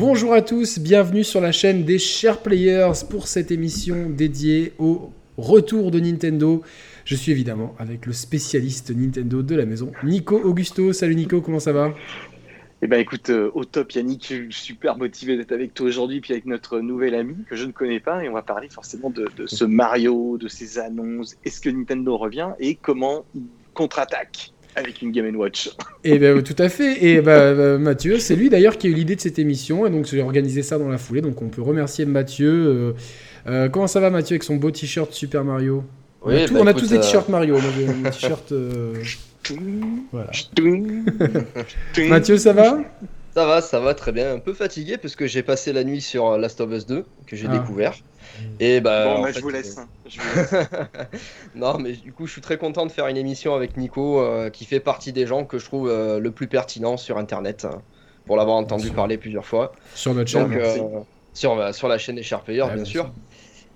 [0.00, 5.12] Bonjour à tous, bienvenue sur la chaîne des Share Players pour cette émission dédiée au
[5.36, 6.62] retour de Nintendo.
[7.04, 10.94] Je suis évidemment avec le spécialiste Nintendo de la maison, Nico Augusto.
[10.94, 11.92] Salut Nico, comment ça va?
[12.80, 16.46] Eh ben écoute, euh, au top Yannick, super motivé d'être avec toi aujourd'hui, puis avec
[16.46, 19.66] notre nouvel ami que je ne connais pas, et on va parler forcément de ce
[19.66, 23.42] Mario, de ses annonces, est-ce que Nintendo revient et comment il
[23.74, 24.54] contre-attaque?
[24.76, 25.68] Avec une Game Watch.
[26.04, 27.04] Et eh ben tout à fait.
[27.04, 30.06] Et ben Mathieu, c'est lui d'ailleurs qui a eu l'idée de cette émission, et donc
[30.06, 31.20] j'ai organisé ça dans la foulée.
[31.20, 32.50] Donc on peut remercier Mathieu.
[32.50, 32.92] Euh,
[33.46, 35.84] euh, comment ça va Mathieu avec son beau t-shirt Super Mario?
[36.22, 37.56] On a, bah, tous des t-shirts Mario.
[38.10, 38.52] t-shirt.
[40.12, 40.30] Voilà.
[42.08, 42.78] Mathieu, ça va?
[43.34, 44.34] Ça va, ça va très bien.
[44.34, 47.36] Un peu fatigué parce que j'ai passé la nuit sur Last of Us 2 que
[47.36, 47.58] j'ai ah.
[47.58, 47.94] découvert.
[48.58, 49.88] Et bah, bon, bah, je, vous laisse, hein.
[51.54, 54.50] non, mais du coup, je suis très content de faire une émission avec Nico euh,
[54.50, 57.82] qui fait partie des gens que je trouve euh, le plus pertinent sur Internet hein,
[58.26, 59.72] pour l'avoir entendu parler plusieurs fois.
[59.94, 61.00] Sur notre chaîne euh,
[61.32, 63.10] sur, bah, sur la chaîne des Sharplayers, bien, sûr.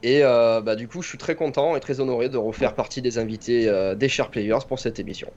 [0.02, 3.18] Et bah, du coup, je suis très content et très honoré de refaire partie des
[3.18, 5.28] invités des Sharplayers pour cette émission.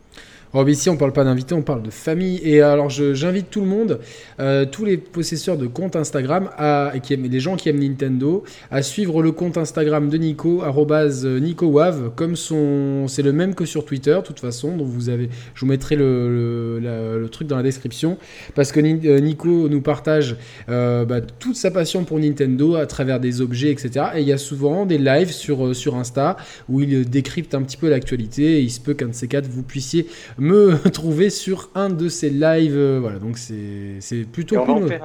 [0.54, 2.40] Oh, ici, on parle pas d'invités, on parle de famille.
[2.42, 4.00] Et alors, j'invite tout le monde,
[4.40, 8.46] euh, tous les possesseurs de comptes Instagram, à, et qui aiment, gens qui aiment Nintendo,
[8.72, 14.16] à suivre le compte Instagram de Nico, NicoWav, comme c'est le même que sur Twitter,
[14.16, 14.78] de toute façon.
[14.78, 18.18] Je vous mettrai le, truc dans la description,
[18.56, 20.38] parce que euh, Nico nous partage
[20.70, 24.06] euh, bah, toute sa passion pour Nintendo à travers des objets, etc.
[24.16, 26.38] Et il y a souvent des lives sur, sur Insta
[26.70, 28.60] où il décrypte un petit peu l'actualité.
[28.60, 30.08] Et il se peut qu'un de ces quatre vous puissiez
[30.38, 32.78] me trouver sur un de ces lives.
[32.78, 34.00] Euh, voilà, donc c'est
[34.32, 35.00] plutôt cool.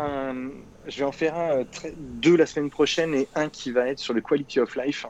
[0.88, 1.64] je vais en faire un, euh,
[1.96, 5.06] deux la semaine prochaine et un qui va être sur le quality of life.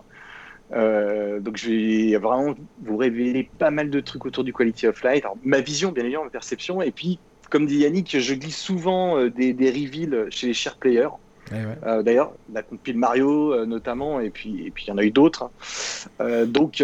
[0.73, 5.03] Euh, donc je vais vraiment vous révéler pas mal de trucs autour du quality of
[5.03, 5.25] life.
[5.45, 6.81] ma vision, bien évidemment, ma perception.
[6.81, 7.19] Et puis,
[7.51, 11.09] comme dit Yannick, je glisse souvent des, des reveals chez les chers players.
[11.51, 15.11] Eh d'ailleurs, la compil Mario notamment, et puis et puis il y en a eu
[15.11, 15.51] d'autres.
[16.47, 16.83] donc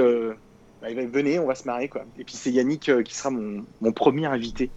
[0.83, 2.05] venez, on va se marrer quoi.
[2.19, 4.71] Et puis c'est Yannick euh, qui sera mon premier invité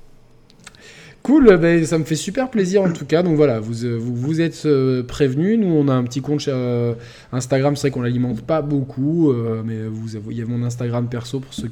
[1.24, 3.22] Cool, ben, ça me fait super plaisir en tout cas.
[3.22, 5.60] Donc voilà, vous euh, êtes euh, prévenus.
[5.60, 6.96] Nous, on a un petit compte euh,
[7.32, 7.76] Instagram.
[7.76, 9.32] C'est vrai qu'on l'alimente pas beaucoup,
[9.64, 11.70] mais vous il y a mon Instagram perso pour ceux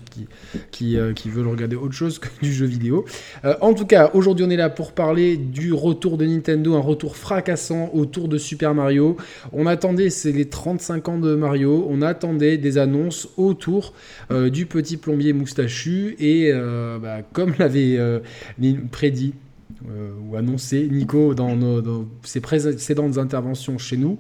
[0.70, 0.98] qui,
[1.30, 3.06] veulent regarder autre chose que du jeu vidéo.
[3.62, 7.18] en tout cas, aujourd'hui, on est là pour parler du retour de Nintendo, un retour
[7.18, 9.18] fracassant autour de Super Mario.
[9.52, 11.88] On attendait, c'est les 35 ans de Mario.
[11.90, 13.94] On attendait des annonces autour
[14.30, 16.52] du petit plombier moustachu et
[17.02, 18.00] bah, comme l'avait
[18.92, 19.34] prédit
[19.88, 21.58] euh, ou annoncé Nico dans,
[22.24, 24.18] ses précédentes interventions chez nous.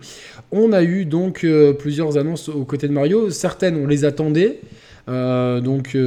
[0.53, 3.29] On a eu donc euh, plusieurs annonces aux côtés de Mario.
[3.29, 4.61] Certaines, on les attendait.
[5.09, 5.97] Euh, donc,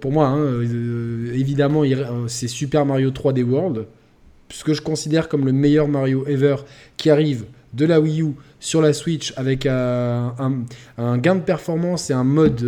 [0.00, 0.60] pour moi, hein,
[1.34, 1.82] évidemment,
[2.28, 3.86] c'est Super Mario 3D World,
[4.46, 6.56] puisque je considère comme le meilleur Mario ever
[6.96, 10.34] qui arrive de la Wii U sur la Switch avec un,
[10.98, 12.64] gain de performance et un mode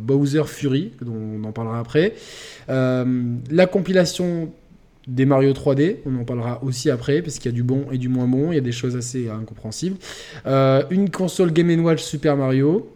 [0.00, 2.14] Bowser Fury, dont on en parlera après.
[2.68, 4.50] la compilation
[5.08, 7.98] des Mario 3D, on en parlera aussi après, parce qu'il y a du bon et
[7.98, 9.96] du moins bon, il y a des choses assez incompréhensibles.
[10.46, 12.92] Euh, une console Game Watch Super Mario,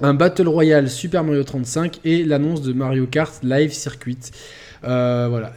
[0.00, 4.18] un Battle Royale Super Mario 35 et l'annonce de Mario Kart Live Circuit.
[4.84, 5.52] Euh, voilà,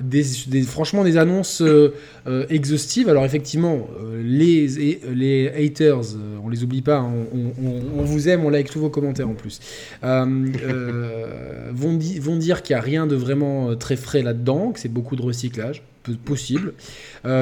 [0.66, 1.94] franchement des annonces euh,
[2.28, 3.10] euh, exhaustives.
[3.10, 3.88] Alors effectivement,
[4.24, 4.68] les,
[5.14, 6.02] les haters,
[6.44, 9.60] on les oublie pas, hein, on, vous aime, on like tous vos commentaires en plus,
[10.02, 15.16] vont, vont dire qu'il n'y a rien de vraiment très frais là-dedans, que c'est beaucoup
[15.16, 15.84] de recyclage
[16.26, 16.74] possible.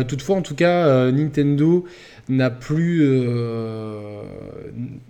[0.08, 1.86] toutefois, en tout cas, Nintendo
[2.28, 3.04] n'a plus,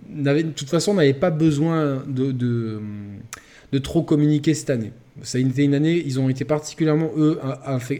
[0.08, 5.40] n'avait, de toute façon, n'avait pas besoin de, de, trop communiquer cette année ça a
[5.40, 7.38] été une année, ils ont été particulièrement, eux,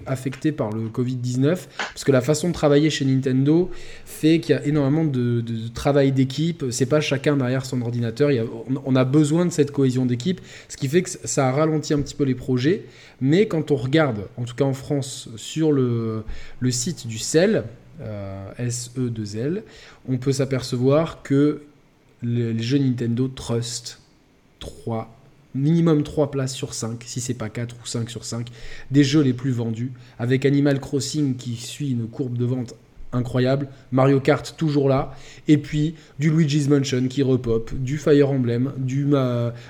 [0.07, 3.71] affectés par le Covid-19, parce que la façon de travailler chez Nintendo
[4.05, 5.43] fait qu'il y a énormément de,
[5.75, 8.31] travail d'équipe, c'est pas chacun derrière son ordinateur,
[8.85, 12.01] on a besoin de cette cohésion d'équipe, ce qui fait que ça a ralenti un
[12.01, 12.85] petit peu les projets,
[13.21, 16.25] mais quand on regarde, en tout cas en France, sur le,
[16.71, 17.65] site du CEL,
[18.01, 19.63] euh, SE2L,
[20.09, 21.63] on peut s'apercevoir que
[22.23, 24.01] les jeux Nintendo Trust
[24.61, 25.20] 3
[25.55, 28.49] minimum 3 places sur 5, si c'est pas 4 ou 5 sur 5,
[28.91, 32.75] des jeux les plus vendus, avec Animal Crossing qui suit une courbe de vente
[33.13, 35.15] incroyable, Mario Kart toujours là,
[35.49, 39.07] et puis du Luigi's Mansion qui repop, du Fire Emblem, du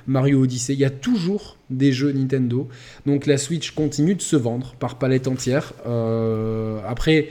[0.07, 2.69] Mario Odyssey, il y a toujours des jeux Nintendo,
[3.07, 7.29] donc la Switch continue de se vendre par palette entière, euh, après...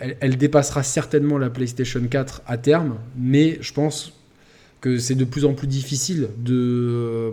[0.00, 4.19] elle, elle dépassera certainement la PlayStation 4 à terme, mais je pense
[4.80, 7.30] que c'est de plus en plus difficile de euh,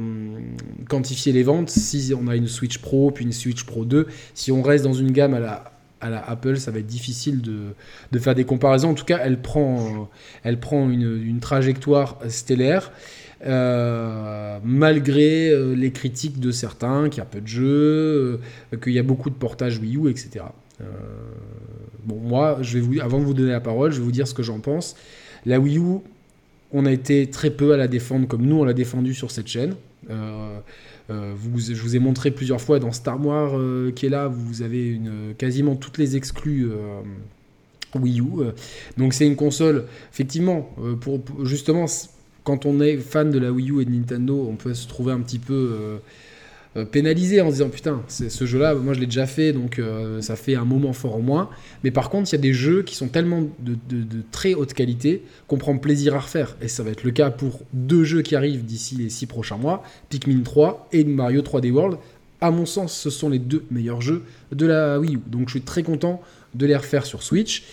[0.89, 4.07] quantifier les ventes si on a une Switch Pro puis une Switch Pro 2.
[4.33, 7.41] Si on reste dans une gamme à la à la Apple, ça va être difficile
[7.41, 8.91] de, faire des comparaisons.
[8.91, 10.09] En tout cas, elle prend,
[10.44, 12.91] elle prend une, trajectoire stellaire.
[13.45, 18.41] Euh, malgré euh, les critiques de certains, qu'il y a peu de jeux,
[18.73, 20.45] euh, qu'il y a beaucoup de portages Wii U, etc.
[22.03, 24.27] bon, moi, je vais vous, avant de vous donner la parole, je vais vous dire
[24.27, 24.95] ce que j'en pense.
[25.45, 25.99] La Wii U,
[26.72, 29.48] on a été très peu à la défendre comme nous on l'a défendu sur cette
[29.48, 29.75] chaîne.
[30.10, 34.28] Euh, vous, je vous ai montré plusieurs fois dans Star Wars euh, qui est là,
[34.28, 35.00] vous avez
[35.38, 37.02] quasiment toutes les exclus euh,
[37.96, 38.25] Wii U.
[38.98, 40.69] donc c'est une console, effectivement,
[41.00, 41.88] pour, justement,
[42.48, 45.12] quand on est fan de la Wii U et de Nintendo, on peut se trouver
[45.12, 45.98] un petit peu euh,
[46.85, 50.56] pénalisé en disant putain, ce jeu-là, moi je l'ai déjà fait, donc euh, ça fait
[50.56, 51.50] un moment fort en moins.
[51.83, 53.75] Mais par contre, il y a des jeux qui sont tellement de,
[54.31, 56.57] très haute qualité qu'on prend plaisir à refaire.
[56.62, 59.57] Et ça va être le cas pour deux jeux qui arrivent d'ici les six prochains
[59.57, 61.97] mois, Pikmin 3 et Mario 3D World.
[62.39, 65.19] À mon sens, ce sont les deux meilleurs jeux de la Wii U.
[65.27, 66.21] Donc je suis très content
[66.53, 67.63] de les refaire sur Switch.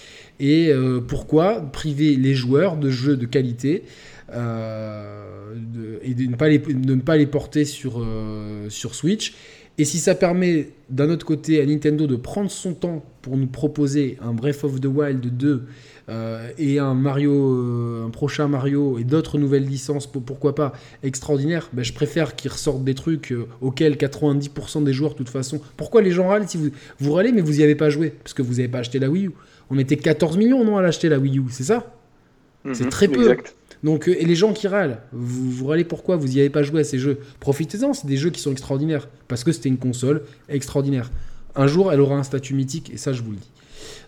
[0.40, 3.84] Et euh, pourquoi priver les joueurs de jeux de qualité?
[4.32, 5.54] Euh,
[6.02, 9.34] et de ne, pas les, ne pas les porter sur, euh, sur Switch.
[9.76, 13.48] Et si ça permet d'un autre côté à Nintendo de prendre son temps pour nous
[13.48, 15.64] proposer un Breath of the Wild 2
[16.08, 21.84] euh, et un Mario, un prochain Mario et d'autres nouvelles licences, pourquoi pas, extraordinaires, ben
[21.84, 25.60] je préfère qu'ils ressortent des trucs auxquels 90% des joueurs, de toute façon.
[25.76, 28.10] Pourquoi les gens râlent si vous, vous râlez mais vous n'y avez pas joué?
[28.22, 29.30] Parce que vous n'avez pas acheté la Wii U.
[29.70, 31.92] On était 14 millions non à l'acheter la Wii U, c'est ça?
[32.72, 33.22] C'est mhm, très peu.
[33.22, 33.54] Exact.
[33.84, 36.16] Donc, euh, et les gens qui râlent, vous, vous râlez pourquoi?
[36.16, 37.18] Vous n'y avez pas joué à ces jeux?
[37.38, 39.08] Profitez-en, c'est des jeux qui sont extraordinaires.
[39.28, 41.12] Parce que c'était une console extraordinaire.
[41.54, 43.50] Un jour, elle aura un statut mythique, et ça, je vous le dis.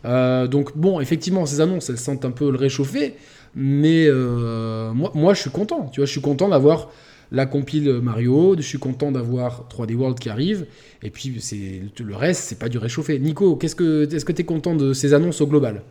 [0.06, 3.14] Euh, donc, bon, effectivement, ces annonces, elles sentent un peu le réchauffer.
[3.54, 5.88] Mais euh, moi, je suis content.
[5.92, 6.90] Tu vois, je suis content d'avoir
[7.30, 10.66] la compile Mario, je suis content d'avoir 3D World qui arrive,
[11.02, 13.18] et puis c'est le reste, c'est pas du réchauffé.
[13.18, 15.82] Nico, qu'est-ce que, est-ce que tu es content de ces annonces au global?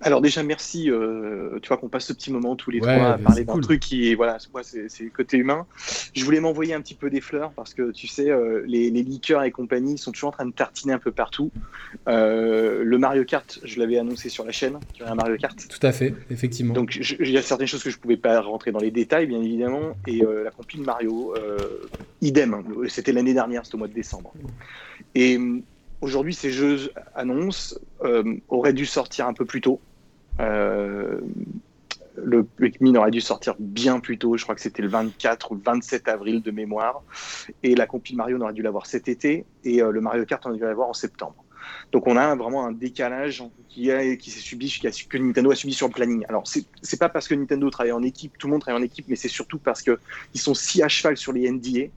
[0.00, 3.18] Alors déjà merci, euh, tu vois qu'on passe ce petit moment tous les trois à
[3.18, 5.66] parler d'un truc qui est voilà, moi c'est le côté humain.
[6.14, 9.02] Je voulais m'envoyer un petit peu des fleurs parce que tu sais euh, les, les,
[9.02, 11.50] liqueurs et compagnie sont toujours en train de tartiner un peu partout.
[12.08, 15.56] Euh, le Mario Kart, je l'avais annoncé sur la chaîne, tu un Mario Kart.
[15.68, 16.74] Tout à fait, effectivement.
[16.74, 19.40] Donc il y a certaines choses que je pouvais pas rentrer dans les détails bien
[19.40, 21.34] évidemment et la compil Mario,
[22.20, 22.62] idem.
[22.88, 24.32] C'était l'année dernière, c'était au mois de décembre.
[25.14, 25.38] Et
[26.00, 29.80] Aujourd'hui, ces jeux annonces euh, auraient dû sortir un peu plus tôt.
[30.40, 31.20] Euh,
[32.14, 35.54] le Pikmin aurait dû sortir bien plus tôt, je crois que c'était le 24 ou
[35.56, 37.02] le 27 avril de mémoire.
[37.62, 40.44] Et la compil Mario, on aurait dû l'avoir cet été, et euh, le Mario Kart,
[40.46, 41.44] on aurait dû l'avoir en septembre.
[41.92, 45.88] Donc on a vraiment un décalage qui, qui s'est subi, que Nintendo a subi sur
[45.88, 46.24] le planning.
[46.28, 49.06] Alors c'est pas parce que Nintendo travaille en équipe, tout le monde travaille en équipe,
[49.08, 49.96] mais c'est surtout parce qu'ils
[50.40, 51.88] sont si à cheval sur les NDA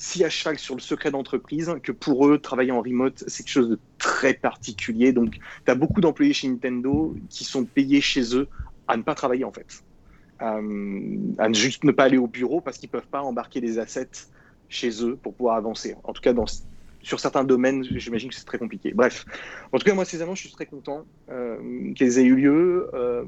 [0.00, 3.52] si à cheval sur le secret d'entreprise que pour eux, travailler en remote, c'est quelque
[3.52, 5.12] chose de très particulier.
[5.12, 8.48] Donc, tu as beaucoup d'employés chez Nintendo qui sont payés chez eux
[8.88, 9.84] à ne pas travailler en fait.
[10.40, 14.08] Euh, à juste ne pas aller au bureau parce qu'ils peuvent pas embarquer des assets
[14.70, 15.94] chez eux pour pouvoir avancer.
[16.02, 16.46] En tout cas, dans,
[17.02, 18.92] sur certains domaines, j'imagine que c'est très compliqué.
[18.94, 19.26] Bref,
[19.70, 22.88] en tout cas, moi, ces annonces, je suis très content euh, qu'elles aient eu lieu.
[22.94, 23.24] Euh,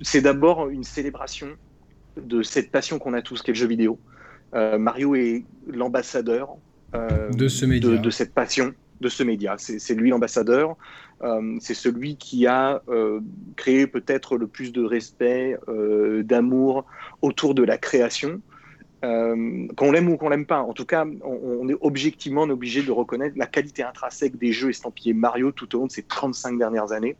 [0.00, 1.48] c'est d'abord une célébration
[2.16, 3.98] de cette passion qu'on a tous, qu'est le jeu vidéo.
[4.54, 6.56] Euh, Mario est l'ambassadeur
[6.94, 9.56] euh, de, ce De, cette passion, de ce média.
[9.58, 10.76] C'est lui l'ambassadeur.
[11.22, 12.82] Euh, c'est celui qui a
[13.56, 15.58] créé peut-être le plus de respect,
[16.22, 16.86] d'amour
[17.22, 18.40] autour de la création.
[19.02, 20.60] qu'on l'aime ou qu'on l'aime pas.
[20.60, 25.14] En tout cas, on, est objectivement obligé de reconnaître la qualité intrinsèque des jeux estampillés
[25.14, 27.16] Mario tout au long de ces 35 dernières années.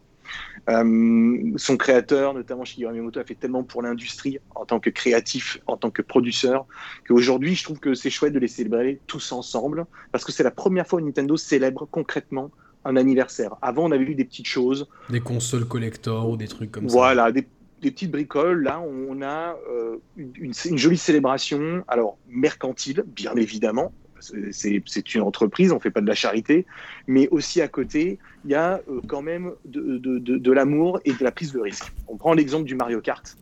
[0.68, 5.58] Euh, son créateur, notamment Shigeru Miyamoto, a fait tellement pour l'industrie en tant que créatif,
[5.66, 6.66] en tant que producteur,
[7.06, 10.50] qu'aujourd'hui, je trouve que c'est chouette de les célébrer tous ensemble, parce que c'est la
[10.50, 12.50] première fois que Nintendo célèbre concrètement
[12.84, 13.56] un anniversaire.
[13.62, 14.86] Avant, on avait eu des petites choses.
[15.10, 16.94] Des consoles collector ou des trucs comme ça.
[16.94, 17.46] Voilà, des,
[17.80, 18.62] petites bricoles.
[18.62, 25.72] Là, on a euh, une, une, jolie célébration, alors mercantile, bien évidemment, c'est une entreprise,
[25.72, 26.66] on ne fait pas de la charité,
[27.06, 31.32] mais aussi à côté, il y a euh, quand même de, l'amour et de la
[31.32, 31.92] prise de risque.
[32.08, 33.36] On prend l'exemple du Mario Kart,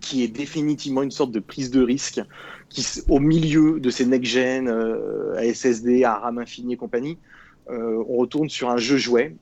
[0.00, 2.20] qui est définitivement une sorte de prise de risque,
[2.68, 7.18] qui, au milieu de ces next-gen, euh, à SSD, à RAM infini et compagnie,
[7.70, 9.34] euh, on retourne sur un jeu jouet.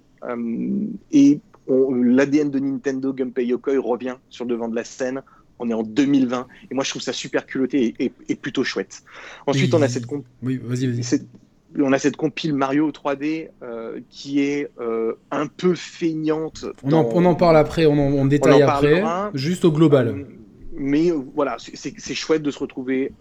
[1.13, 5.23] et l'ADN de Nintendo, Gunpei Yokoi, revient sur le devant de la scène
[5.59, 9.03] on est en 2020 et moi je trouve ça super culotté et, plutôt chouette.
[9.47, 10.07] Ensuite, on a cette
[10.43, 11.21] oui, vas-y, vas-y.
[11.79, 16.67] on a cette compile Mario 3D euh, qui est euh, un peu feignante.
[16.83, 19.03] On, en, parle après, on en, détaille après,
[19.35, 20.09] juste au global.
[20.09, 20.25] Euh,
[20.77, 23.13] mais voilà, c'est chouette de se retrouver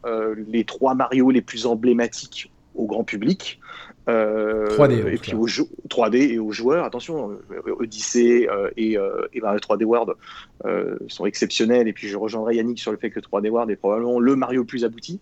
[0.48, 3.60] les trois Mario les plus emblématiques au grand public.
[4.08, 5.14] 3D.
[5.14, 7.38] Et puis aux 3D et aux joueurs, attention,
[7.80, 10.14] Odyssey et, et 3D World
[11.08, 11.88] sont exceptionnels.
[11.88, 14.62] Et puis je rejoindrai Yannick sur le fait que 3D World est probablement le Mario
[14.62, 15.20] le plus abouti.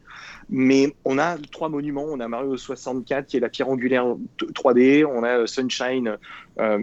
[0.49, 2.07] Mais on a trois monuments.
[2.09, 4.05] On a Mario 64 qui est la pierre angulaire
[4.39, 5.05] 3D.
[5.05, 6.17] On a Sunshine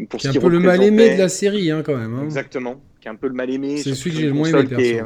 [0.08, 2.14] pour qui est un peu le mal aimé de la série hein, quand même.
[2.14, 2.24] Hein.
[2.24, 3.78] Exactement, qui est un peu le mal aimé.
[3.78, 5.02] C'est celui que j'ai le moins aimé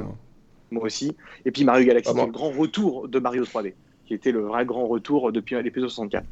[0.72, 1.14] moi aussi.
[1.44, 3.74] Et puis Mario Galaxy, ah le grand retour de Mario 3D,
[4.06, 6.24] qui était le vrai grand retour depuis l'épisode 64.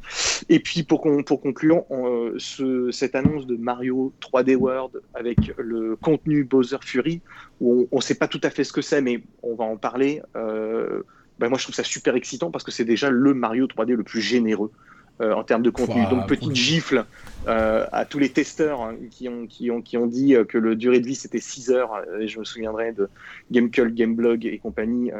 [0.49, 6.43] Et puis pour, conclure, euh, ce, cette annonce de Mario 3D World avec le contenu
[6.43, 7.21] Bowser Fury,
[7.59, 9.77] où on ne sait pas tout à fait ce que c'est, mais on va en
[9.77, 10.21] parler.
[10.35, 11.03] Euh,
[11.39, 14.03] ben moi, je trouve ça super excitant parce que c'est déjà le Mario 3D le
[14.03, 14.71] plus généreux
[15.21, 16.03] en termes de contenu.
[16.09, 17.05] Donc, petite gifle
[17.47, 20.57] euh, à tous les testeurs hein, qui, ont, qui, ont, qui ont dit euh, que
[20.57, 21.91] le durée de vie c'était 6 heures.
[22.19, 23.09] Et je me souviendrai de
[23.51, 25.11] Gamecult, Gameblog et compagnie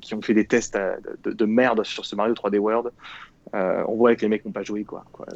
[0.00, 0.78] qui ont fait des tests
[1.24, 2.90] de, merde sur ce Mario 3D World.
[3.52, 4.84] on voit que les mecs n'ont pas joué.
[4.84, 5.26] Quoi, quoi.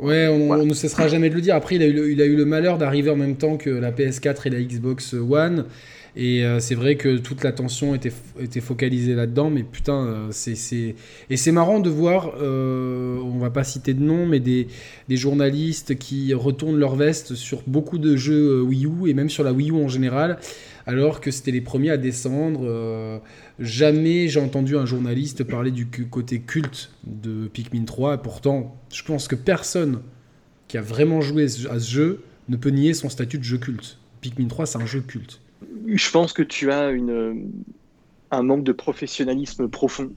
[0.00, 1.54] Ouais, on, ne cessera jamais de le dire.
[1.54, 3.92] Après, il a eu il a eu le malheur d'arriver en même temps que la
[3.92, 5.66] PS4 et la Xbox One.
[6.16, 10.94] Et euh, c'est vrai que toute l'attention était, était focalisée là-dedans, mais putain, euh, c'est.
[11.30, 14.68] Et c'est marrant de voir, euh, on va pas citer de nom, mais des,
[15.08, 19.44] des, journalistes qui retournent leur veste sur beaucoup de jeux Wii U, et même sur
[19.44, 20.38] la Wii U en général,
[20.86, 23.20] alors que c'était les premiers à descendre.
[23.58, 29.02] jamais j'ai entendu un journaliste parler du côté culte de Pikmin 3, et pourtant, je
[29.02, 30.00] pense que personne
[30.68, 33.98] qui a vraiment joué à ce jeu ne peut nier son statut de jeu culte.
[34.20, 35.40] Pikmin 3, c'est un jeu culte
[35.86, 37.50] je pense que tu as une,
[38.30, 40.10] un manque de professionnalisme profond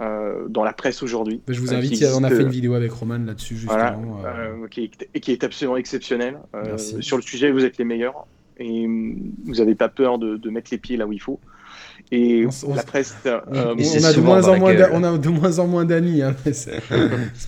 [0.00, 1.40] euh, dans la presse aujourd'hui.
[1.48, 4.20] Je vous euh, invite, on a fait une vidéo avec Roman là-dessus, justement.
[4.26, 4.66] Euh.
[4.68, 6.38] qui, est, qui, est, absolument exceptionnel.
[7.00, 8.26] sur le sujet, vous êtes les meilleurs
[8.58, 11.40] et vous n'avez pas peur de, de, mettre les pieds là où il faut.
[12.12, 13.14] Et la presse.
[13.24, 16.22] on, a de moins en moins on a de moins en moins d'amis.
[16.22, 16.34] Hein,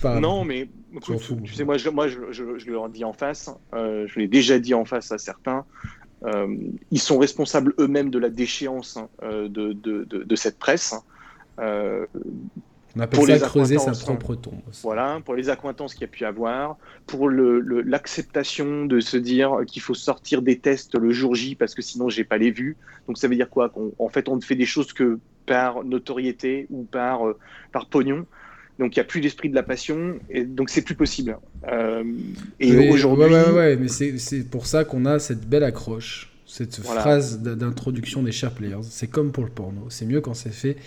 [0.19, 0.69] non, mais
[1.03, 1.13] tu
[1.53, 4.73] sais, moi, je, moi je, je, je, leur dis en face, je l'ai déjà dit
[4.73, 5.98] en face à certains, euh,
[6.91, 10.93] ils sont responsables eux-mêmes de la déchéance hein, euh, de, de, de, cette presse.
[10.93, 11.03] Hein.
[11.59, 12.05] Euh,
[12.95, 14.61] on appelle pour ça les creuser sa propre tombe.
[14.81, 19.81] Voilà, pour les accointances qu'il y a pu avoir, pour l'acceptation de se dire qu'il
[19.81, 22.77] faut sortir des tests le jour J parce que sinon j'ai pas les vues.
[23.07, 23.69] Donc ça veut dire quoi?
[23.69, 27.21] Qu'en fait on ne fait des choses que par notoriété ou par,
[27.71, 28.25] par pognon.
[28.79, 31.37] Donc il n'y a plus l'esprit de la passion, et donc c'est plus possible.
[31.69, 32.03] Euh,
[32.61, 33.25] et aujourd'hui.
[33.25, 38.31] Ouais, ouais, mais c'est pour ça qu'on a cette belle accroche, cette phrase d'introduction des
[38.31, 38.77] chers players.
[38.83, 40.77] C'est comme pour le porno, c'est mieux quand c'est fait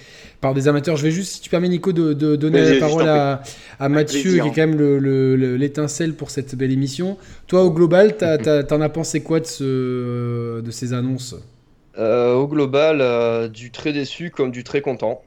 [0.40, 0.96] par des amateurs.
[0.96, 3.42] Je vais juste, si tu permets, Nico, de, donner la parole à,
[3.78, 4.78] à Mathieu, qui est quand même
[5.56, 7.18] l'étincelle pour cette belle émission.
[7.46, 8.16] Toi, au global,
[8.68, 11.36] t'en as, pensé quoi de, ce, de ces annonces?
[11.98, 15.22] Euh, Au global, euh, du très déçu comme du très content.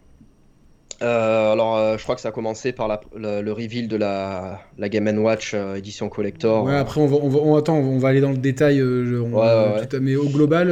[1.02, 4.90] Euh, alors, euh, je crois que ça a commencé par le, reveal de la, la
[4.90, 6.64] Game Watch euh, édition collector.
[6.64, 8.82] Ouais, après, on va, on attend, on va aller dans le détail.
[10.02, 10.72] mais au global,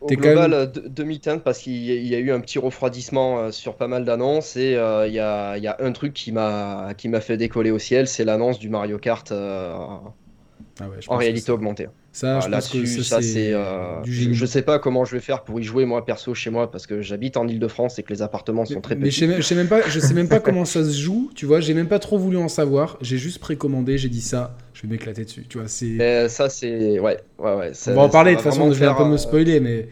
[0.00, 4.56] au global, demi-teinte parce qu'il y, a eu un petit refroidissement sur pas mal d'annonces
[4.56, 8.24] et il y a, y, a, un truc qui m'a fait décoller au ciel, c'est
[8.24, 11.88] l'annonce du Mario Kart ah en réalité augmentée.
[12.16, 13.52] Ça, je ça, c'est.
[13.52, 16.70] Euh, je, sais pas comment je vais faire pour y jouer moi perso chez moi
[16.70, 19.26] parce que j'habite en Ile-de-France et que les appartements sont très petits.
[19.26, 21.30] Mais je sais, même pas, je sais même pas comment ça se joue.
[21.34, 22.96] Tu vois, j'ai même pas trop voulu en savoir.
[23.02, 23.98] J'ai juste précommandé.
[23.98, 24.56] J'ai dit ça.
[24.72, 25.44] Je vais m'éclater dessus.
[25.46, 26.28] Tu vois, c'est.
[26.30, 27.72] ça, c'est ouais, ouais, ouais.
[27.88, 28.30] On va en parler.
[28.30, 29.86] De toute façon, je vais un peu me spoiler, mais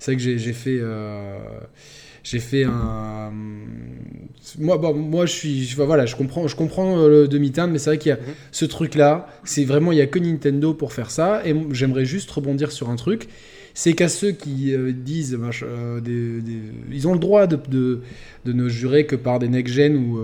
[0.00, 0.80] c'est vrai que j'ai fait.
[0.80, 1.38] Euh
[2.30, 3.32] j'ai fait un
[4.58, 7.78] moi bon, moi je suis je, voilà je comprends je comprends euh, le demi-teinte mais
[7.78, 8.34] c'est vrai qu'il y a mhm.
[8.52, 11.42] ce truc là c'est vraiment il y a que Nintendo pour faire ça.
[11.44, 13.28] Et j'aimerais juste rebondir sur un truc.
[13.74, 16.00] C'est qu'à ceux qui euh, disent euh,
[16.90, 18.00] ils ont le droit de, de,
[18.44, 20.20] de, ne jurer que par des next-gen ou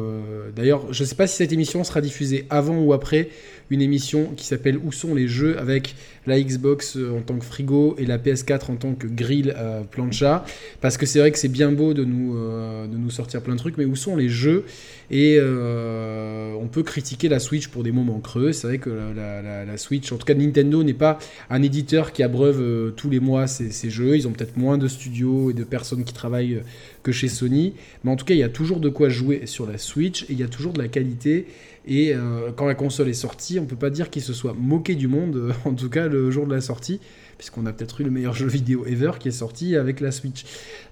[0.57, 3.29] d'ailleurs je sais pas si cette émission sera diffusée avant ou après
[3.71, 5.95] une émission qui s'appelle Où sont les jeux avec
[6.27, 9.83] la Xbox euh, en tant que frigo et la PS4 en tant que grill euh,
[9.83, 10.45] plancha.
[10.81, 13.55] Parce que c'est vrai que c'est bien beau de nous, euh, de nous sortir plein
[13.55, 14.65] de trucs, mais où sont les jeux?
[15.11, 18.53] Et on peut critiquer la Switch pour des moments creux.
[18.53, 21.19] C'est vrai que la, Switch, en tout cas Nintendo, n'est pas
[21.51, 24.17] un éditeur qui abreuve tous les mois ses, jeux.
[24.17, 26.63] Ils ont peut-être moins de studios et de personnes qui travaillent
[27.03, 27.75] que chez Sony.
[28.03, 30.29] Mais en tout cas, il y a toujours de quoi jouer sur la Switch et
[30.31, 31.47] il y a toujours de la qualité.
[31.87, 34.95] Et euh, quand la console est sortie, on peut pas dire qu'il se soit moqué
[34.95, 36.99] du monde, euh, en tout cas le jour de la sortie,
[37.37, 40.45] puisqu'on a peut-être eu le meilleur jeu vidéo ever qui est sorti avec la Switch.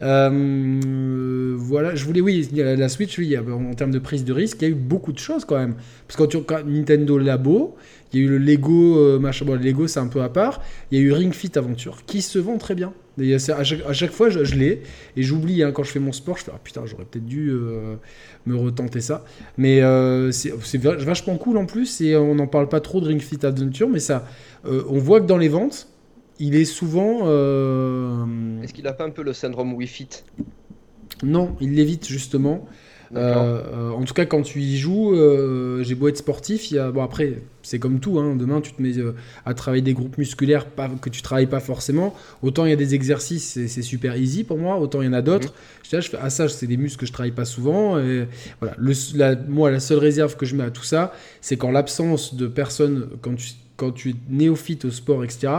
[0.03, 4.65] Euh, voilà, je voulais, oui, la Switch, oui, en termes de prise de risque, il
[4.65, 5.77] y a eu beaucoup de choses quand même.
[6.07, 7.77] Parce que quand tu Nintendo Labo,
[8.13, 10.61] il y a eu le Lego, machin, bon, le Lego c'est un peu à part,
[10.91, 12.93] il y a eu Ring Fit Aventure qui se vend très bien.
[13.19, 14.83] À, chaque, fois, je, l'ai
[15.17, 16.39] et j'oublie hein, quand je fais mon sport.
[16.39, 17.97] Je fais ah, putain, j'aurais peut-être dû euh,
[18.47, 19.25] me retenter ça.
[19.59, 23.21] Mais euh, c'est vachement cool en plus et on n'en parle pas trop de Ring
[23.21, 24.27] Fit Adventure, mais ça,
[24.67, 25.89] euh, on voit que dans les ventes,
[26.39, 27.21] il est souvent.
[28.63, 30.09] Est-ce qu'il a pas un peu le syndrome Wii Fit?
[31.23, 32.67] Non, il l'évite justement.
[33.15, 36.77] Euh, euh, en tout cas, quand tu y joues, euh, j'ai beau être sportif, il
[36.77, 36.91] y a...
[36.91, 38.19] bon après, c'est comme tout.
[38.19, 38.95] Hein, demain, tu te mets
[39.45, 42.15] à travailler des groupes musculaires pas, que tu travailles pas forcément.
[42.43, 44.79] Autant il y a des exercices, c'est super easy pour moi.
[44.79, 45.53] Autant il y en a d'autres.
[45.83, 47.99] Je, fais ah ça, c'est des muscles que je travaille pas souvent.
[47.99, 48.27] Et
[48.61, 48.75] voilà.
[48.79, 52.35] Le, la, moi, la seule réserve que je mets à tout ça, c'est qu'en l'absence
[52.35, 55.53] de personnes, quand tu quand tu es néophyte au sport, etc.,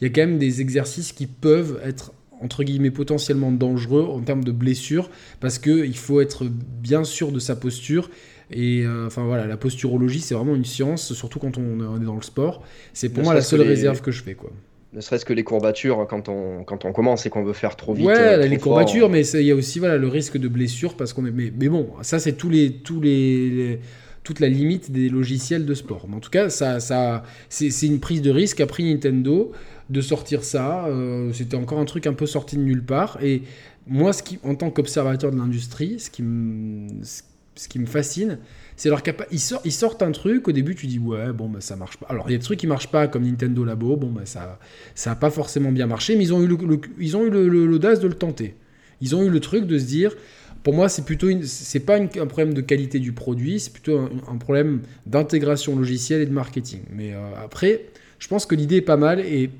[0.00, 4.20] il y a quand même des exercices qui peuvent être entre guillemets potentiellement dangereux en
[4.20, 8.10] termes de blessure parce qu'il faut être bien sûr de sa posture
[8.50, 12.16] et euh, enfin voilà la posturologie c'est vraiment une science surtout quand on est dans
[12.16, 14.50] le sport c'est pour moi la seule réserve que je fais quoi
[14.94, 17.92] ne serait-ce que les courbatures quand on, quand on commence et qu'on veut faire trop
[17.92, 18.06] vite.
[18.06, 21.12] Ouais, euh, les courbatures, mais il y a aussi voilà, le risque de blessure parce
[21.12, 21.30] qu'on est.
[21.30, 23.80] Mais, mais, bon, ça c'est tous les, tous les,
[24.24, 26.06] toute la limite des logiciels de sport.
[26.08, 29.52] Mais en tout cas, ça, ça, c'est une prise de risque qu'a pris Nintendo
[29.90, 30.86] de sortir ça.
[30.86, 33.18] Euh, c'était encore un truc un peu sorti de nulle part.
[33.22, 33.42] Et
[33.86, 38.38] moi, ce qui, en tant qu'observateur de l'industrie, ce qui me, ce qui me fascine,
[38.76, 39.34] c'est leur capacité.
[39.34, 41.96] Ils, sort, ils, sortent un truc, au début, tu dis, ouais, bon, bah, ça marche
[41.96, 42.06] pas.
[42.08, 44.58] Alors, il y a des trucs qui marchent pas, comme Nintendo Labo, bon, bah, ça
[44.94, 46.58] ça pas forcément bien marché, mais ils ont eu
[46.98, 48.54] ils ont eu l'audace de le tenter.
[49.00, 50.14] Ils ont eu le truc de se dire,
[50.62, 54.36] pour moi, c'est plutôt c'est pas un problème de qualité du produit, c'est plutôt un,
[54.36, 56.80] problème d'intégration logicielle et de marketing.
[56.92, 57.86] Mais euh, après,
[58.18, 59.50] je pense que l'idée est pas mal et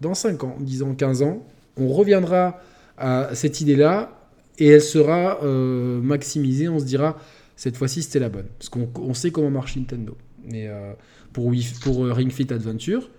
[0.00, 2.60] dans 5 ans, 10 ans, 15 ans, on reviendra
[2.98, 4.16] à cette idée-là
[4.58, 6.68] et elle sera euh, maximisée.
[6.68, 7.18] On se dira,
[7.56, 8.46] cette fois-ci, c'était la bonne.
[8.58, 10.16] Parce qu'on sait comment marche Nintendo.
[10.50, 10.92] Mais euh,
[11.32, 13.10] pour, euh, Ring Fit Adventure,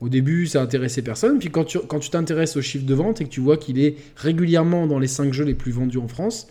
[0.00, 1.38] au début, ça intéressait personne.
[1.38, 3.78] Puis quand tu quand tu t'intéresses au chiffre de vente et que tu vois qu'il
[3.78, 6.48] est régulièrement dans les 5 jeux les plus vendus en France,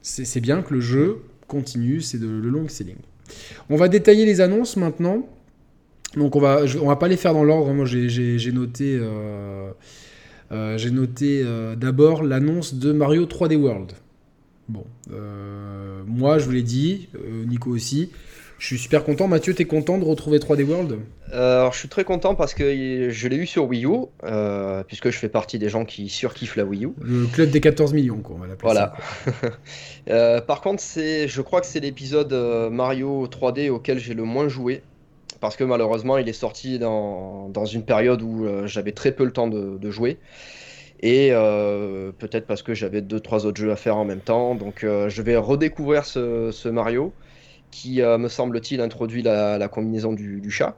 [0.00, 2.96] c'est bien que le jeu continue, c'est le long selling.
[3.70, 5.28] On va détailler les annonces maintenant.
[6.16, 7.72] Donc on va, on va pas les faire dans l'ordre.
[7.72, 9.70] Moi j'ai noté, euh,
[10.52, 13.92] euh, j'ai noté euh, d'abord l'annonce de Mario 3D World.
[14.68, 14.84] Bon,
[16.06, 17.08] moi je vous l'ai dit,
[17.46, 18.10] Nico aussi.
[18.58, 19.26] Je suis super content.
[19.26, 21.00] Mathieu, t'es content de retrouver 3D World?
[21.32, 24.06] Alors je suis très content parce que je l'ai eu sur Wii U,
[24.86, 26.90] puisque je fais partie des gens qui surkiffent la Wii U.
[27.02, 28.86] Le club des 14 millions, quoi, on va l'appeler
[30.06, 30.40] Voilà.
[30.46, 32.32] par contre, je crois que c'est l'épisode
[32.70, 34.82] Mario 3D auquel j'ai le moins joué
[35.42, 39.24] parce que malheureusement il est sorti dans, dans une période où euh, j'avais très peu
[39.24, 40.18] le temps de, jouer.
[41.00, 44.54] Et euh, peut-être parce que j'avais deux trois autres jeux à faire en même temps.
[44.54, 47.12] Donc euh, je vais redécouvrir ce, Mario
[47.72, 50.76] qui, me semble-t-il, introduit la, combinaison du, chat.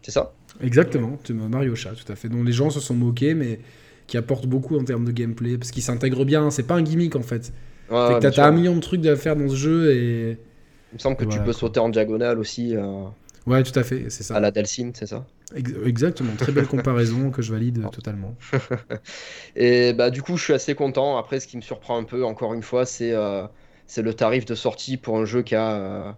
[0.00, 0.32] C'est ça?
[0.62, 1.18] Exactement,
[1.50, 2.30] Mario Chat, tout à fait.
[2.30, 3.60] Dont les gens se sont moqués, mais
[4.06, 6.50] qui apporte beaucoup en termes de gameplay, parce qu'il s'intègre bien.
[6.50, 7.52] C'est pas un gimmick en fait.
[7.90, 10.38] Ouais, t'as un million de trucs à faire dans ce jeu et.
[10.92, 12.74] Il me semble que tu peux sauter en diagonale aussi.
[13.46, 14.36] Ouais, tout à fait, c'est ça.
[14.36, 15.24] À la Dalsim, c'est ça?
[15.54, 18.34] Exactement, très belle comparaison que je valide totalement.
[19.56, 21.16] Et bah du coup, je suis assez content.
[21.16, 23.46] Après, ce qui me surprend un peu, encore une fois, c'est euh,
[23.96, 26.12] le tarif de sortie pour un jeu qui a, euh,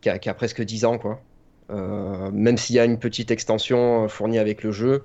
[0.00, 1.22] qui a, qui a, presque 10 ans, quoi.
[1.70, 5.04] Euh, même s'il y a une petite extension fournie avec le jeu,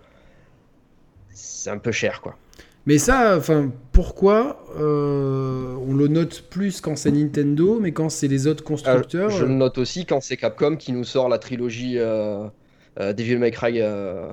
[1.29, 2.35] c'est un peu cher, quoi.
[2.89, 8.27] Mais ça, enfin, pourquoi euh, on le note plus quand c'est Nintendo, mais quand c'est
[8.27, 11.99] les autres constructeurs Je le note aussi quand c'est Capcom qui nous sort la trilogie
[11.99, 12.47] euh,
[12.99, 14.31] euh Devil May Cry euh,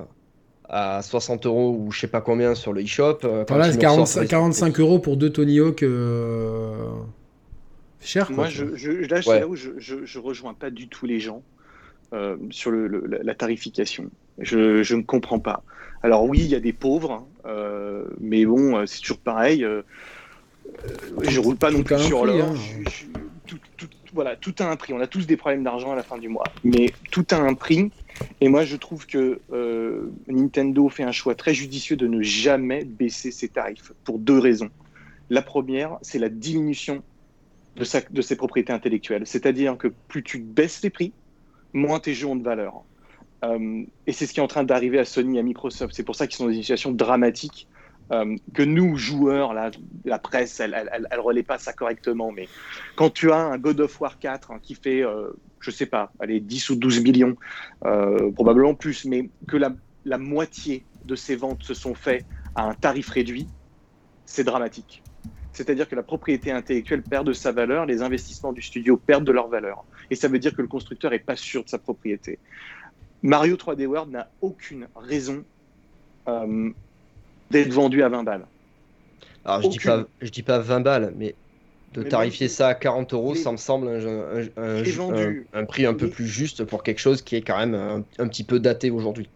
[0.67, 3.19] à 60 euros ou je sais pas combien sur le eShop.
[3.47, 5.85] Voilà, 45, euros pour deux Tony Hawk.
[7.99, 11.43] Cher, Moi, je, je, là, là où je, je, rejoins pas du tout les gens
[12.49, 14.09] sur la tarification.
[14.39, 15.61] Je ne comprends pas.
[16.03, 19.63] Alors oui, il y a des pauvres, hein, euh, mais bon, euh, c'est toujours pareil.
[19.63, 19.81] Euh,
[21.21, 22.49] je roule pas non plus sur l'or.
[22.49, 23.55] Hein.
[24.13, 24.93] voilà, tout a un prix.
[24.93, 27.53] On a tous des problèmes d'argent à la fin du mois, mais tout a un
[27.53, 27.91] prix.
[28.41, 29.39] Et moi, je trouve que
[30.27, 34.69] Nintendo fait un choix très judicieux de ne jamais baisser ses tarifs pour deux raisons.
[35.29, 37.03] La première, c'est la diminution
[37.75, 39.23] de, de ses propriétés intellectuelles.
[39.25, 41.13] C'est-à-dire que plus tu baisses les prix,
[41.73, 42.83] moins tes jeux ont de valeur.
[43.43, 45.93] Euh, et c'est ce qui est en train d'arriver à Sony à Microsoft.
[45.95, 47.67] C'est pour ça qu'ils sont dans une situation dramatique.
[48.11, 50.73] Euh, que nous, joueurs, la, presse, elle,
[51.11, 52.31] elle, relaie pas ça correctement.
[52.31, 52.47] Mais
[52.95, 56.11] quand tu as un God of War 4 hein, qui fait, euh, je sais pas,
[56.19, 57.35] allez, 10 ou 12 millions,
[57.85, 59.73] euh, probablement plus, mais que la,
[60.05, 63.47] la, moitié de ces ventes se sont faites à un tarif réduit,
[64.25, 65.03] c'est dramatique.
[65.51, 69.31] C'est-à-dire que la propriété intellectuelle perd de sa valeur, les investissements du studio perdent de
[69.31, 69.83] leur valeur.
[70.11, 72.39] Et ça veut dire que le constructeur n'est pas sûr de sa propriété.
[73.23, 75.43] Mario 3D World n'a aucune raison
[76.27, 76.69] euh,
[77.51, 78.45] d'être vendu à 20 balles.
[79.45, 81.35] Alors je dis pas, je dis pas 20 balles, mais
[81.93, 86.63] de tarifier ça à 40 euros, ça me semble un, prix un peu plus juste
[86.63, 89.29] pour quelque chose qui est quand même un, petit peu daté aujourd'hui.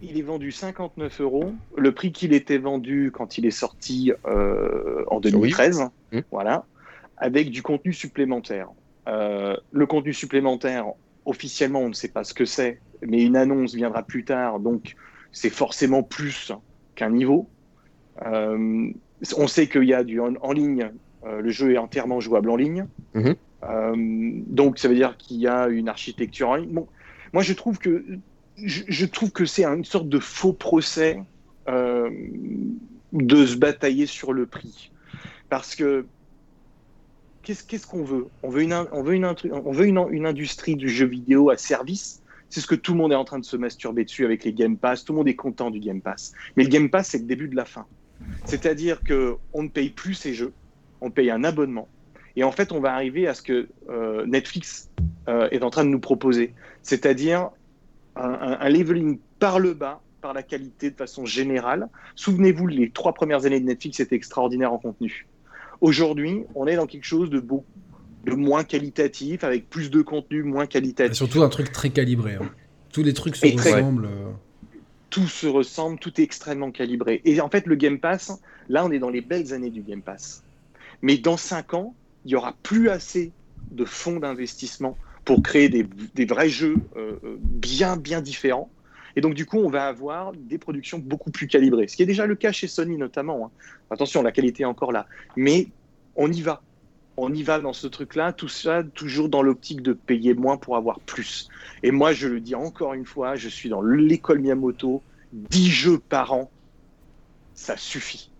[0.00, 1.52] Il est vendu 59 euros.
[1.76, 6.20] Le prix qu'il était vendu quand il est sorti euh, en 2013, mmh.
[6.30, 6.64] voilà,
[7.16, 8.68] avec du contenu supplémentaire.
[9.08, 10.86] Euh, le contenu supplémentaire,
[11.24, 14.94] officiellement, on ne sait pas ce que c'est, mais une annonce viendra plus tard, donc
[15.32, 16.52] c'est forcément plus
[16.94, 17.48] qu'un niveau.
[18.24, 18.90] Euh,
[19.36, 20.90] on sait qu'il y a du en, ligne,
[21.24, 22.86] euh, le jeu est entièrement jouable en ligne.
[23.14, 23.34] Mhm.
[24.46, 26.70] donc ça veut dire qu'il y a une architecture en ligne.
[26.70, 26.86] Bon,
[27.32, 28.04] moi je trouve que
[28.56, 31.20] je, trouve que c'est une sorte de faux procès
[31.66, 34.90] de se batailler sur le prix,
[35.48, 36.06] parce que
[37.54, 38.28] qu'est-ce qu'on veut?
[38.42, 41.56] On veut, une, on veut, une, on veut une, une, industrie du jeu vidéo à
[41.56, 42.22] service.
[42.50, 44.52] C'est ce que tout le monde est en train de se masturber dessus avec les
[44.52, 45.04] Game Pass.
[45.04, 46.32] Tout le monde est content du Game Pass.
[46.56, 47.86] Mais le Game Pass, c'est le début de la fin.
[48.44, 50.52] C'est-à-dire qu'on ne paye plus ces jeux,
[51.00, 51.88] on paye un abonnement.
[52.36, 54.90] Et en fait, on va arriver à ce que euh, Netflix
[55.28, 56.54] euh, est en train de nous proposer.
[56.82, 57.50] C'est-à-dire
[58.16, 61.88] un, leveling par le bas, par la qualité de façon générale.
[62.16, 65.26] Souvenez-vous, les trois premières années de Netflix étaient extraordinaires en contenu.
[65.80, 67.64] Aujourd'hui, on est dans quelque chose de beau,
[68.30, 71.14] de moins qualitatif, avec plus de contenu, moins qualitatif.
[71.14, 72.34] surtout un truc très calibré.
[72.34, 72.50] Hein.
[72.92, 74.06] Tous les trucs se ressemblent.
[74.06, 74.30] Euh.
[75.10, 77.22] Tout se ressemble, tout est extrêmement calibré.
[77.24, 80.02] Et en fait, le Game Pass, là, on est dans les belles années du Game
[80.02, 80.44] Pass.
[81.00, 83.32] Mais dans 5 ans, il y aura plus assez
[83.70, 88.70] de fonds d'investissement pour créer des, des vrais jeux euh, euh, bien, bien différents.
[89.16, 91.88] Et donc, du coup, on va avoir des productions beaucoup plus calibrées.
[91.88, 93.46] Ce qui est déjà le cas chez Sony, notamment.
[93.46, 93.50] Hein.
[93.90, 95.06] Attention, la qualité est encore là.
[95.36, 95.68] Mais
[96.16, 96.62] on y va.
[97.20, 100.76] On y va dans ce truc-là, tout ça toujours dans l'optique de payer moins pour
[100.76, 101.48] avoir plus.
[101.82, 105.02] Et moi, je le dis encore une fois, je suis dans l'école Miyamoto,
[105.32, 106.48] 10 jeux par an,
[107.54, 108.30] ça suffit.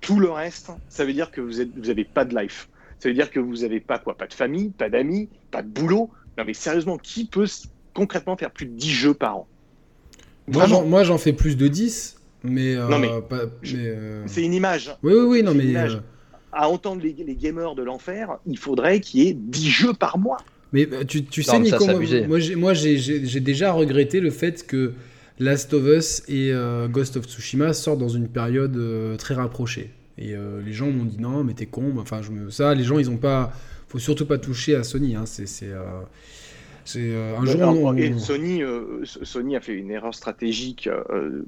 [0.00, 2.68] Tout le reste, ça veut dire que vous n'avez pas de life.
[3.00, 5.68] Ça veut dire que vous n'avez pas quoi Pas de famille, pas d'amis, pas de
[5.68, 6.08] boulot.
[6.38, 7.48] Non mais sérieusement, qui peut
[7.92, 9.48] concrètement faire plus de 10 jeux par an?
[10.46, 12.76] Moi, j'en fais plus de 10, mais.
[12.76, 13.20] Euh,
[13.64, 14.94] euh, c'est une image.
[15.02, 15.74] Oui, oui, oui, non, mais.
[16.56, 20.18] Euh, à entendre les, gamers de l'enfer, il faudrait qu'il y ait 10 jeux par
[20.18, 20.38] mois.
[20.72, 21.86] Mais tu, tu sais, Nico,
[22.56, 24.92] moi, j'ai déjà regretté le fait que
[25.38, 26.52] Last of Us et
[26.90, 28.76] Ghost of Tsushima sortent dans une période
[29.16, 29.90] très rapprochée.
[30.18, 31.94] Et les gens m'ont dit non, mais t'es con.
[31.98, 32.50] Enfin, je me...
[32.50, 33.52] ça, les gens, ils ont pas.
[33.88, 35.14] Faut surtout pas toucher à Sony.
[35.14, 35.24] Hein.
[35.26, 35.70] C'est
[36.86, 37.94] c'est euh, un jour.
[38.18, 41.42] Sony, euh, Sony a fait une erreur stratégique euh,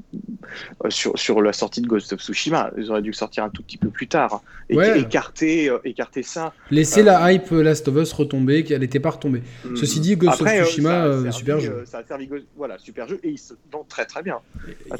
[0.88, 2.72] sur, sur la sortie de Ghost of Tsushima.
[2.76, 6.52] Ils auraient dû sortir un tout petit peu plus tard et écarter, écarter ça.
[6.70, 9.42] Laisser la hype Last of Us retomber, qu'elle n'était pas retombée.
[9.64, 9.76] Hmm.
[9.76, 11.84] Ceci dit, Ghost of Tsushima, super jeu.
[11.86, 14.40] ça a servi, voilà, super jeu et il se vend très très bien.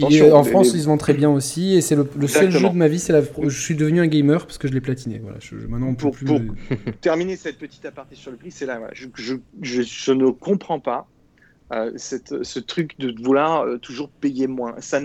[0.01, 2.89] en France, il se vend très bien aussi et c'est le, seul jeu de ma
[2.89, 3.05] vie.
[3.09, 3.23] La...
[3.23, 5.21] Je suis devenu un gamer parce que je l'ai platiné.
[5.23, 6.41] Voilà, je, maintenant, pour, plus pour
[7.01, 8.81] terminer cette petite aparté sur le prix, c'est là.
[8.93, 11.07] Je, je, je ne comprends pas
[11.73, 14.75] euh, cette, ce truc de vouloir euh, toujours payer moins.
[14.81, 15.01] Ça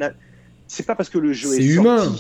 [0.68, 2.16] c'est pas parce que le jeu est, humain.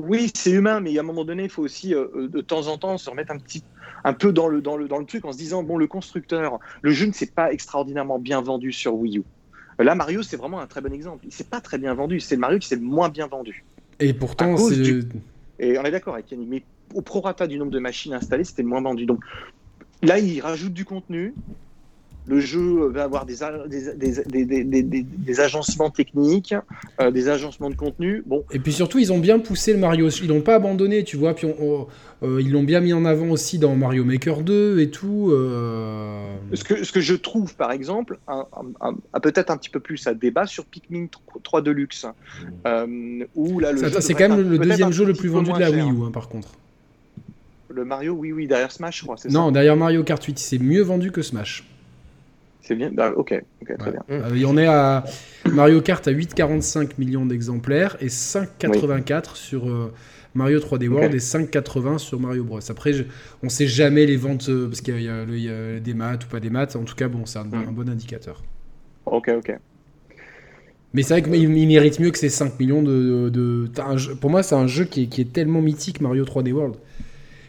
[0.00, 2.78] Oui, c'est humain, mais à un moment donné, il faut aussi euh, de temps en
[2.78, 3.64] temps se remettre un petit,
[4.04, 6.60] un peu dans le, dans le, dans le truc en se disant bon, le constructeur,
[6.80, 9.22] le jeu ne s'est pas extraordinairement bien vendu sur Wii U.
[9.80, 11.24] Là, Mario, c'est vraiment un très bon exemple.
[11.26, 12.18] Il s'est pas très bien vendu.
[12.20, 13.64] C'est le Mario qui s'est moins bien vendu.
[14.00, 15.00] Et pourtant, c'est.
[15.60, 16.62] Et on est d'accord avec Yannick, mais
[16.94, 19.06] au prorata du nombre de machines installées, c'était le moins vendu.
[19.06, 19.20] Donc
[20.02, 21.34] là, il rajoute du contenu,
[22.28, 23.36] le jeu va avoir des,
[23.68, 26.54] des, agencements techniques,
[27.00, 28.22] euh, des agencements de contenu.
[28.26, 28.44] Bon.
[28.52, 30.10] Et puis surtout, ils ont bien poussé le Mario.
[30.10, 31.34] Ils l'ont pas abandonné, tu vois.
[31.34, 35.30] Puis euh, ils l'ont bien mis en avant aussi dans Mario Maker 2 et tout.
[35.32, 36.36] Euh.
[36.52, 38.18] Ce, que, ce que je trouve, par exemple,
[39.22, 41.06] peut-être un petit peu plus à débat sur Pikmin
[41.42, 42.06] 3 Deluxe.
[43.34, 45.90] où là, le c'est quand même le deuxième jeu le plus vendu de la Wii
[45.90, 46.48] U, hein, par contre.
[47.70, 49.16] Le Mario, oui, oui, derrière Smash, je crois.
[49.30, 51.64] Non, derrière Mario Kart 8, c'est mieux vendu que Smash.
[52.60, 53.34] C'est bien bah, Ok,
[53.78, 54.02] très bien.
[54.10, 55.04] Euh, on est à
[55.50, 59.92] Mario Kart à 8,45 millions d'exemplaires et 5,84 sur euh,
[60.34, 62.60] Mario 3D World et 5,80 sur Mario Bros.
[62.68, 62.92] Après,
[63.42, 66.40] on ne sait jamais les ventes euh, parce qu'il y, a des maths ou pas
[66.40, 66.76] des maths.
[66.76, 67.72] En tout cas, bon, c'est un, mm.
[67.72, 68.42] bon indicateur.
[69.06, 69.58] Ok, ok.
[70.94, 73.70] Mais c'est vrai qu'il mérite mieux que ces 5 millions de.
[74.20, 76.76] pour moi, c'est un jeu qui est, tellement mythique, Mario 3D World.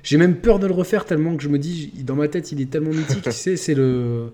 [0.04, 2.62] J'ai même peur de le refaire tellement que je me dis, dans ma tête, il
[2.62, 4.32] est tellement mythique, tu sais, c'est le.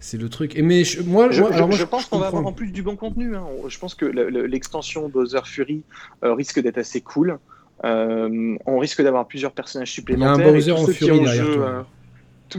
[0.00, 0.56] C'est le truc.
[0.56, 3.34] Et mais moi, je, alors je, pense qu'on va avoir en plus du bon contenu.
[3.34, 3.44] Hein.
[3.66, 5.82] Je pense que l'extension Bowser Fury
[6.24, 7.38] euh, risque d'être assez cool.
[7.84, 10.36] Euh, on risque d'avoir plusieurs personnages supplémentaires.
[10.36, 11.82] Il y a un Bowser en Fury derrière euh,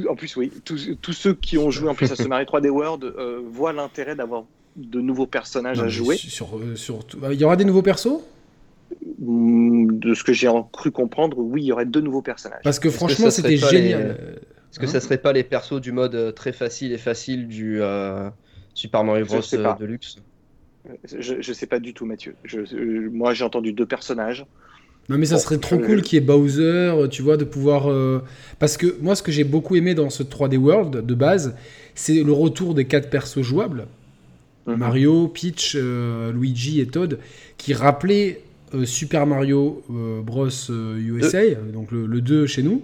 [0.07, 0.51] en plus, oui.
[0.63, 3.11] Tous, ceux qui ont joué en plus à ce Mario 3D World
[3.51, 4.43] voient l'intérêt d'avoir
[4.75, 6.15] de nouveaux personnages à jouer.
[6.15, 6.99] Sur, sur,
[7.31, 8.21] il y aura des nouveaux persos?
[9.19, 12.61] Mm, De ce que j'ai cru comprendre, oui, il y aurait deux nouveaux personnages.
[12.63, 14.17] Parce que franchement, c'était génial.
[14.71, 17.81] Est-ce que ça serait pas les persos du mode très facile et facile du
[18.73, 19.41] Super Mario Bros.
[19.79, 20.17] Deluxe
[21.03, 22.35] je, je sais pas du tout, Mathieu.
[22.43, 24.45] Je, moi, j'ai entendu deux personnages.
[25.09, 27.89] Non, mais ça serait trop cool qu'il y ait Bowser, tu vois, de pouvoir.
[27.89, 28.23] Euh,
[28.59, 31.55] parce que moi, ce que j'ai beaucoup aimé dans ce 3D World de base,
[31.95, 33.87] c'est le retour des quatre persos jouables
[34.67, 34.75] mhm.
[34.77, 37.17] Mario, Peach, euh, Luigi et Todd,
[37.57, 38.41] qui rappelaient
[38.75, 40.47] euh, Super Mario Bros.
[40.69, 42.83] USA, donc le, 2 chez nous,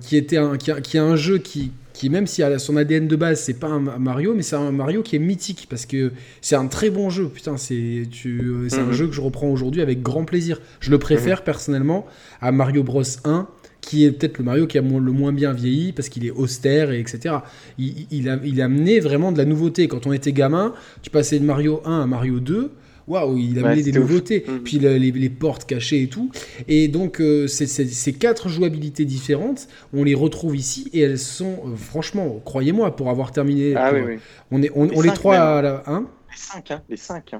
[0.00, 3.08] qui, était un, qui, qui est un jeu qui, qui même si a son ADN
[3.08, 6.12] de base c'est pas un Mario mais c'est un Mario qui est mythique parce que
[6.40, 8.92] c'est un très bon jeu putain c'est c'est un mhm.
[8.92, 11.44] jeu que je reprends aujourd'hui avec grand plaisir je le préfère mhm.
[11.44, 12.06] personnellement
[12.40, 13.48] à Mario Bros 1
[13.80, 16.90] qui est peut-être le Mario qui a le moins bien vieilli parce qu'il est austère
[16.90, 17.36] et etc.
[17.78, 19.88] Il, a, il a amené vraiment de la nouveauté.
[19.88, 22.72] Quand on était gamin, tu passais de Mario 1 à Mario 2,
[23.10, 24.44] waouh, il a amené des nouveautés.
[24.46, 24.58] Mm.
[24.60, 26.30] Puis les, portes cachées et tout.
[26.68, 31.76] Et donc, euh, ces quatre jouabilités différentes, on les retrouve ici et elles sont, euh,
[31.76, 33.74] franchement, croyez-moi, pour avoir terminé.
[33.76, 34.18] Ah, oui, oui.
[34.50, 35.82] On, est, on les, les trois à la.
[35.86, 36.06] Hein?
[36.30, 37.34] Les cinq, hein, les cinq.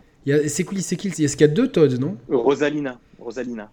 [0.47, 2.17] C'est qui C'est qui Est-ce qu'il y a deux Todd, non?
[2.29, 2.99] Rosalina.
[3.19, 3.71] Rosalina.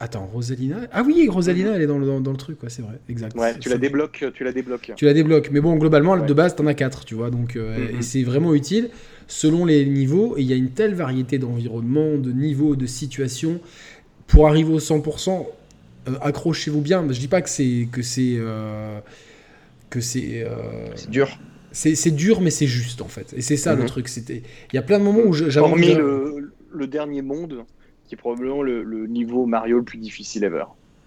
[0.00, 0.80] Attends, Rosalina?
[0.90, 1.74] Ah oui, Rosalina, mm-hmm.
[1.76, 3.36] elle est dans le, dans, le truc, c'est vrai, exact.
[3.36, 4.90] Ouais, tu la débloques, tu la débloques.
[4.96, 7.76] Tu la débloques, mais bon, globalement, de base, t'en as quatre, tu vois, donc, euh,
[7.76, 8.02] et mm-hmm.
[8.02, 8.90] c'est vraiment utile
[9.32, 13.60] selon les niveaux, et il y a une telle variété d'environnements, de niveaux, de situations.
[14.26, 15.46] Pour arriver au 100%,
[16.08, 17.04] euh, accrochez-vous bien.
[17.10, 19.00] Je dis pas que c'est que c'est euh,
[19.88, 21.38] que c'est euh, dur.
[21.72, 23.32] C'est dur, mais c'est juste en fait.
[23.34, 23.88] Et c'est ça le mhm.
[23.88, 24.08] truc.
[24.08, 24.42] C'était.
[24.72, 25.58] Il y a plein de moments où j'avais.
[25.60, 27.64] Hormis le, le, dernier monde,
[28.06, 30.64] qui est probablement le, niveau Mario le plus difficile ever.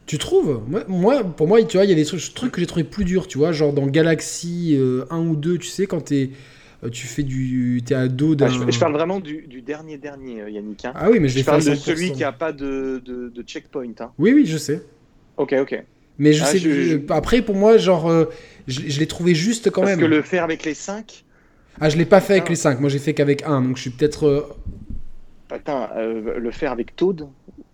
[0.07, 0.61] Tu trouves?
[0.87, 3.05] Moi, pour moi, tu vois, il y a des trucs, trucs que j'ai trouvé plus
[3.05, 4.77] durs, tu vois, genre dans Galaxy
[5.09, 6.54] 1 ou 2, tu sais, quand t'es euh,
[6.89, 7.81] tu fais du.
[7.85, 8.47] T'es à dos d'un.
[8.49, 10.85] je, parle vraiment du, dernier dernier, euh, Yannick.
[10.85, 10.93] Hein.
[10.95, 13.93] Ah oui, mais je, je parle de celui qui a pas de, de, checkpoint.
[13.99, 14.11] Hein.
[14.17, 14.81] Oui, oui, je sais.
[15.37, 15.83] Ok, ok.
[16.17, 17.05] Mais je ah, sais.
[17.09, 18.25] Après, pour moi, genre, euh,
[18.67, 19.99] je, l'ai trouvé juste quand même.
[19.99, 21.25] Parce que le faire avec les 5
[21.81, 22.79] Ah, je l'ai pas fait avec les 5.
[22.79, 24.55] Moi, j'ai fait qu'avec un, donc je suis peut-être.
[25.51, 27.27] Attends, le faire avec Toad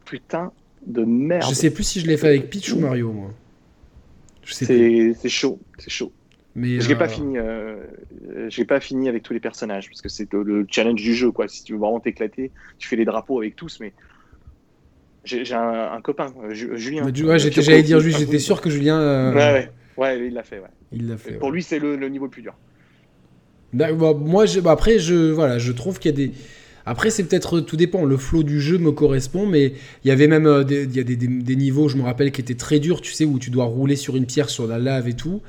[0.05, 0.51] Putain
[0.85, 1.49] de merde.
[1.49, 3.31] Je sais plus si je l'ai fait avec Peach ou Mario, moi.
[4.45, 6.11] C'est chaud, c'est chaud.
[6.55, 7.37] Mais je n'ai pas euh, fini.
[7.37, 7.75] Euh,
[8.49, 11.47] j'ai pas fini avec tous les personnages parce que c'est le, challenge du jeu quoi.
[11.47, 13.93] Si tu veux vraiment t'éclater, tu fais les drapeaux avec tous, mais
[15.23, 17.05] j'ai un, copain, euh, Julien.
[17.05, 19.33] ouais, j'allais dire juste, j'étais sûr que Julien.
[19.33, 20.59] Ouais, ouais, il l'a fait.
[20.59, 20.69] Ouais.
[20.91, 21.33] Il l'a fait.
[21.33, 22.55] Pour lui, c'est le, niveau le plus dur.
[23.71, 26.33] Bah, moi, bah, après, je voilà, je trouve qu'il y a des.
[26.85, 28.03] Après, c'est peut-être tout dépend.
[28.03, 31.03] Le flow du jeu me correspond, mais il y avait même des, il y a
[31.03, 32.99] des, des, niveaux, je me rappelle, qui étaient très durs.
[32.99, 35.41] Tu sais, où tu dois rouler sur une pierre sur la lave et tout.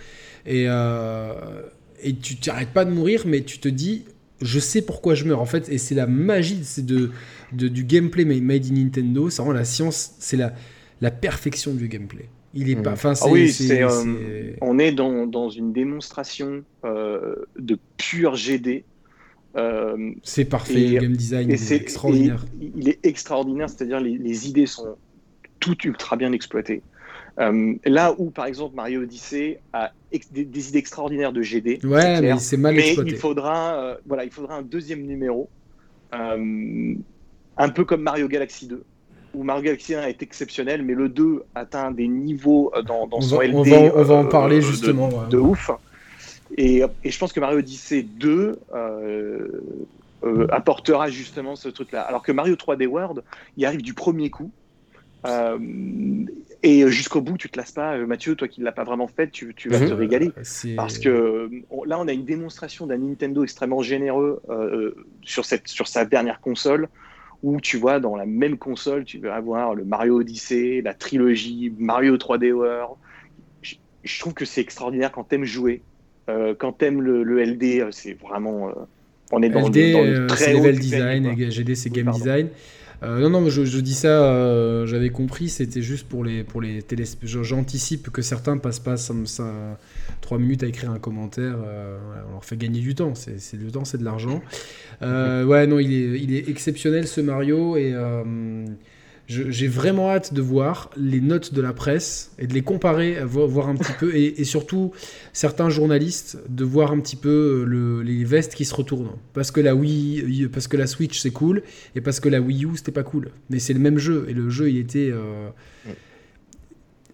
[0.46, 1.32] Et, euh,
[2.02, 4.04] et tu t'arrêtes pas de mourir, mais tu te dis,
[4.40, 5.68] je sais pourquoi je meurs en fait.
[5.68, 7.10] Et c'est la magie de,
[7.52, 9.30] de, du gameplay made in Nintendo.
[9.30, 10.52] C'est vraiment la science, c'est la,
[11.00, 12.28] la perfection du gameplay.
[12.54, 12.90] Il est pas.
[12.90, 12.94] Mmh.
[12.94, 18.84] Enfin, ah oui, c'est, euh, on est dans, dans une démonstration euh, de pur GD.
[20.22, 22.44] c'est parfait, le game design est extraordinaire.
[22.60, 24.96] il est extraordinaire, c'est-à-dire les, les idées sont
[25.60, 26.82] toutes ultra bien exploitées.
[27.38, 29.92] Euh, là où, par exemple, Mario Odyssey a
[30.32, 34.30] des, idées extraordinaires de GD, ouais, mais c'est mal mais il faudra, euh, voilà, il
[34.30, 35.48] faudra un deuxième numéro,
[36.14, 36.94] euh,
[37.56, 38.82] un peu comme Mario Galaxy 2,
[39.34, 43.40] où Mario Galaxy 1 est exceptionnel, mais le 2 atteint des niveaux dans, dans son
[43.40, 43.54] LD.
[43.54, 45.26] On va, on va en parler justement.
[45.28, 45.70] De, ouf.
[46.58, 48.58] Et, et, je pense que Mario Odyssey 2
[50.50, 52.02] apportera justement ce truc-là.
[52.02, 53.22] Alors que Mario 3D World,
[53.56, 54.50] il arrive du premier coup.
[55.26, 55.58] Euh,
[56.62, 59.08] et jusqu'au bout, tu te lasses pas, euh, Mathieu, toi qui ne l'as pas vraiment
[59.08, 59.88] fait, tu, vas mhm.
[59.88, 60.30] te régaler.
[60.76, 61.50] Parce que
[61.86, 66.40] là, on a une démonstration d'un Nintendo extrêmement généreux euh, sur, cette, sur sa dernière
[66.40, 66.88] console,
[67.42, 71.72] où tu vois, dans la même console, tu vas avoir le Mario Odyssey, la trilogie,
[71.78, 72.96] Mario 3D World.
[73.60, 75.82] Je, trouve que c'est extraordinaire quand t'aimes jouer.
[76.28, 78.70] Euh, quand t'aimes le, le LD, c'est vraiment.
[79.32, 82.50] on est dans, LD, le, dans le très level design, et GD, c'est game design.
[83.02, 86.60] Euh, non, non, je, je dis ça, euh, j'avais compris, c'était juste pour les, pour
[86.60, 86.84] les
[87.22, 89.14] J'anticipe que certains passent pas ça,
[90.20, 91.56] 3 minutes à écrire un commentaire.
[91.64, 93.14] Euh, on leur fait gagner du temps.
[93.14, 94.40] C'est du temps, c'est de l'argent.
[95.00, 97.94] ouais, non, il est, il est exceptionnel ce Mario et
[99.28, 103.68] j'ai vraiment hâte de voir les notes de la presse et de les comparer, voir,
[103.68, 104.92] un petit peu, et, surtout
[105.32, 109.12] certains journalistes de voir un petit peu le, les vestes qui se retournent.
[109.32, 111.62] Parce que la Wii, parce que la Switch c'est cool,
[111.94, 113.30] et parce que la Wii U c'était pas cool.
[113.48, 115.10] Mais c'est le même jeu, et le jeu il était.
[115.12, 115.48] Euh,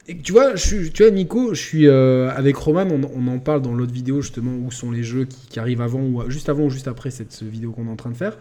[0.08, 3.60] Et tu vois, je tu vois, Nico, je suis euh, avec Roman, on, en parle
[3.60, 6.70] dans l'autre vidéo justement où sont les jeux qui, arrivent avant ou juste avant ou
[6.70, 8.38] juste après cette vidéo qu'on est en train de faire.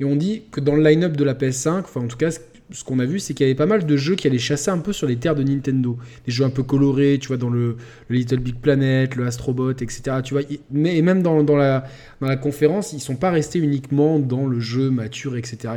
[0.00, 2.30] Et on dit que dans le line-up de la PS5, enfin en tout cas,
[2.72, 4.70] ce qu'on a vu, c'est qu'il y avait pas mal de jeux qui allaient chasser
[4.70, 5.96] un peu sur les terres de Nintendo.
[6.24, 7.76] Des jeux un peu colorés, tu vois, dans le,
[8.10, 10.02] Little Big Planet, le Astrobot, etc.
[10.24, 11.84] Tu vois, mais, et même dans, dans, la,
[12.20, 15.74] dans la conférence, ils sont pas restés uniquement dans le jeu mature, etc.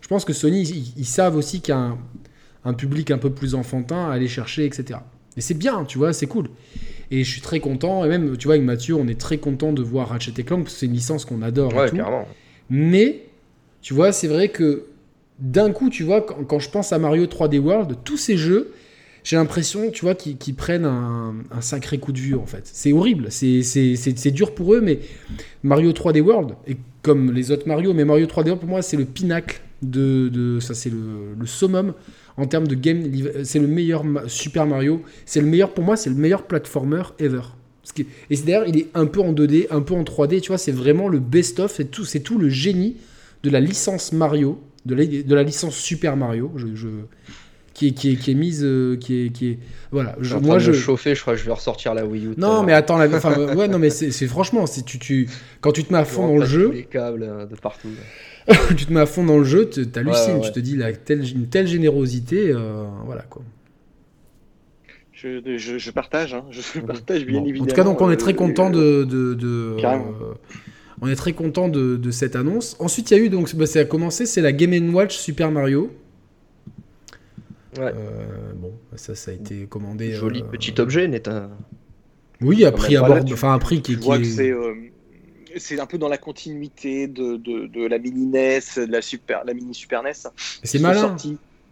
[0.00, 0.62] je pense que Sony,
[0.96, 1.94] ils, savent aussi qu'il y a
[2.64, 5.00] un, public un peu plus enfantin à aller chercher, etc.
[5.36, 6.48] Et c'est bien, tu vois, c'est cool.
[7.10, 9.72] Et je suis très content, et même, tu vois, avec Mathieu, on est très content
[9.72, 11.74] de voir Ratchet Clank, parce que c'est une licence qu'on adore.
[11.74, 12.26] Ouais, clairement.
[12.70, 13.26] Mais,
[13.82, 14.86] tu vois, c'est vrai que
[15.38, 18.72] d'un coup, tu vois, quand, je pense à Mario 3D World, tous ces jeux,
[19.24, 22.62] j'ai l'impression, tu vois, qu'ils prennent un, sacré coup de vue, en fait.
[22.64, 25.00] C'est horrible, c'est dur pour eux, mais
[25.62, 28.96] Mario 3D World, et comme les autres Mario, mais Mario 3D World, pour moi, c'est
[28.96, 31.94] le pinacle de, ça, c'est le, summum
[32.36, 33.02] en termes de game.
[33.44, 35.02] C'est le meilleur Super Mario.
[35.24, 37.42] C'est le meilleur, pour moi, c'est le meilleur platformer ever.
[38.30, 40.72] Et d'ailleurs, il est un peu en 2D, un peu en 3D, tu vois, c'est
[40.72, 42.96] vraiment le best-of, c'est tout, tout le génie
[43.42, 46.66] de la licence Mario de la, licence Super Mario, je,
[47.74, 49.58] qui, est, qui, est, qui est mise, euh, qui est, qui est
[49.90, 50.16] voilà.
[50.20, 52.34] Je, moi, je chauffer, je crois que je vais ressortir la Wii U.
[52.38, 55.28] Non, mais attends, la, ouais, non, mais c'est franchement, si tu, tu,
[55.60, 57.88] quand tu te mets à fond dans le jeu, les câbles euh, de partout.
[58.76, 61.66] tu te mets à fond dans le jeu, t'hallucines, tu te dis telle, une telle
[61.66, 63.42] générosité, euh, voilà quoi.
[65.12, 66.44] Je, je, partage, hein.
[66.50, 67.64] je partage bien évidemment.
[67.64, 69.76] En tout cas, donc on est très content de, de, de
[71.00, 72.76] on est très content de, cette annonce.
[72.78, 75.50] Ensuite, il y a eu, donc, bah, ça a commencé, c'est la Game Watch Super
[75.50, 75.90] Mario.
[77.76, 77.92] Ouais.
[77.94, 80.12] Euh, bon, ça, ça a été commandé.
[80.12, 81.50] Joli euh, petit objet, n'est un.
[82.40, 84.40] Oui, à prix enfin un prix qui, est.
[84.40, 84.74] Euh,
[85.56, 89.54] c'est un peu dans la continuité de, de, la mini NES, de la super, la
[89.54, 90.12] mini Super NES.
[90.62, 91.16] C'est malin.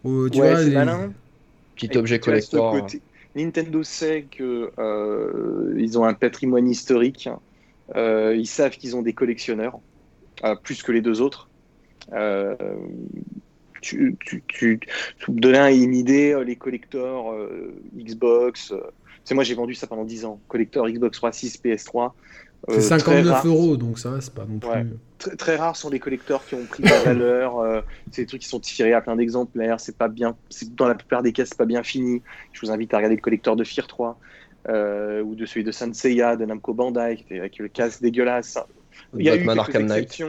[0.03, 1.13] Oh, tu vois, malin.
[1.75, 2.87] Petit objet collector.
[3.35, 4.69] Nintendo sait qu'ils
[5.77, 7.33] ils ont un patrimoine historique euh,
[7.93, 9.79] ils savent qu'ils ont des collectionneurs,
[10.43, 11.49] euh, plus que les deux autres.
[12.13, 12.55] Euh,
[13.81, 14.79] tu, tu, tu,
[15.27, 17.25] donner une idée, les collecteurs
[17.95, 18.73] Xbox,
[19.23, 22.11] c'est moi j'ai vendu ça pendant 10 ans, collecteur Xbox 360, PS3.
[22.67, 24.97] C'est 59 euros, donc ça, c'est pas non plus.
[25.19, 27.83] Très, très, rares sont les collecteurs qui ont pris la valeur.
[28.11, 29.79] c'est des trucs qui sont tirés à plein d'exemplaires.
[29.79, 30.35] C'est pas bien.
[30.71, 32.23] Dans la plupart des cas, c'est pas bien fini.
[32.53, 34.17] Je vous invite à regarder le collecteur de Fear 3.
[34.67, 38.57] Euh, ou de celui de Sanseiya, de Namco Bandai, qui avec le casse dégueulasse.
[39.15, 40.23] Il y a eu Arkham Knight.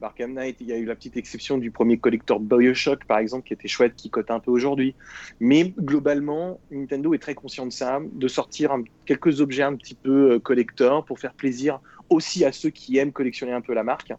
[0.00, 3.48] Arkham Knight, il y a eu la petite exception du premier collector Bioshock, par exemple,
[3.48, 4.94] qui était chouette, qui cote un peu aujourd'hui.
[5.40, 8.76] Mais globalement, Nintendo est très conscient de ça, de sortir
[9.06, 13.12] quelques objets un petit peu euh, collector pour faire plaisir aussi à ceux qui aiment
[13.12, 14.12] collectionner un peu la marque.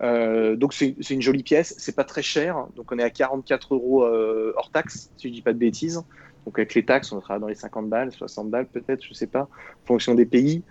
[0.00, 3.74] Euh, donc c'est une jolie pièce, c'est pas très cher, donc on est à 44
[3.74, 6.02] euros hors taxe, si je dis pas de bêtises.
[6.44, 9.26] Donc avec les taxes, on sera dans les 50 balles, 60 balles peut-être, je sais
[9.26, 10.62] pas, en fonction des pays.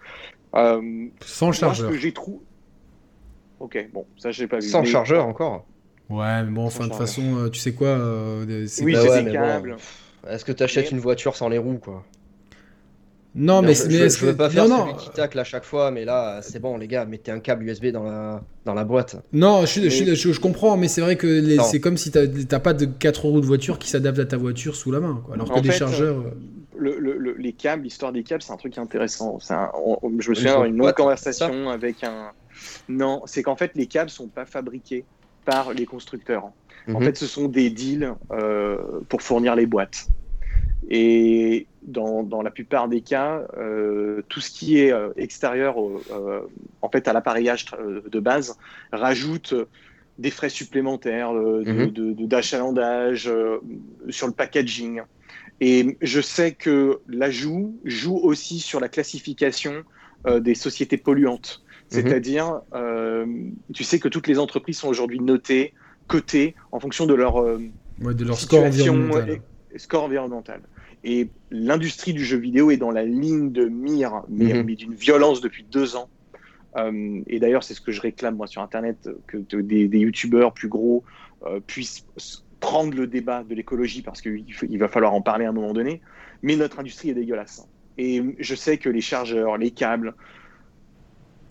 [0.55, 1.93] Euh, Sans chargeur.
[1.93, 2.13] j'ai.
[3.59, 4.67] Ok, bon, ça j'ai pas vu.
[4.67, 5.65] Sans chargeur encore.
[6.09, 9.31] Ouais, mais bon, enfin de toute façon, euh, tu sais quoi euh, Oui, c'est des
[9.31, 9.77] câbles.
[10.27, 12.03] Est-ce que tu achètes une voiture sans les roues, quoi?
[13.33, 15.89] Non, mais, je, mais je, veux pas faire non, celui qui tacle à chaque fois,
[15.89, 19.15] mais là, c'est bon, les gars, mettez un câble USB dans la, dans la boîte.
[19.31, 23.25] Non, je, je, comprends, mais c'est vrai que c'est comme si t'as pas de 4
[23.25, 25.71] roues de voiture qui s'adaptent à ta voiture sous la main, quoi, alors que des
[25.71, 26.19] chargeurs.
[26.19, 26.31] Euh,
[26.77, 29.37] le, les câbles, l'histoire des câbles, c'est un truc intéressant.
[29.49, 29.71] Un,
[30.19, 32.31] je me souviens d'avoir une autre conversation avec un.
[32.89, 35.05] Non, c'est qu'en fait, les câbles sont pas fabriqués
[35.45, 36.51] par les constructeurs.
[36.87, 37.05] En mhm.
[37.05, 40.07] fait, ce sont des deals euh, pour fournir les boîtes.
[40.89, 46.49] Et dans, dans, la plupart des cas, euh, tout ce qui est euh, extérieur euh,
[46.81, 47.65] en fait, à l'appareillage
[48.11, 48.57] de base
[48.91, 49.53] rajoute
[50.17, 51.91] des frais supplémentaires mhm.
[52.27, 53.31] d'achalandage
[54.09, 55.01] sur le packaging.
[55.61, 59.83] Et je sais que l'ajout joue aussi sur la classification
[60.39, 61.63] des sociétés polluantes.
[61.63, 61.87] Mhm.
[61.89, 62.61] C'est-à-dire,
[63.73, 65.73] tu sais que toutes les entreprises sont aujourd'hui notées,
[66.07, 69.41] cotées en fonction de leur, de leur score environnemental.
[69.77, 70.61] Score environnemental.
[71.03, 74.75] Et l'industrie du jeu vidéo est dans la ligne de mire, mais, mhm.
[74.75, 76.09] d'une violence depuis deux ans.
[76.77, 80.53] Euh, et d'ailleurs, c'est ce que je réclame moi sur Internet, que des, des youtubeurs
[80.53, 81.03] plus gros
[81.45, 82.05] euh, puissent
[82.59, 85.73] prendre le débat de l'écologie parce qu'il il va falloir en parler à un moment
[85.73, 86.01] donné.
[86.43, 87.67] Mais notre industrie est dégueulasse.
[87.97, 90.13] Et je sais que les chargeurs, les câbles,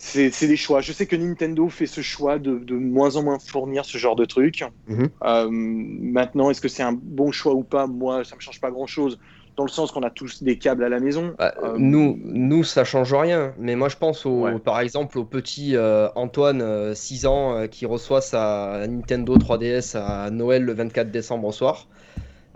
[0.01, 0.81] c'est des choix.
[0.81, 4.17] Je sais que Nintendo fait ce choix de, de moins en moins fournir ce genre
[4.17, 4.65] de trucs.
[4.87, 5.11] Mhm.
[5.25, 7.87] Euh, maintenant, est-ce que c'est un bon choix ou pas?
[7.87, 9.19] Moi, ça me change pas grand-chose
[9.57, 11.35] dans le sens qu'on a tous des câbles à la maison.
[11.39, 13.53] Bah, euh, nous, nous, ça change rien.
[13.59, 17.85] Mais moi, je pense au, par exemple au petit euh, Antoine, 6 euh, ans, qui
[17.85, 21.89] reçoit sa Nintendo 3DS à Noël le 24 décembre au soir.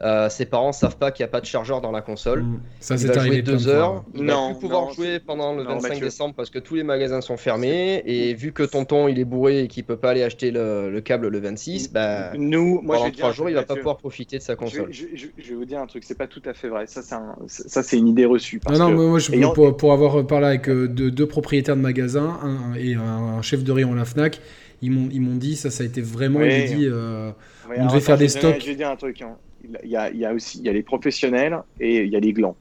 [0.02, 2.42] Euh, ses parents savent pas qu'il n'y a pas de chargeur dans la console.
[2.42, 2.60] Mmh.
[2.80, 4.04] Ça, c'est arrivé jouer deux heures.
[4.14, 7.20] Il non, va plus pouvoir jouer pendant le 25 décembre parce que tous les magasins
[7.20, 8.02] sont fermés.
[8.04, 11.28] Et vu que tonton il est bourré et qu'il peut pas aller acheter le, câble
[11.28, 14.56] le 26, bah, nous, moi, pendant trois jours, il va pas pouvoir profiter de sa
[14.56, 14.88] console.
[14.90, 16.86] Je, vais vous dire un truc, c'est pas tout à fait vrai.
[16.86, 17.02] Ça,
[17.46, 18.60] c'est une idée reçue.
[18.68, 19.30] non, non, moi, je,
[19.72, 22.40] pour, avoir parlé avec euh, deux, propriétaires de magasins
[22.76, 24.40] et un, chef de rayon à la Fnac,
[24.82, 26.88] ils m'ont dit ça, ça a été vraiment dit.
[26.90, 27.30] Euh,
[27.76, 28.60] on devait faire des stocks.
[28.60, 29.22] Je vais dire un truc.
[29.22, 29.36] Hein
[29.82, 32.56] il y, a, aussi il y a les professionnels et il y a les glands.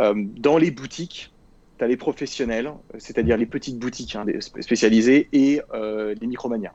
[0.00, 1.32] Euh, dans les boutiques,
[1.78, 4.24] tu as les professionnels, c'est-à-dire les petites boutiques hein,
[4.60, 6.74] spécialisées et euh, les micromanias.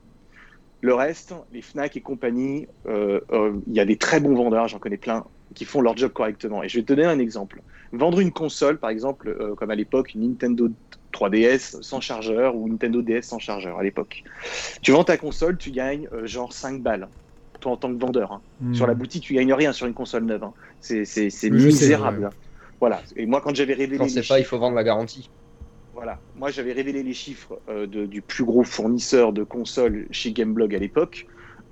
[0.81, 3.19] Le reste, les Fnac et compagnie, euh,
[3.67, 6.63] il y a des très bons vendeurs, j'en connais plein, qui font leur job correctement.
[6.63, 7.61] Et je vais te donner un exemple.
[7.91, 10.69] Vendre une console, par exemple, comme à l'époque, une Nintendo
[11.11, 14.23] 3DS sans chargeur ou Nintendo DS sans chargeur à l'époque.
[14.81, 17.09] Tu vends ta console, tu gagnes genre 5 balles
[17.59, 18.31] toi en tant que vendeur.
[18.31, 18.41] Hein.
[18.61, 18.73] Hmm.
[18.73, 20.43] Sur la boutique, tu gagnes rien sur une console neuve.
[20.43, 20.53] Hein.
[20.79, 22.29] C'est misérable.
[22.79, 23.01] Voilà.
[23.15, 23.97] Et moi, quand j'avais révélé.
[23.97, 25.29] Quand c'est pas, il faut vendre la garantie.
[25.93, 26.17] Voilà.
[26.37, 30.79] Moi, j'avais révélé les chiffres euh, du plus gros fournisseur de consoles chez Gameblog à
[30.79, 31.27] l'époque.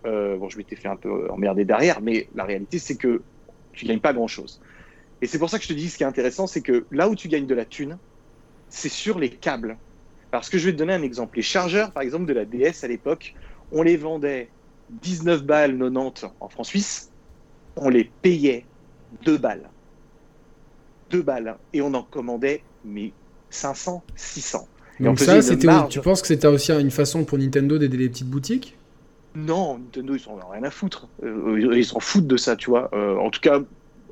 [0.06, 3.22] Euh, bon, je m'étais fait un peu emmerder derrière, mais la réalité, c'est que
[3.72, 4.62] tu gagnes pas grand-chose.
[5.22, 7.10] Et c'est pour ça que je te dis, ce qui est intéressant, c'est que là
[7.10, 7.98] où tu gagnes de la thune,
[8.70, 9.78] c'est sur les câbles.
[10.30, 11.38] Parce que je vais te donner un exemple.
[11.38, 13.34] Les chargeurs, par exemple, de la DS à l'époque,
[13.72, 14.50] on les vendait
[14.90, 17.12] 19 balles 90 en francs suisses,
[17.76, 18.66] on les payait
[19.24, 19.70] 2 balles.
[21.10, 21.58] 2 balles.
[21.74, 23.12] Et on en commandait, mais
[23.50, 24.68] 500, 600.
[25.00, 25.40] Donc ça,
[25.90, 28.76] tu penses que c'était aussi une façon pour Nintendo d'aider les petites boutiques?
[29.36, 31.08] Non, Nintendo, ils s'en rien à foutre.
[31.24, 32.90] Euh, ils s'en foutent de ça, tu vois.
[32.94, 33.62] Euh, en tout cas,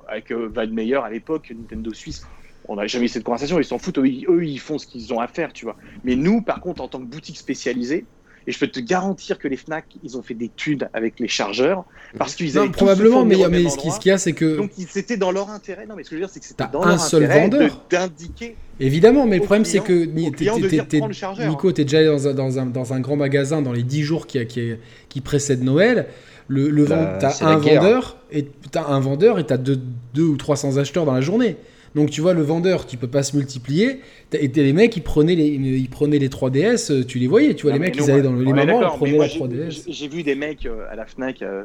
[0.08, 2.28] avec euh, Meyer à l'époque, Nintendo Suisse,
[2.68, 3.58] on n'a jamais eu cette conversation.
[3.60, 3.98] Ils s'en foutent.
[3.98, 4.06] Eux,
[4.46, 5.76] ils font ce qu'ils ont à faire, tu vois.
[6.04, 8.06] Mais nous, par contre, en tant que boutique spécialisée,
[8.48, 11.28] et je peux te garantir que les Fnac, ils ont fait des thunes avec les
[11.28, 11.86] chargeurs
[12.18, 15.32] parce qu'ils avaient probablement, mais, mais ce qu'il y a, c'est que donc c'était dans
[15.32, 15.86] leur intérêt.
[15.88, 17.42] Non, mais ce que je veux dire, c'est que c'était dans un leur seul intérêt
[17.42, 18.56] vendeur d'indiquer.
[18.80, 23.00] Évidemment, mais le problème c'est que Nico, t'es déjà dans un, dans, un, dans un,
[23.00, 24.74] grand magasin dans les 10 jours qui, qui,
[25.10, 26.08] qui précèdent Noël.
[26.48, 29.80] Le, le bah, t'as un vendeur et t'as un vendeur et t'as deux,
[30.14, 31.58] deux ou 300 acheteurs dans la journée.
[31.96, 34.02] Donc tu vois, le vendeur qui peut pas se multiplier,
[34.34, 37.64] et les mecs, ils prenaient les, ils prenaient les 3DS, euh, tu les voyais, tu
[37.64, 39.86] vois, les mecs, ils allaient dans le, les mamans, ils prenaient la 3DS.
[39.88, 41.64] J'ai vu des mecs euh, à la Fnac euh,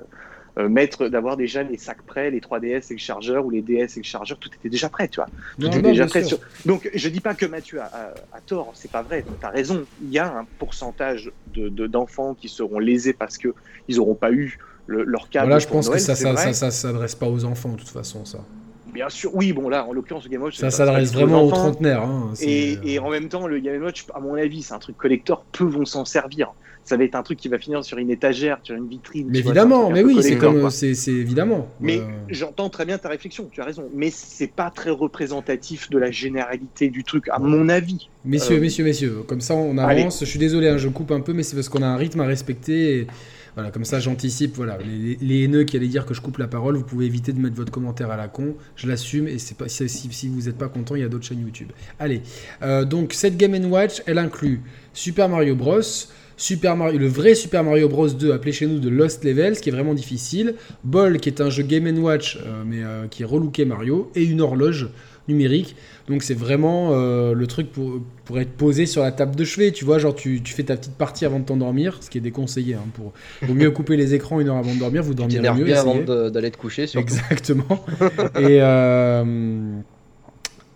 [0.69, 3.99] mettre, d'avoir déjà les sacs prêts, les 3DS et le chargeur, ou les DS et
[3.99, 5.29] le chargeur, tout était déjà prêt, tu vois.
[5.59, 6.23] Tout était déjà prêt.
[6.65, 9.85] Donc je dis pas que Mathieu a, tort, c'est pas vrai, tu as raison.
[10.01, 14.59] Il y a un pourcentage d'enfants de, qui seront lésés parce qu'ils n'auront pas eu
[14.87, 15.47] leur câble.
[15.47, 18.39] Voilà, je pense que ça, ça s'adresse pas aux enfants de toute façon, ça.
[18.93, 20.57] Bien sûr, oui, bon là, en l'occurrence, le Game Watch...
[20.57, 22.03] Ça s'adresse vraiment aux trentenaires.
[22.03, 24.97] Hein, et, et, en même temps, le Game Watch, à mon avis, c'est un truc
[24.97, 26.53] collector, peu vont s'en servir?
[26.83, 29.29] Ça va être un truc qui va finir sur une étagère, sur une vitrine.
[29.31, 31.69] Mais évidemment, mais oui, c'est comme, c'est évidemment.
[31.79, 32.05] Mais euh.
[32.31, 33.85] j'entends très bien ta réflexion, tu as raison.
[33.95, 38.09] Mais c'est pas très représentatif de la généralité du truc, à mon avis.
[38.25, 40.21] Messieurs, euh, messieurs, messieurs, comme ça on avance.
[40.21, 42.21] Je suis désolé, hein, je coupe un peu, mais c'est parce qu'on a un rythme
[42.21, 42.97] à respecter.
[42.97, 43.07] Et
[43.55, 44.57] voilà, comme ça j'anticipe.
[44.57, 47.41] Voilà, les, haineux qui allaient dire que je coupe la parole, vous pouvez éviter de
[47.41, 48.55] mettre votre commentaire à la con.
[48.77, 51.69] Je l'assume et si, vous n'êtes pas content, il y a d'autres chaînes YouTube.
[51.99, 52.23] Allez,
[52.63, 54.61] euh, donc cette Game Watch, elle inclut
[54.93, 55.81] Super Mario Bros.
[56.49, 59.93] Le vrai Super Mario Bros 2 appelé chez nous de Lost Levels, qui est vraiment
[59.93, 60.55] difficile.
[60.85, 64.25] Ball, qui est un jeu Game Watch, euh, mais euh, qui est relooké Mario, et
[64.25, 64.89] une horloge
[65.31, 65.77] numérique.
[66.09, 69.73] Donc c'est vraiment euh, le truc pour, pour être posé sur la table de chevet.
[69.73, 72.21] Tu vois, genre tu, tu fais ta petite partie avant de t'endormir, ce qui est
[72.21, 72.75] déconseillé.
[72.75, 73.13] Hein, pour,
[73.43, 75.65] vaut mieux couper les écrans une heure avant de dormir, vous dormirez mieux.
[75.65, 76.87] bien avant d'aller te coucher.
[76.95, 77.85] Exactement.
[78.39, 79.81] et, euh,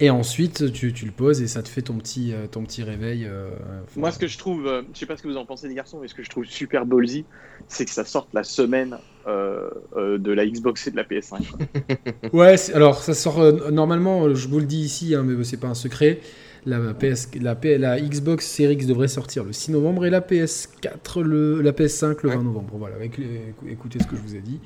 [0.00, 2.82] et ensuite, tu, tu, le poses et ça te fait ton petit, euh, ton petit
[2.82, 3.26] réveil.
[3.26, 3.48] Euh,
[3.96, 5.74] Moi, ce que je trouve, euh, je sais pas ce que vous en pensez, les
[5.74, 7.24] garçons, mais ce que je trouve super ballsy,
[7.68, 11.40] c'est que ça sorte la semaine de la Xbox et de la PS5.
[12.32, 13.40] ouais, alors ça sort
[13.72, 16.20] normalement, je vous le dis ici, hein, mais c'est pas un secret.
[16.66, 21.20] La, PS, la, la, Xbox Series X devrait sortir le 6 novembre et la PS4,
[21.20, 22.74] le, la PS5 le 20 novembre.
[22.78, 23.20] Voilà, avec
[23.68, 24.60] écoutez ce que je vous ai dit.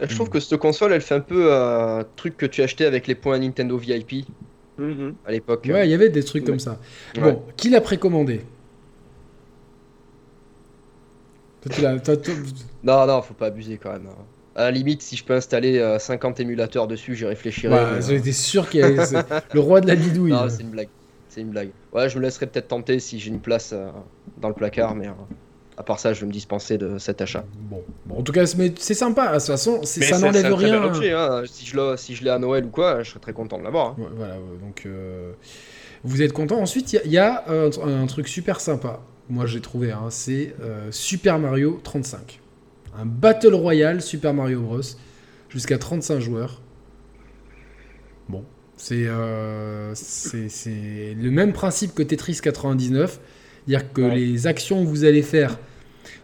[0.00, 3.06] Je trouve que cette console, elle fait un peu un truc que tu achetais avec
[3.06, 4.26] les points Nintendo VIP.
[4.80, 5.14] Mhm.
[5.26, 5.68] à l'époque.
[5.68, 6.78] Ouais, il y avait des trucs comme ça.
[7.20, 8.40] Bon, qui l'a précommandé?
[12.82, 14.06] Non, non, faut pas abuser quand même.
[14.06, 14.24] Hein.
[14.56, 17.72] À la limite, si je peux installer 50 euh, émulateurs dessus, j'y réfléchirai.
[17.72, 18.96] Ouais, J'étais sûr qu'il y avait
[19.54, 20.32] le roi de la bidouille.
[20.32, 20.88] Non, c'est une blague.
[21.28, 21.70] C'est une blague.
[21.92, 23.90] Ouais, je me laisserai peut-être tenter si j'ai une place euh,
[24.38, 25.06] dans le placard, mais.
[25.06, 25.12] Euh,
[25.80, 27.42] à part ça, je vais me dispenser de cet achat.
[27.58, 27.82] Bon,
[28.14, 29.28] en tout cas, c'est sympa.
[29.28, 30.84] De toute façon, ça n'enlève rien.
[30.84, 31.44] Objet, hein.
[31.46, 33.92] Si je l'ai à Noël ou quoi, je serais très content de l'avoir.
[33.92, 34.10] Hein.
[34.14, 35.32] voilà, donc euh,
[36.04, 36.60] vous êtes content.
[36.60, 39.00] Ensuite, il y, a, un, truc super sympa.
[39.30, 39.92] Moi, j'ai trouvé.
[39.92, 42.40] Hein, c'est euh, Super Mario 35,
[42.98, 44.80] un Battle Royale Super Mario Bros.
[45.48, 46.60] jusqu'à 35 joueurs.
[48.28, 48.44] Bon,
[48.76, 49.06] c'est
[49.94, 53.20] c'est le même principe que Tetris 99.
[53.66, 55.58] C'est-à-dire que les actions que vous allez faire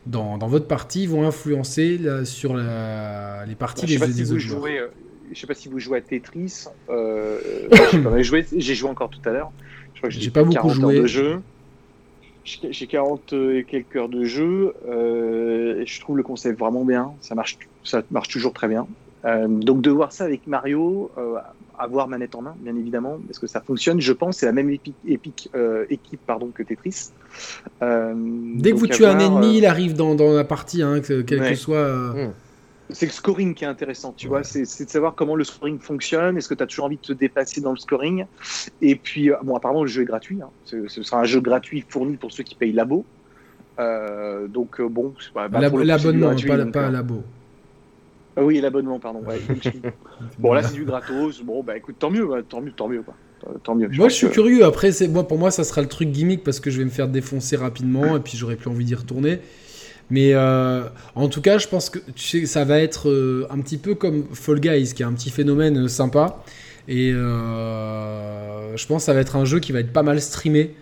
[0.07, 4.64] dans, dans votre partie vont influencer sur les parties des, des autres joueurs.
[4.66, 4.88] Euh,
[5.32, 6.64] je sais pas si vous jouez à Tetris.
[6.88, 7.38] Euh,
[8.57, 9.52] j'ai joué, encore tout à l'heure.
[10.09, 11.00] J'ai pas beaucoup joué.
[11.00, 11.40] De jeu.
[12.47, 14.74] J'ai 40 et quelques heures de jeu.
[14.88, 17.12] Euh, je trouve le concept vraiment bien.
[17.20, 18.86] Ça marche, ça marche toujours très bien.
[19.24, 21.11] Euh, donc de voir ça avec Mario,
[21.78, 24.01] avoir manette en main, bien évidemment, parce que ça fonctionne.
[24.01, 27.11] Je pense c'est la même épique, euh, équipe pardon, que Tetris.
[27.82, 28.14] Euh,
[28.57, 31.24] Dès que vous tuez un ennemi, euh, il arrive dans, dans la partie, hein, quel
[31.24, 32.14] que soit.
[32.14, 32.32] Hmm.
[32.91, 34.45] C'est le scoring qui est intéressant, tu vois.
[34.45, 36.37] C'est de savoir comment le scoring fonctionne.
[36.39, 38.26] Est-ce que tu as toujours envie de te dépasser dans le scoring?
[38.80, 40.39] Et puis, bon, apparemment, le jeu est gratuit.
[40.41, 40.51] Hein.
[40.64, 43.05] Ce, sera un jeu gratuit fourni pour ceux qui payent labo.
[43.78, 47.24] donc, bon, bah, l'abonnement, pas, pas labo.
[48.37, 49.22] Ah oui, l'abonnement, pardon.
[50.39, 51.41] bon, là, c'est du gratos.
[51.43, 53.03] Bon, bah écoute, tant mieux, tant mieux, tant mieux.
[53.03, 53.14] Quoi.
[53.62, 53.89] Tant mieux.
[53.95, 54.64] moi, je suis curieux.
[54.64, 57.09] Après, moi, pour moi, ça sera le truc gimmick parce que je vais me faire
[57.09, 59.41] défoncer rapidement et puis j'aurai plus envie d'y retourner.
[60.11, 60.84] Mais euh,
[61.14, 61.98] en tout cas, je pense que
[62.46, 65.84] ça va être euh, un petit peu comme Fall Guys, qui est un petit phénomène
[65.84, 66.42] euh, sympa.
[66.88, 70.74] Et je pense que ça va être un jeu qui va être pas mal streamé.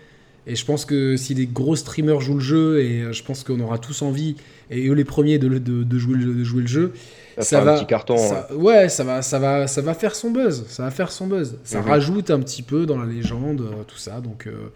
[0.45, 3.59] Et je pense que si les gros streamers jouent le jeu, et je pense qu'on
[3.59, 4.35] aura tous envie,
[4.69, 6.93] et eux les premiers, de jouer le jeu,
[7.39, 8.15] ça, va, un petit carton.
[8.55, 8.89] ouais.
[8.89, 10.65] ça va, ça va, ça va faire son buzz.
[10.67, 11.57] Ça va faire son buzz.
[11.63, 11.89] Ça mhm.
[11.89, 14.21] rajoute un petit peu dans la légende, euh, tout ça.
[14.21, 14.69] Donc, euh,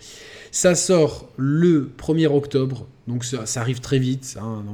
[0.52, 2.88] ça sort le 1er octobre.
[3.08, 4.38] Donc, ça, arrive très vite.
[4.42, 4.64] Hein.
[4.66, 4.74] Dans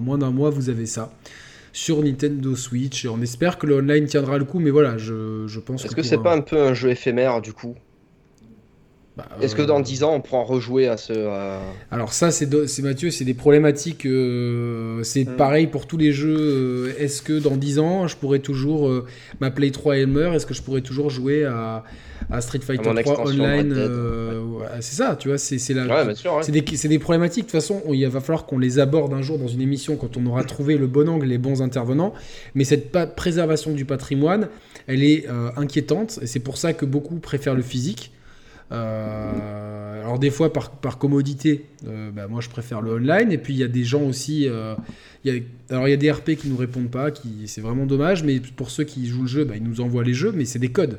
[0.00, 1.12] moins d'un mois, vous avez ça
[1.72, 3.06] sur Nintendo Switch.
[3.06, 4.58] on espère que le online tiendra le coup.
[4.58, 5.84] Mais voilà, je, je pense.
[5.84, 7.74] Est-ce que, c'est pas un peu un jeu éphémère du coup?
[9.18, 11.12] Bah, Est-ce que dans 10 ans, on pourra rejouer à ce.
[11.90, 12.48] Alors, ça, c'est
[12.82, 14.06] Mathieu, c'est des problématiques.
[14.06, 15.36] Euh, c'est hmm.
[15.36, 16.38] pareil pour tous les jeux.
[16.38, 18.88] Euh, est-ce que dans 10 ans, je pourrais toujours.
[18.88, 19.06] Euh,
[19.40, 21.82] ma Play 3 Elmer, est-ce que je pourrais toujours jouer à,
[22.40, 23.74] Street Fighter 3 online
[24.80, 26.14] C'est ça, tu vois, c'est la...
[26.42, 27.46] c'est des, des, problématiques.
[27.46, 30.16] De toute façon, il va falloir qu'on les aborde un jour dans une émission quand
[30.16, 32.14] on aura trouvé le bon angle, les bons intervenants.
[32.54, 34.48] Mais cette préservation du patrimoine,
[34.86, 36.20] elle est inquiétante.
[36.22, 38.12] Et c'est pour ça que beaucoup préfèrent le physique.
[38.70, 43.32] Euh, alors des fois par, par commodité, euh, bah, moi je préfère le online.
[43.32, 44.48] Et puis il y a des gens aussi.
[44.48, 44.74] Euh,
[45.24, 45.34] y a,
[45.70, 48.24] alors il y a des RP qui nous répondent pas, qui c'est vraiment dommage.
[48.24, 50.58] Mais pour ceux qui jouent le jeu, bah, ils nous envoient les jeux, mais c'est
[50.58, 50.98] des codes.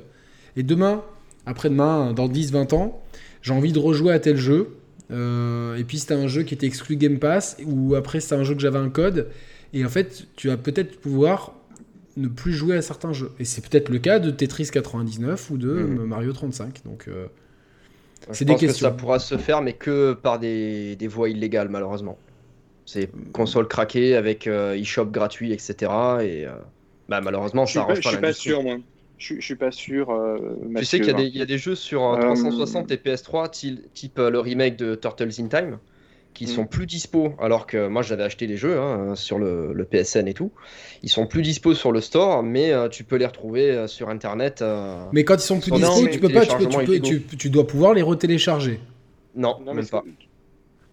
[0.55, 1.03] Et demain,
[1.45, 3.03] après-demain, dans 10-20 ans,
[3.41, 4.75] j'ai envie de rejouer à tel jeu.
[5.11, 8.55] et puis c'était un jeu qui était exclu Game Pass, ou après c'était un jeu
[8.55, 9.27] que j'avais un code.
[9.73, 11.53] Et en fait, tu vas peut-être pouvoir
[12.17, 13.31] ne plus jouer à certains jeux.
[13.39, 16.03] Et c'est peut-être le cas de Tetris 99 ou de mmh.
[16.05, 16.81] Mario 35.
[16.83, 17.07] Donc
[18.31, 18.67] c'est des questions.
[18.67, 22.17] que ça pourra se faire, mais que par des, des voies illégales, malheureusement.
[22.85, 25.73] C'est console craquée avec euh, e-shop gratuit, etc.
[26.21, 26.51] Et euh,
[27.07, 28.77] bah, malheureusement, ça arrange pas, Je suis pas sûr, moi.
[29.17, 30.09] Je, je suis pas sûr.
[30.09, 30.37] Euh,
[30.77, 33.49] tu sais qu'il y, y, a des jeux sur 360 et PS3,
[33.93, 35.77] type le remake de Turtles in Time,
[36.39, 36.69] qui sont mm.
[36.69, 40.33] plus dispo, alors que moi j'avais acheté les jeux hein, sur le, le, PSN et
[40.33, 40.53] tout.
[41.03, 44.07] Ils sont plus dispo sur le store, mais euh, tu peux les retrouver euh, sur
[44.07, 44.61] internet.
[44.61, 47.67] Euh, mais quand ils sont plus dispo, tu peux pas, tu, peux, tu, tu, dois
[47.67, 48.79] pouvoir les retélécharger.
[49.35, 50.05] Non, même pas.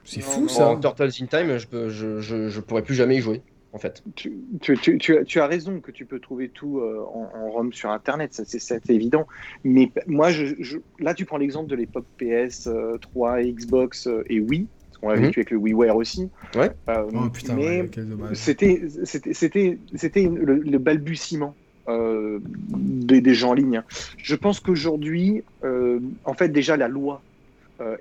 [0.03, 0.77] C'est fou ça.
[0.83, 3.41] Turtles in Time, je, je, je, je, pourrais plus jamais y jouer.
[3.73, 4.03] En fait.
[4.17, 7.91] Tu, tu, tu, tu, as raison que tu peux trouver tout en, en, ROM sur
[7.91, 9.29] Internet, c'est évident.
[9.63, 14.67] Mais moi, je, là, tu prends l'exemple de l'époque PS3, Xbox et Wii
[15.03, 15.27] on l'a mhm.
[15.27, 16.29] vécu avec le WiiWare aussi.
[16.55, 16.71] Ouais.
[16.89, 17.89] Euh, oh, putain, mais
[18.35, 21.55] c'était c'était c'était le, balbutiement
[21.89, 23.83] euh, des, gens en ligne.
[24.17, 27.23] Je pense qu'aujourd'hui, euh, en fait, déjà la loi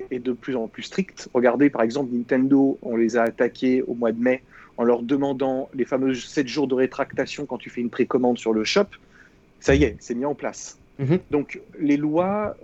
[0.10, 1.28] est de plus en plus stricte.
[1.34, 4.42] Regardez par exemple Nintendo, on les a attaqués au mois de mai
[4.78, 8.54] en leur demandant les fameux 7 jours de rétractation quand tu fais une précommande sur
[8.54, 8.86] le shop.
[9.60, 10.80] Ça y est, c'est mis en place.
[10.98, 11.20] Mhm.
[11.30, 12.56] Donc les lois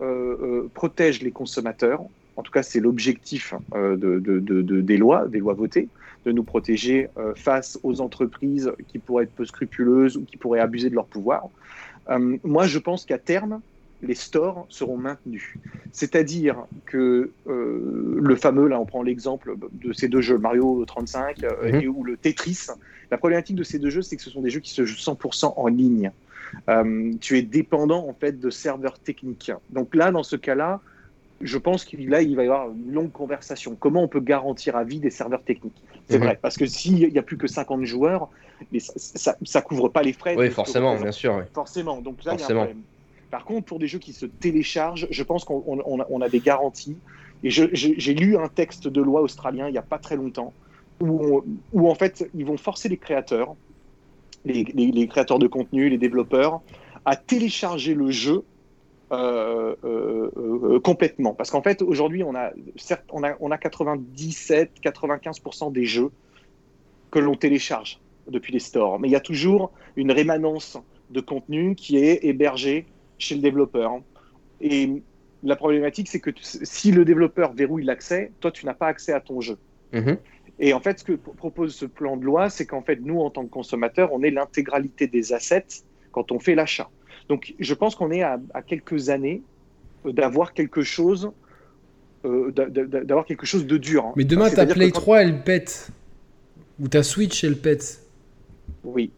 [0.73, 2.01] protègent les consommateurs,
[2.38, 5.89] en tout cas c'est l'objectif euh, de, des lois, des lois votées,
[6.25, 10.59] de nous protéger euh, face aux entreprises qui pourraient être peu scrupuleuses ou qui pourraient
[10.59, 11.49] abuser de leur pouvoir.
[12.09, 13.61] Euh, moi, je pense qu'à terme,
[14.03, 15.53] les stores seront maintenus.
[15.91, 21.75] C'est-à-dire que le fameux, là on prend l'exemple de ces deux jeux, Mario 35 mhm.
[21.75, 22.67] et, ou le Tetris,
[23.11, 24.95] la problématique de ces deux jeux, c'est que ce sont des jeux qui se jouent
[24.95, 26.11] 100% en ligne.
[27.19, 29.51] tu es dépendant en fait de serveurs techniques.
[29.69, 30.82] Donc là, dans ce cas-là,
[31.44, 33.76] je pense qu'il là, il va y avoir une longue conversation.
[33.80, 35.82] Comment on peut garantir à vie des serveurs techniques?
[36.10, 38.30] C'est vrai, parce que s'il n'y a plus que 50 joueurs,
[38.72, 40.36] mais ça ne couvre pas les frais.
[40.38, 41.44] Oui, forcément, bien sûr.
[41.54, 42.02] Forcément.
[42.02, 42.36] Donc là,
[43.30, 46.98] Par contre, pour des jeux qui se téléchargent, je pense qu'on a, des garanties.
[47.44, 50.54] Et j'ai lu un texte de loi australien il n'y a pas très longtemps,
[51.00, 53.56] où, où en fait, ils vont forcer les créateurs
[54.46, 56.62] les, créateurs de contenu, les développeurs,
[57.06, 58.44] à télécharger le jeu
[59.12, 61.34] euh, euh, complètement.
[61.34, 66.12] Parce qu'en fait, aujourd'hui, on a, certes, on a, on a 97-95% des jeux
[67.12, 67.99] que l'on télécharge
[68.30, 68.99] depuis les stores.
[68.99, 70.78] Mais il y a toujours une rémanence
[71.09, 72.86] de contenu qui est hébergé
[73.18, 73.99] chez le développeur.
[74.62, 75.03] Et
[75.43, 79.20] la problématique, c'est que si le développeur verrouille l'accès, toi, tu n'as pas accès à
[79.20, 79.57] ton jeu.
[79.91, 80.18] Mhm.
[80.59, 83.30] Et en fait, ce que propose ce plan de loi, c'est qu'en fait, nous, en
[83.30, 86.89] tant que consommateurs, on est l'intégralité des assets quand on fait l'achat.
[87.32, 89.41] Donc, je pense qu'on est à, quelques années
[90.03, 91.32] d'avoir quelque chose,
[92.25, 94.05] euh, d'avoir quelque chose de dur.
[94.05, 94.13] Hein.
[94.17, 95.91] Mais demain, ta Play 3, elle pète,
[96.82, 98.01] ou ta Switch, elle pète.
[98.84, 99.11] Oui,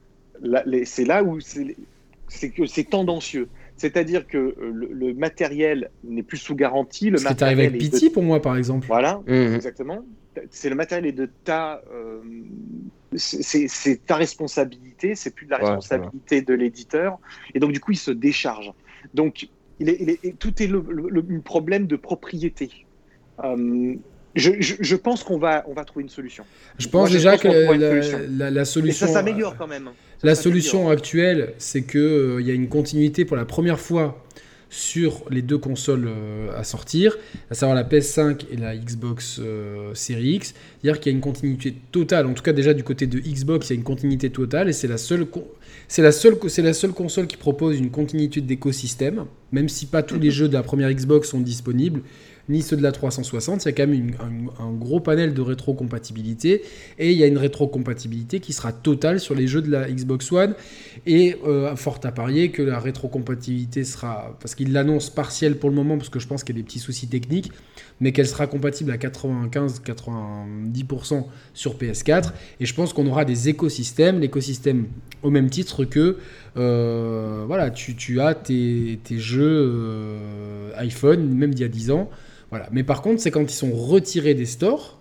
[0.86, 3.47] c'est là où c'est que c'est tendancieux.
[3.78, 7.09] C'est-à-dire que euh, le, matériel n'est plus sous garantie.
[7.09, 8.86] Le matériel arrivé avec Pity pour moi, par exemple.
[8.86, 9.55] Voilà, mmh.
[9.55, 10.05] exactement.
[10.51, 12.22] C'est le matériel est de ta, euh,
[13.18, 17.20] c'est ta responsabilité, c'est plus de la responsabilité de l'éditeur,
[17.53, 18.72] et donc du coup il se décharge.
[19.14, 19.47] Donc
[19.80, 22.86] il est, tout est le, problème de propriété.
[23.43, 23.95] Euh,
[24.36, 26.43] je, pense qu'on va, on va trouver une solution.
[26.78, 29.05] Je pense déjà que la, solution.
[29.05, 29.89] Et ça s'améliore quand même.
[30.24, 34.23] la solution actuelle, c'est qu'il euh, y a une continuité pour la première fois
[34.74, 37.16] sur les deux consoles euh, à sortir,
[37.52, 40.56] à savoir la PS5 et la Xbox euh, Series X.
[40.82, 42.26] C'est-à-dire qu'il y a une continuité totale.
[42.26, 44.74] En tout cas, déjà du côté de Xbox, il y a une continuité totale et
[44.74, 45.28] c'est la seule.
[45.88, 50.02] C'est la, seule, c'est la seule console qui propose une continuité d'écosystème, même si pas
[50.02, 52.02] tous les jeux de la première Xbox sont disponibles
[52.50, 53.64] ni ceux de la 360.
[53.64, 54.12] Il y a quand même
[54.60, 56.64] un, gros panel de rétrocompatibilité
[57.00, 60.32] et il y a une rétrocompatibilité qui sera totale sur les jeux de la Xbox
[60.32, 60.56] One.
[61.06, 65.76] Et euh, fort à parier que la rétrocompatibilité sera, parce qu'il l'annonce partielle pour le
[65.76, 67.52] moment, parce que je pense qu'il y a des petits soucis techniques,
[68.00, 72.32] mais qu'elle sera compatible à 95-90% sur PS4.
[72.60, 74.88] Et je pense qu'on aura des écosystèmes, l'écosystème
[75.22, 76.18] au même titre que
[76.58, 82.10] euh, voilà, tu, as tes, jeux euh, iPhone, même d'il y a 10 ans.
[82.50, 82.68] Voilà.
[82.72, 85.00] Mais par contre, c'est quand ils sont retirés des stores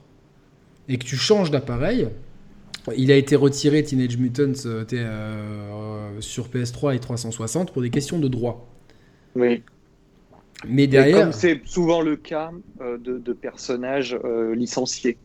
[0.89, 2.09] et que tu changes d'appareil.
[2.97, 8.19] Il a été retiré Teenage Mutant euh, euh, sur PS3 et 360 pour des questions
[8.19, 8.69] de droit.
[9.37, 9.63] Oui.
[10.69, 11.21] Mais derrière.
[11.21, 12.51] comme c'est souvent le cas
[12.81, 14.17] euh, de, personnages
[14.55, 15.17] licenciés.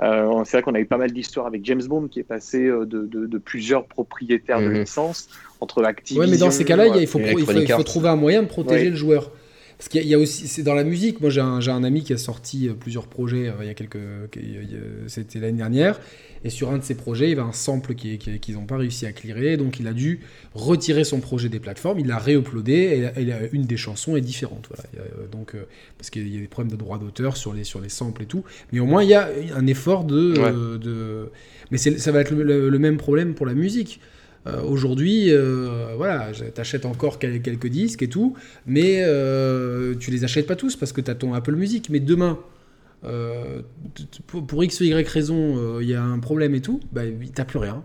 [0.00, 3.38] c'est vrai qu'on a eu pas mal d'histoires avec James Bond qui est passé de,
[3.38, 4.80] plusieurs propriétaires de mhm.
[4.80, 5.28] licences
[5.60, 6.24] entre Activision.
[6.24, 8.96] Oui, mais dans ces cas-là, il faut, il faut, trouver un moyen de protéger le
[8.96, 9.30] joueur.
[9.78, 11.20] Parce qu'il y, a aussi, c'est dans la musique.
[11.20, 13.74] Moi, j'ai un, un, ami qui a sorti euh, plusieurs projets euh, il y a
[13.74, 13.98] quelques,
[15.08, 16.00] c'était l'année dernière,
[16.44, 18.76] et sur un de ces projets, il y avait un sample qu'ils qui, n'ont pas
[18.76, 20.20] réussi à clearer, donc il a dû
[20.54, 24.68] retirer son projet des plateformes, il l'a réuploadé, et, et, une des chansons est différente.
[24.68, 24.84] Voilà.
[24.96, 25.56] Euh, donc,
[25.98, 28.26] parce qu'il y a des problèmes de droit d'auteur sur les, sur les samples et
[28.26, 31.30] tout, mais au moins il y a un effort de, de...
[31.70, 34.00] mais ça va être le, même problème pour la musique.
[34.46, 38.34] Euh, aujourd'hui, euh, voilà, t'achètes encore quelques disques et tout,
[38.66, 41.88] mais euh, tu les achètes pas tous parce que tu as ton Apple Music.
[41.90, 42.38] Mais demain,
[44.26, 47.02] pour, X ou Y raison, il y a un problème et tout, bah,
[47.34, 47.82] t'as plus rien.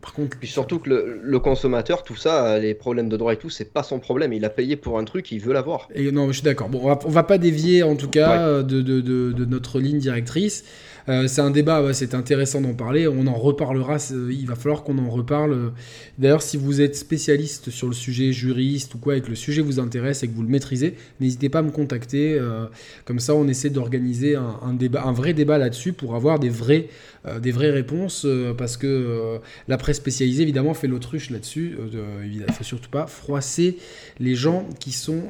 [0.00, 3.50] Par contre, Puis surtout que le, consommateur, tout ça, les problèmes de droit et tout,
[3.50, 4.32] c'est pas son problème.
[4.32, 5.88] Il a payé pour un truc, il veut l'avoir.
[5.94, 6.68] Et non, je suis d'accord.
[6.68, 10.64] Bon, on va, pas dévier en tout cas de, de, notre ligne directrice.
[11.08, 13.08] Euh, c'est un débat, c'est intéressant d'en parler.
[13.08, 13.96] On en reparlera.
[14.10, 15.72] Il va falloir qu'on en reparle.
[16.18, 19.62] D'ailleurs, si vous êtes spécialiste sur le sujet, juriste ou quoi, et que le sujet
[19.62, 22.34] vous intéresse et que vous le maîtrisez, n'hésitez pas à me contacter.
[22.38, 22.66] Euh,
[23.04, 28.26] comme ça, on essaie d'organiser un, vrai débat là-dessus pour avoir euh, des vraies réponses.
[28.56, 31.76] parce que la presse spécialisée, évidemment, fait l'autruche là-dessus.
[32.24, 33.78] il ne faut surtout pas froisser
[34.20, 35.22] les gens qui sont.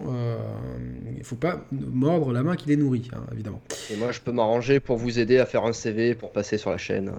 [1.13, 3.63] il ne faut pas mordre la main qui les nourrit, hein, évidemment.
[3.91, 6.71] Et moi, je peux m'arranger pour vous aider à faire un CV pour passer sur
[6.71, 7.13] la chaîne.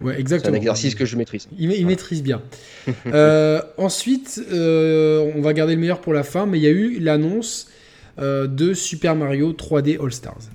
[0.00, 0.52] Ouais, exactement.
[0.52, 1.48] C'est un exercice que je maîtrise.
[1.58, 2.42] Il, maîtrise bien.
[3.06, 6.70] Euh, ensuite, euh, on va garder le meilleur pour la fin, mais il y a
[6.70, 7.70] eu l'annonce
[8.18, 10.48] euh, de Super Mario 3D All Stars.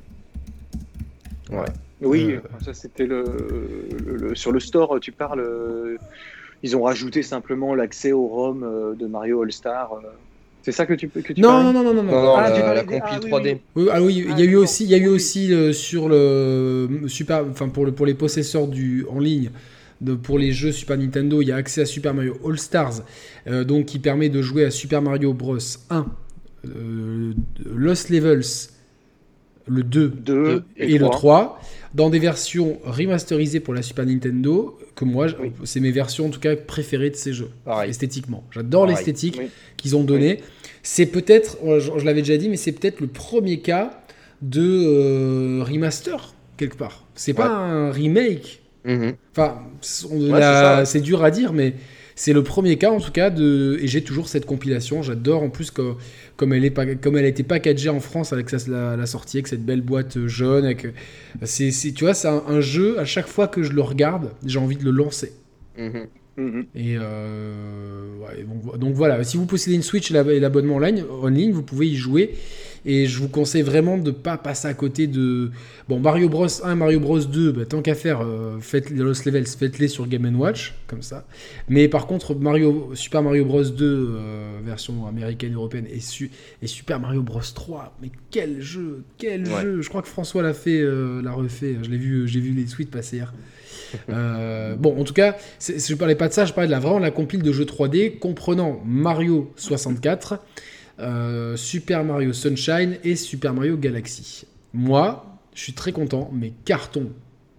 [1.52, 1.66] Ouais.
[2.02, 5.00] Oui, ça c'était le, sur le store.
[5.00, 5.46] Tu parles.
[6.64, 10.02] ils ont rajouté simplement l'accès au ROM de Mario All Star.
[10.64, 12.36] C'est ça que tu peux que tu non, non, non, non, non, non.
[12.36, 13.58] Ah, la, la compile 3D.
[13.76, 16.08] Oui, ah, oui, il y a eu aussi, il y a eu aussi euh, sur
[16.08, 19.52] le super, enfin pour le pour les possesseurs du en ligne.
[20.00, 23.04] De, pour les jeux Super Nintendo, il y a accès à Super Mario All Stars,
[23.48, 25.58] euh, donc qui permet de jouer à Super Mario Bros
[25.90, 26.06] 1,
[26.66, 27.34] euh,
[27.74, 28.70] Lost Levels,
[29.68, 31.62] le 2, 2 et, le 3,
[31.94, 35.28] dans des versions remasterisées pour la Super Nintendo, que moi,
[35.64, 37.50] c'est mes versions en tout cas préférées de ces jeux,
[37.86, 38.44] esthétiquement.
[38.52, 39.40] J'adore l'esthétique
[39.78, 40.40] qu'ils ont donné.
[40.84, 44.04] C'est peut-être, je, l'avais déjà dit, mais c'est peut-être le premier cas
[44.42, 47.06] de euh, remaster, quelque part.
[47.16, 48.62] C'est pas un remake.
[48.86, 49.14] Mhm.
[49.32, 51.74] Enfin, c'est dur à dire, mais
[52.16, 55.02] C'est le premier cas en tout cas de et j'ai toujours cette compilation.
[55.02, 55.94] J'adore en plus que,
[56.36, 59.48] comme elle est pas comme elle a été packagée en France avec la, sortie avec
[59.48, 60.66] cette belle boîte jaune.
[60.66, 60.88] Avec
[61.44, 64.78] c'est tu vois c'est un, jeu à chaque fois que je le regarde j'ai envie
[64.78, 65.34] de le lancer.
[65.78, 66.08] Mm-hmm.
[66.38, 66.66] Mm-hmm.
[66.76, 71.52] Et ouais, donc, voilà, si vous possédez une Switch et l'abonnement en ligne, en ligne,
[71.52, 72.34] vous pouvez y jouer.
[72.86, 75.52] Et je vous conseille vraiment de ne pas passer à côté de.
[75.88, 79.26] Bon, Mario Bros 1 Mario Bros 2, bah, tant qu'à faire, euh, faites les Lost
[79.26, 81.26] Levels, faites-les sur Game Watch, comme ça.
[81.70, 86.00] Mais par contre, Mario, Super Mario Bros 2, euh, version américaine, européenne, et,
[86.62, 90.54] et, Super Mario Bros 3, mais quel jeu, quel jeu Je crois que François l'a
[90.54, 91.78] fait, euh, l'a refait.
[91.84, 93.34] Je l'ai vu, j'ai vu les suites passer hier.
[94.78, 97.12] bon, en tout cas, je parlais pas de ça, je parlais de la, vraiment la
[97.12, 100.40] compile de jeux 3D comprenant Mario 64,
[101.00, 104.46] euh, Super Mario Sunshine et Super Mario Galaxy.
[104.74, 107.10] Moi, je suis très content, mais carton,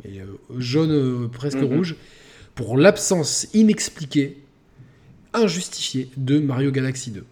[0.04, 0.26] et, euh,
[0.58, 1.76] jaune euh, presque mhm.
[1.76, 1.96] rouge,
[2.54, 4.38] pour l'absence inexpliquée,
[5.32, 7.24] injustifiée de Mario Galaxy 2.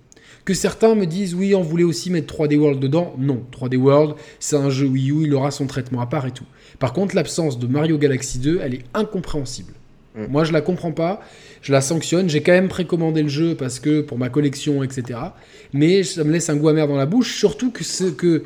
[0.44, 3.14] Que certains me disent oui, on voulait aussi mettre 3D World dedans.
[3.16, 6.32] Non, 3D World, c'est un jeu Wii U, il aura son traitement à part et
[6.32, 6.46] tout.
[6.80, 9.72] Par contre, l'absence de Mario Galaxy 2, elle est incompréhensible.
[10.16, 10.26] Mm.
[10.28, 11.20] Moi, je la comprends pas.
[11.62, 12.28] Je la sanctionne.
[12.28, 15.18] J'ai quand même précommandé le jeu parce que pour ma collection, etc.
[15.72, 17.36] Mais ça me laisse un goût amer dans la bouche.
[17.36, 18.42] Surtout que, ce, que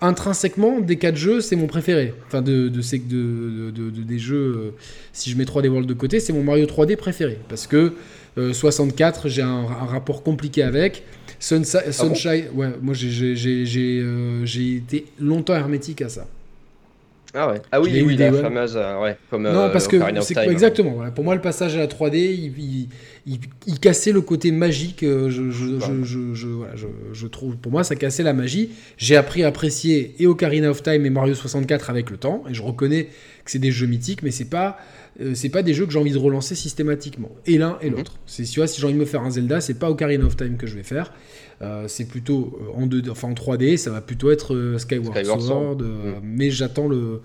[0.00, 2.14] intrinsèquement, des quatre jeux, c'est mon préféré.
[2.26, 2.80] Enfin, de, de,
[3.70, 4.70] de, de des jeux, euh,
[5.12, 7.38] si je mets 3D World de côté, c'est mon Mario 3D préféré.
[7.48, 7.94] Parce que
[8.36, 11.02] 64, euh, j'ai un, rapport compliqué avec.
[11.50, 16.26] Ah Sunshine, ouais, moi euh, j'ai été longtemps hermétique à ça.
[17.34, 17.62] Ah ouais.
[17.72, 20.90] Ah oui, oui, la fameuse, euh, ouais, comme Non, parce que c'est exactement.
[20.90, 21.10] Voilà.
[21.10, 22.88] Pour moi, le passage à la 3D, il,
[23.26, 25.02] il, il, cassait le côté magique.
[25.02, 28.70] Euh, je, je, je, je, voilà, je, trouve, pour moi, ça cassait la magie.
[28.98, 32.54] J'ai appris à apprécier et Ocarina of Time et Mario 64 avec le temps, et
[32.54, 33.04] je reconnais
[33.44, 34.76] que c'est des jeux mythiques, mais c'est pas
[35.20, 37.30] euh, c'est pas des jeux que j'ai envie de relancer systématiquement.
[37.46, 37.96] Et l'un et mhm.
[37.96, 38.18] l'autre.
[38.26, 40.56] C'est si, si j'ai envie de me faire un Zelda, c'est pas Ocarina of Time
[40.56, 41.12] que je vais faire.
[41.62, 45.82] Euh, c'est plutôt euh, en, 2, enfin, en 3D, ça va plutôt être Skyward, Sword.
[45.82, 46.20] Mhm.
[46.22, 47.22] Mais j'attends le.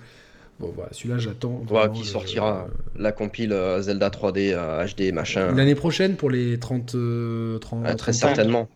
[0.59, 1.63] Bon, voilà, celui-là, j'attends.
[1.93, 2.67] qui sortira
[2.97, 4.55] la compile Zelda 3D
[4.87, 5.53] HD machin.
[5.53, 6.95] L'année prochaine pour les 30.
[7.61, 8.67] 30 très certainement.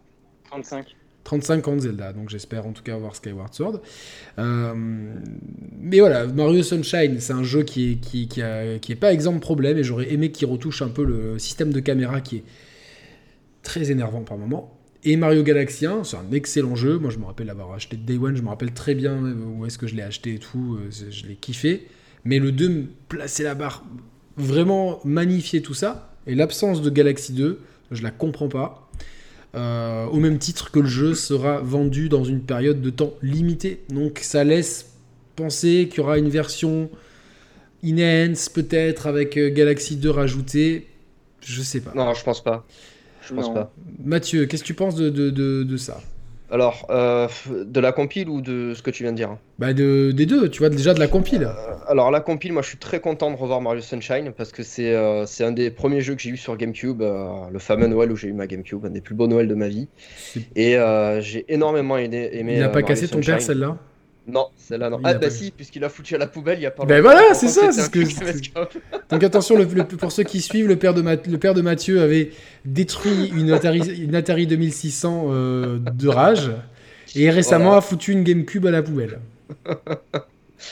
[0.50, 0.96] 35.
[1.24, 3.82] 35 ans de Zelda, donc j'espère en tout cas avoir Skyward Sword.
[4.40, 4.74] Euh,
[5.80, 8.42] mais voilà, Mario Sunshine, c'est un jeu qui est, qui, qui,
[8.82, 11.80] qui est pas exemple problème, et j'aurais aimé qu'il retouche un peu le système de
[11.80, 12.44] caméra qui est
[13.64, 14.81] très énervant par moment.
[15.04, 17.00] Et Mario Galaxy 1, c'est un excellent jeu.
[17.00, 19.18] Moi, je me rappelle l'avoir acheté Day One, je me rappelle très bien
[19.58, 21.88] où est-ce que je l'ai acheté et tout, euh, je l'ai kiffé.
[22.24, 23.84] Mais le 2, placer la barre,
[24.38, 28.90] vraiment magnifier tout ça, et l'absence de Galaxy 2, je la comprends pas.
[29.54, 33.82] Euh, au même titre que le jeu sera vendu dans une période de temps limitée.
[33.90, 34.94] Donc ça laisse
[35.36, 36.90] penser qu'il y aura une version
[37.84, 40.88] enhance peut-être avec euh, Galaxy 2 rajouté.
[41.42, 41.92] Je sais pas.
[41.96, 42.66] Non, je pense pas.
[43.32, 43.72] Je pense pas.
[44.04, 46.00] Mathieu, qu'est-ce que tu penses de, de, de ça?
[46.54, 49.38] Alors, euh, de la compile ou de ce que tu viens de dire?
[49.58, 51.44] Bah de, des deux, tu vois, déjà de la compile.
[51.44, 54.62] Euh, alors la compile, moi je suis très content de revoir Mario Sunshine parce que
[54.62, 58.12] c'est euh, c'est un des premiers jeux que j'ai eu sur GameCube, le fameux Noël
[58.12, 59.88] où j'ai eu ma GameCube, un des plus beaux Noëls de ma vie.
[60.58, 60.76] Et
[61.22, 62.56] j'ai énormément aimé, aimé.
[62.56, 63.78] Il n'a pas cassé ton père celle-là?
[64.28, 65.00] Non, celle-là non.
[65.04, 67.34] ah bah si, puisqu'il a foutu à la poubelle il y a pas Ben voilà,
[67.34, 68.00] c'est ça, c'est ce que.
[69.10, 72.32] Donc attention, le, pour ceux qui suivent, le père de, le père de Mathieu avait
[72.64, 76.52] détruit une Atari, une Atari 2600 euh, de rage
[77.16, 79.20] et récemment a foutu une GameCube à la poubelle.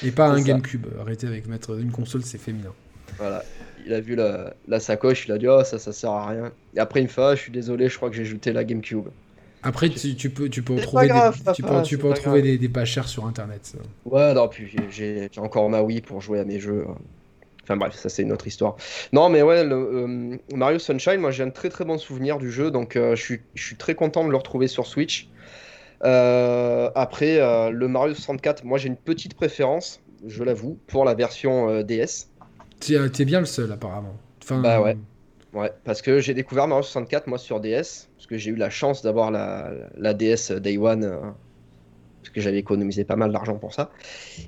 [0.04, 0.86] Et pas un GameCube.
[1.02, 2.72] Arrêtez avec mettre une console, c'est féminin.
[3.18, 3.44] Voilà.
[3.88, 6.52] Il a vu la, la, sacoche, il a dit oh ça ça sert à rien.
[6.76, 8.64] Et après il me fait ah, je suis désolé, je crois que j'ai jeté la
[8.64, 9.08] GameCube.
[9.62, 12.58] Après, tu, tu, peux, tu peux en trouver, des, tu peux, tu peux trouver des,
[12.58, 13.74] des, pas chers sur internet.
[14.06, 16.86] Ouais, non, puis j'ai encore ma Wii pour jouer à mes jeux.
[17.70, 18.78] Enfin bref, ça c'est une autre histoire.
[19.14, 22.52] Non, mais ouais, le, euh, Mario Sunshine, moi j'ai un très très bon souvenir du
[22.52, 25.30] jeu, donc euh, je, suis, je suis très content de le retrouver sur Switch.
[26.04, 27.38] Euh, après,
[27.72, 32.30] le Mario 64, moi j'ai une petite préférence, je l'avoue, pour la version DS.
[32.80, 34.16] Tu es bien le seul apparemment.
[34.42, 34.98] Enfin, bah ouais.
[35.54, 39.02] Ouais, parce que j'ai découvert Mario 64 moi sur DS, que j'ai eu la chance
[39.02, 41.18] d'avoir la, DS Day One, euh,
[42.22, 43.92] parce que j'avais économisé pas mal d'argent pour ça.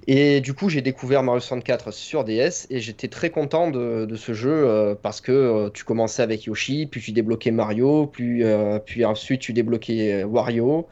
[0.05, 4.33] Et du coup, j'ai découvert Mario 64 sur DS et j'étais très content de, ce
[4.33, 8.43] jeu euh, parce que euh, tu commençais avec Yoshi, puis tu débloquais Mario, puis,
[8.85, 10.87] puis ensuite tu débloquais Wario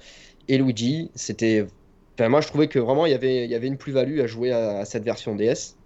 [0.48, 1.12] et Luigi.
[1.14, 1.68] C'était,
[2.16, 4.26] enfin moi je trouvais que vraiment il y avait, il y avait une plus-value à
[4.26, 5.79] jouer à cette version DS.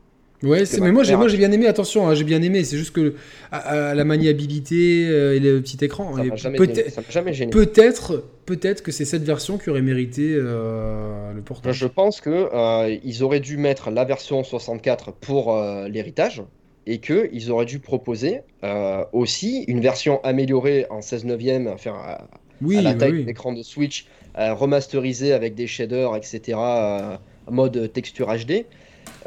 [0.44, 1.68] Ouais, mais moi j'ai moi j'ai bien aimé.
[1.68, 2.64] Attention, hein, j'ai bien aimé.
[2.64, 3.16] C'est juste que
[3.52, 6.14] la maniabilité euh, et le petit écran.
[6.14, 11.78] Peut-être peut-être peut-être que c'est cette version qui aurait mérité euh, le portage.
[11.78, 15.58] Je pense que euh, ils auraient dû mettre la version 64 pour
[15.90, 16.44] l'héritage
[16.86, 22.28] et qu'ils auraient dû proposer euh, aussi une version améliorée en 16 neuvième, enfin, à,
[22.62, 23.22] Oui, la bah taille oui.
[23.22, 24.06] de l'écran de Switch,
[24.38, 27.18] euh, remasterisée avec des shaders, etc., euh,
[27.50, 28.66] mode texture HD,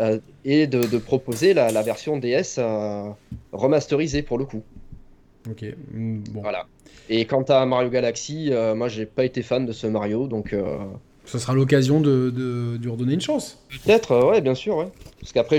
[0.01, 3.09] euh, et de, de proposer la, la version DS euh,
[3.53, 4.63] remasterisée pour le coup.
[5.51, 5.65] Ok.
[5.93, 6.43] mm, Bon.
[6.43, 6.67] Voilà.
[7.09, 10.53] Et quant à Mario Galaxy, euh, moi j'ai pas été fan de ce Mario, donc
[10.53, 10.77] euh,
[11.25, 13.63] Ce sera l'occasion de, de, de lui redonner une chance.
[13.69, 14.89] peut-être, ouais, bien sûr, ouais.
[15.21, 15.59] Parce qu'après,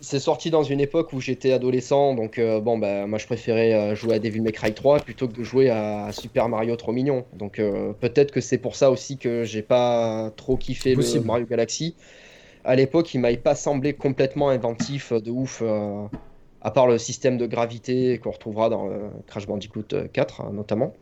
[0.00, 4.14] c'est sorti dans une époque où j'étais adolescent, donc bon, bah moi je préférais jouer
[4.14, 7.24] à Devil May Cry 3 plutôt que de jouer à Super Mario trop mignon.
[7.34, 7.60] Donc
[8.00, 11.20] peut-être que c'est pour ça aussi que j'ai pas trop kiffé le.
[11.24, 11.96] Mario Galaxy.
[12.68, 15.60] À l'époque, il m'avait pas semblé complètement inventif euh, de ouf.
[15.62, 16.06] euh,
[16.60, 20.52] à part le système de gravité qu'on retrouvera dans euh, Crash Bandicoot euh, 4 hein,
[20.52, 20.94] notamment.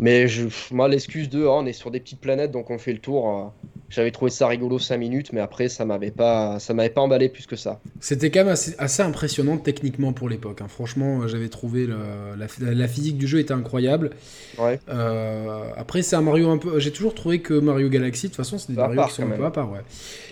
[0.00, 2.92] Mais je, moi, l'excuse de oh, on est sur des petites planètes donc on fait
[2.92, 3.44] le tour, euh,
[3.88, 7.28] j'avais trouvé ça rigolo 5 minutes, mais après ça m'avait pas, ça m'avait pas emballé
[7.28, 7.80] plus que ça.
[8.00, 10.60] C'était quand même assez, assez impressionnant techniquement pour l'époque.
[10.60, 10.68] hein.
[10.68, 11.96] Franchement, euh, j'avais trouvé le-
[12.38, 14.10] la, la physique du jeu était incroyable.
[14.58, 14.78] Ouais.
[14.88, 16.78] Euh, après, c'est un Mario un peu.
[16.78, 19.22] J'ai toujours trouvé que Mario Galaxy, de toute façon, c'est des Mario part, qui sont
[19.24, 19.70] un peu à part.
[19.72, 19.80] Ouais.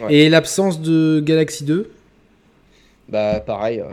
[0.01, 0.15] Ouais.
[0.15, 1.91] Et l'absence de Galaxy 2.
[3.09, 3.85] Bah pareil, euh,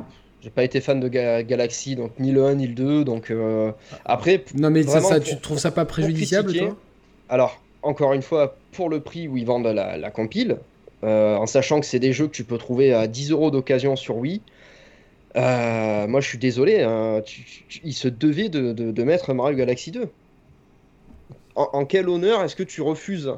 [0.43, 3.31] j'ai pas été fan de Ga- Galaxy, donc ni le 1 ni le 2, donc
[3.31, 3.71] euh,
[4.03, 4.43] après.
[4.55, 6.75] Non, mais ça, Vraiment, ça, pour- tu trouves ça pas préjudiciable, toi?
[7.29, 10.57] Alors encore une fois, pour le prix où ils vendent la, la compile,
[11.03, 13.95] euh, en sachant que c'est des jeux que tu peux trouver à 10 euros d'occasion
[13.95, 14.41] sur Wii.
[15.35, 19.33] euh, moi, je suis désolé, hein, tu- tu- il se devait de, de- de mettre
[19.33, 20.07] Mario Galaxy 2.
[21.55, 23.33] En, en quel honneur est-ce que tu refuses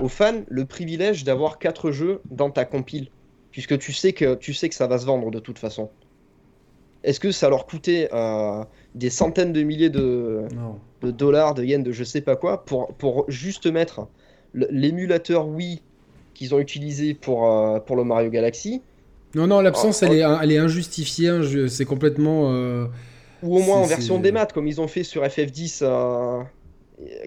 [0.00, 3.08] aux fans le privilège d'avoir 4 jeux dans ta compile?
[3.50, 5.90] Puisque tu sais que, tu sais que ça va se vendre de toute façon.
[7.04, 10.42] Est-ce que ça leur coûtait euh, des centaines de milliers de,
[11.02, 14.08] dollars, de yens, de je sais pas quoi, pour, pour juste mettre
[14.54, 15.82] l'émulateur Wii
[16.34, 18.82] qu'ils ont utilisé pour, euh, pour le Mario Galaxy,
[19.34, 21.28] Non, non, l'absence, Oh, elle, est, elle est injustifiée.
[21.28, 22.52] hein, C'est complètement.
[22.52, 22.86] euh,
[23.42, 26.40] ou au moins en version c'est- démat, comme ils ont fait sur FF10, euh,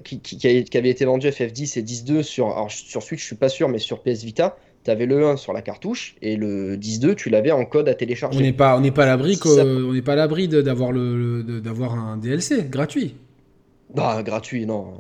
[0.04, 0.48] qui, qui,
[0.78, 3.80] avait été vendu FF10 et 10.2 sur, alors, sur Switch, je suis pas sûr, mais
[3.80, 4.58] sur PS Vita,
[4.88, 7.92] tu avais le 1 sur la cartouche et le 10.2, tu l'avais en code à
[7.92, 8.42] On télécharger.
[8.42, 10.48] n'est pas, on n'est pas à l'abri, Si qu'au- ça- on n'est pas à l'abri
[10.48, 13.16] de- d'avoir le, le- de- d'avoir un DLC gratuit.
[13.94, 14.94] Bah, gratuit, non.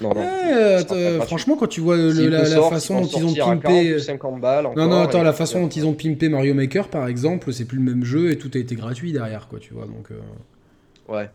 [0.00, 0.20] Non, non.
[0.20, 3.06] Ouais, euh, pas euh, franchement, quand tu vois le- la, le la sort, façon dont
[3.06, 3.94] ils ont sortir à 40 pimpé.
[3.94, 6.88] ou 50 balles Non, non, attends, la façon euh, dont ils ont pimpé Mario Maker,
[6.88, 9.74] par exemple, c'est plus le même jeu et tout a été gratuit derrière, quoi, tu
[9.74, 9.86] vois.
[9.86, 11.28] Donc, euh, Ouais.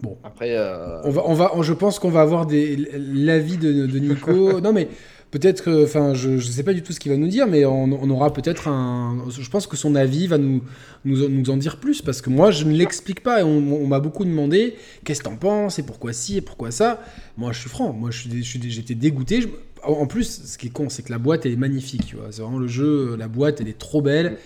[0.00, 0.16] Bon.
[0.22, 3.98] Après, euh, on va, on va, je pense qu'on va avoir des l'avis de, de
[3.98, 4.60] Nico.
[4.60, 4.88] non, mais
[5.30, 8.10] peut-être enfin, je, je sais pas du tout ce qu'il va nous dire, mais on,
[8.10, 9.24] aura peut-être un.
[9.30, 10.62] Je pense que son avis va nous,
[11.04, 14.00] nous, nous en dire plus parce que moi, je ne l'explique pas et on, m'a
[14.00, 14.74] beaucoup demandé
[15.04, 17.02] qu'est-ce que t'en penses et pourquoi ci et pourquoi ça.
[17.36, 17.92] Moi, je suis franc.
[17.92, 19.40] Moi, dé- je suis j'étais dégoûté.
[19.84, 22.06] En plus, ce qui est con, c'est que la boîte, elle est magnifique.
[22.06, 23.16] Tu vois, c'est vraiment le jeu.
[23.16, 24.36] La boîte, elle est trop belle.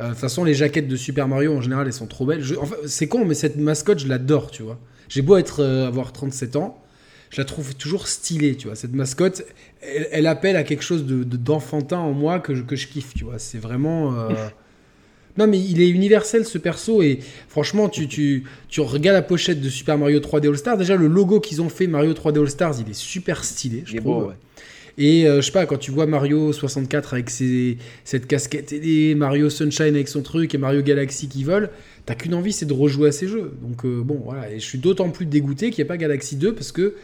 [0.00, 2.42] Euh, De toute façon, les jaquettes de Super Mario en général, elles sont trop belles.
[2.42, 4.78] Je- enfin, c'est con, mais cette mascotte, je l'adore, tu vois.
[5.08, 6.80] J'ai beau être euh, avoir 37 ans,
[7.30, 8.76] je la trouve toujours stylée, tu vois.
[8.76, 9.44] Cette mascotte,
[9.82, 12.86] elle, elle appelle à quelque chose de de- d'enfantin en moi que je, que je
[12.88, 13.38] kiffe, tu vois.
[13.38, 14.14] C'est vraiment.
[14.14, 14.28] euh,
[15.36, 19.60] Non, mais il est universel ce perso et franchement, tu, tu, tu regardes la pochette
[19.60, 20.76] de Super Mario 3D All Stars.
[20.78, 23.92] Déjà, le logo qu'ils ont fait Mario 3D All Stars, il est super stylé, je
[23.92, 24.22] il est trouve.
[24.24, 24.34] beau, ouais.
[25.00, 29.14] Et euh, je sais pas, quand tu vois Mario 64 avec ses, cette casquette ailée,
[29.14, 31.70] Mario Sunshine avec son truc et Mario Galaxy qui vole,
[32.04, 33.52] t'as qu'une envie, c'est de rejouer à ces jeux.
[33.62, 34.50] Donc euh, bon, voilà.
[34.50, 36.94] Et je suis d'autant plus dégoûté qu'il n'y ait pas Galaxy 2 parce que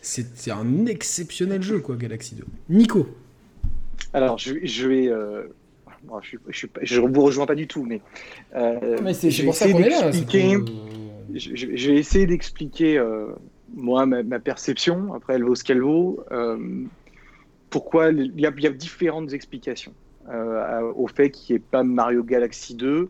[0.00, 2.44] c'est c'est un exceptionnel jeu, quoi, Galaxy 2.
[2.70, 3.08] Nico.
[4.12, 5.08] Alors, je, je vais.
[5.08, 5.42] euh,
[6.04, 8.00] bon, je, suis- je, suis pas- je vous rejoins pas du tout, mais.
[8.54, 8.96] euh,
[9.30, 9.72] je vais essayer
[10.12, 10.56] d'expliquer-
[11.34, 13.26] je, je- je vais essayer d'expliquer, euh,
[13.74, 15.14] moi, ma, ma perception.
[15.14, 16.24] Après, elle vaut ce qu'elle vaut.
[16.32, 16.56] euh,
[17.70, 19.94] pourquoi il y, a, différentes explications
[20.28, 23.08] euh, au fait qu'il n'y ait pas Mario Galaxy 2,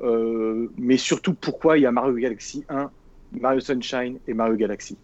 [0.00, 2.90] euh, mais surtout pourquoi il y a Mario Galaxy 1,
[3.32, 4.96] Mario Sunshine et Mario Galaxy.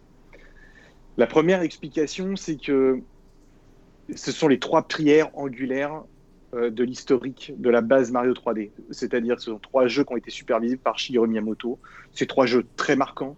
[1.17, 3.01] La première explication, c'est que
[4.15, 6.03] ce sont les trois prières angulaires
[6.53, 8.71] euh, de l'historique de la base Mario 3D.
[8.89, 11.77] C'est-à-dire ce sont trois jeux qui ont été supervisés par Shigeru Miyamoto.
[12.13, 13.35] Ces trois jeux très marquants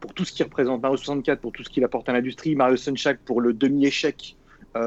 [0.00, 2.74] pour tout ce qui représente Mario 64, pour tout ce qu'il apporte à l'industrie, Mario
[2.74, 4.34] Sunshine pour le demi-échec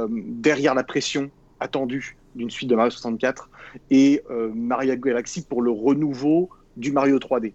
[0.09, 1.29] derrière la pression
[1.59, 3.49] attendue d'une suite de Mario 64,
[3.89, 7.53] et euh, Mario Galaxy pour le renouveau du Mario 3D.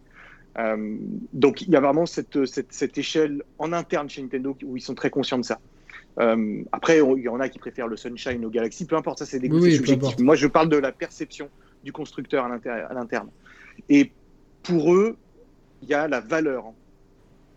[0.58, 0.96] Euh,
[1.32, 4.82] donc il y a vraiment cette, cette, cette échelle en interne chez Nintendo où ils
[4.82, 5.60] sont très conscients de ça.
[6.20, 9.26] Euh, après, il y en a qui préfèrent le Sunshine au Galaxy, peu importe, ça
[9.26, 10.08] c'est des goûts, Oui, oui, c'est peu subjectif.
[10.08, 10.20] importe.
[10.20, 11.48] Moi, je parle de la perception
[11.84, 13.28] du constructeur à l'interne.
[13.88, 14.12] Et
[14.62, 15.16] pour eux,
[15.82, 16.72] il y a la valeur.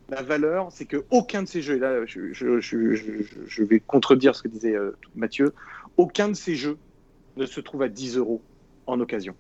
[0.10, 3.64] La valeur, c'est que aucun de ces jeux, et là je, je- je- je- je
[3.64, 5.54] vais contredire ce que disait euh, Mathieu,
[5.98, 6.78] aucun de ces jeux
[7.38, 8.44] ne se trouve à 10 euros
[8.86, 9.36] en occasion.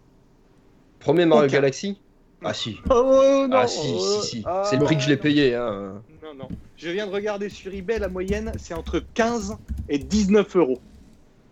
[1.00, 2.02] Premier Mario Galaxy?
[2.44, 2.78] Ah si.
[2.90, 3.58] Oh, non.
[3.58, 4.44] Ah si, si, si.
[4.46, 5.56] Ah, c'est le prix que je l'ai payé.
[5.56, 6.04] Hein.
[6.24, 6.50] Non, non.
[6.78, 9.56] Je viens de regarder sur eBay, la moyenne, c'est entre 15
[9.88, 10.82] et 19 euros.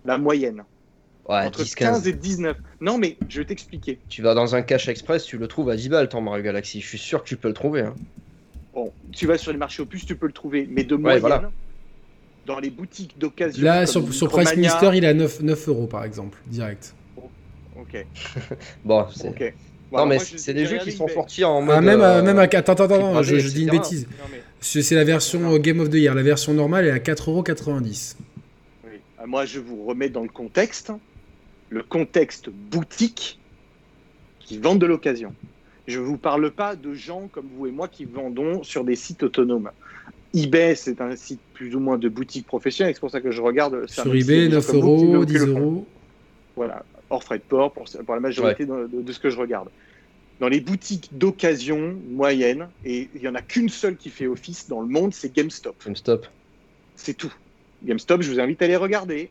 [0.05, 0.65] La moyenne.
[1.29, 2.07] Ouais, entre 15.
[2.07, 2.57] et 19.
[2.81, 4.01] Non, mais je vais t'expliquer.
[4.09, 6.81] Tu vas dans un cache express, tu le trouves à 10 balles, ton Mario Galaxy.
[6.81, 7.81] Je suis sûr que tu peux le trouver.
[7.81, 7.95] Hein.
[8.73, 10.67] Bon, tu vas sur les marchés opus, tu peux le trouver.
[10.69, 11.49] Mais de moyenne,
[12.45, 13.63] dans les boutiques d'occasion.
[13.63, 16.93] Là, sur, sur Price Minister, il est à 9, 9 euros, par exemple, direct.
[17.77, 18.05] ok.
[18.85, 19.53] bon, c'est.
[19.91, 21.75] non, mais c'est des jeux qui sont sortis en mode.
[21.77, 22.43] Ah, même, euh, même à.
[22.43, 24.07] Attends, attends, attends, je, dis une bêtise.
[24.59, 26.15] C'est la version Game of the Year.
[26.15, 28.15] La version normale est à 4,90€.
[28.85, 28.91] Oui.
[29.17, 30.91] Ah, moi, je vous remets dans le contexte.
[31.69, 33.39] Le contexte boutique
[34.39, 35.33] qui vendent de l'occasion.
[35.87, 38.95] Je ne vous parle pas de gens comme vous et moi qui vendons sur des
[38.95, 39.69] sites autonomes
[40.33, 43.41] eBay, c'est un site plus ou moins de boutique professionnelle, c'est pour ça que je
[43.41, 43.87] regarde.
[43.87, 45.85] Sur eBay, 9 euros, 10 euros.
[46.55, 49.69] Voilà, hors frais de port pour, la majorité de, ce que je regarde.
[50.39, 54.67] Dans les boutiques d'occasion moyennes, et il n'y en a qu'une seule qui fait office
[54.67, 55.75] dans le monde, c'est GameStop.
[55.85, 56.25] GameStop.
[56.95, 57.33] C'est tout.
[57.83, 59.29] GameStop, je vous invite à aller regarder.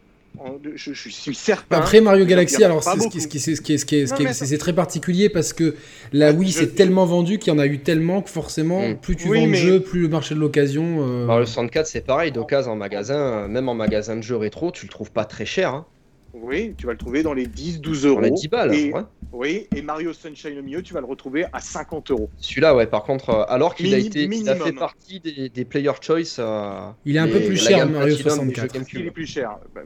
[0.75, 1.77] Je, suis certain.
[1.77, 5.77] Après Mario Galaxy, alors c'est très particulier parce que
[6.13, 8.97] la Wii s'est tellement vendu qu'il y en a eu tellement que forcément, mm.
[8.97, 10.99] plus tu vends le jeu, plus le marché de l'occasion.
[11.01, 11.39] Euh...
[11.39, 14.91] le 64, c'est pareil, d'occasion en magasin, même en magasin de jeux rétro, tu le
[14.91, 15.75] trouves pas très cher.
[15.75, 15.87] Hein.
[16.35, 18.17] Oui, tu vas le trouver dans les 10-12 euros.
[18.17, 18.93] Dans les 10 balles, et,
[19.33, 22.31] Oui, et Mario Sunshine au milieu, tu vas le retrouver à 50 euros.
[22.39, 25.65] Celui-là, ouais, par contre, euh, alors qu'il a été, il a fait partie des, des
[25.65, 26.39] Player Choice.
[26.39, 28.77] Euh, il est un peu plus cher, Mario 64.
[28.95, 29.59] Il est plus cher.
[29.75, 29.83] Bah,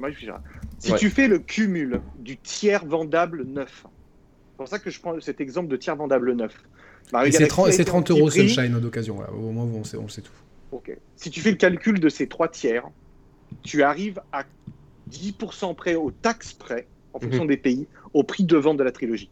[0.78, 5.18] si tu fais le cumul du tiers vendable neuf, c'est pour ça que je prends
[5.20, 6.54] cet exemple de tiers vendable neuf.
[7.30, 10.32] C'est 30, 30, euros Sunshine d'occasion, au moins on sait, on sait tout.
[10.72, 10.96] Ok.
[11.16, 12.88] Si tu fais le calcul de ces trois tiers,
[13.62, 14.44] tu arrives à
[15.10, 17.48] 10% près aux taxes près, en fonction mhm.
[17.48, 19.30] des pays, au prix de vente de la trilogie.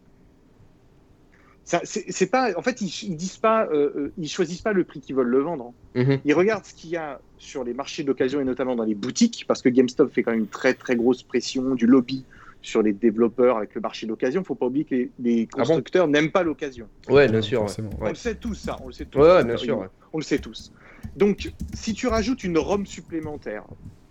[1.64, 5.16] C'est pas, en fait, ils, disent pas, euh, euh, ils choisissent pas le prix qu'ils
[5.16, 5.72] veulent le vendre.
[5.95, 6.20] Mhm.
[6.25, 9.47] Ils regardent ce qu'il y a sur les marchés d'occasion et notamment dans les boutiques,
[9.49, 12.25] parce que GameStop fait quand même une très très grosse pression du lobby
[12.61, 14.43] sur les développeurs avec le marché d'occasion.
[14.43, 16.87] Il faut pas oublier que les, ah constructeurs n'aiment pas l'occasion.
[17.09, 17.64] Ouais, bien sûr.
[18.01, 18.77] On le sait tous, ça.
[18.83, 19.20] On le sait tous.
[19.20, 19.89] Ouais, bien sûr.
[20.12, 20.72] On le sait tous.
[21.16, 23.64] Donc, si tu rajoutes une ROM supplémentaire,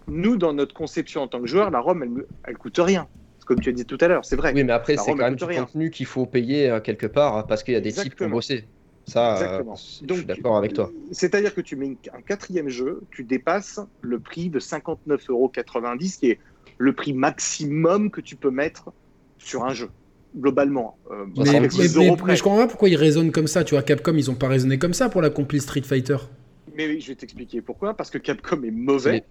[0.07, 3.07] nous, dans notre conception en tant que joueur, la ROM, elle, elle coûte rien.
[3.45, 4.53] Comme tu as dit tout à l'heure, c'est vrai.
[4.55, 7.63] Oui, mais après, c'est quand même du contenu qu'il faut payer euh, quelque part parce
[7.63, 8.65] qu'il y a des types pour bosser.
[9.05, 9.63] Ça, euh,
[10.07, 10.89] je suis d'accord avec toi.
[11.11, 16.29] C'est-à-dire que tu mets un quatrième jeu, tu dépasses le prix de 59,90 euros, qui
[16.29, 16.39] est
[16.77, 18.91] le prix maximum que tu peux mettre
[19.39, 19.89] sur un jeu
[20.37, 20.97] globalement.
[21.11, 23.63] Euh, mais, mais, je comprends pas pourquoi ils raisonnent comme ça.
[23.63, 26.17] Tu vois, Capcom, ils ont pas raisonné comme ça pour l'accompli Street Fighter.
[26.75, 27.93] Mais oui, je vais t'expliquer pourquoi.
[27.93, 29.25] Parce que Capcom est mauvais.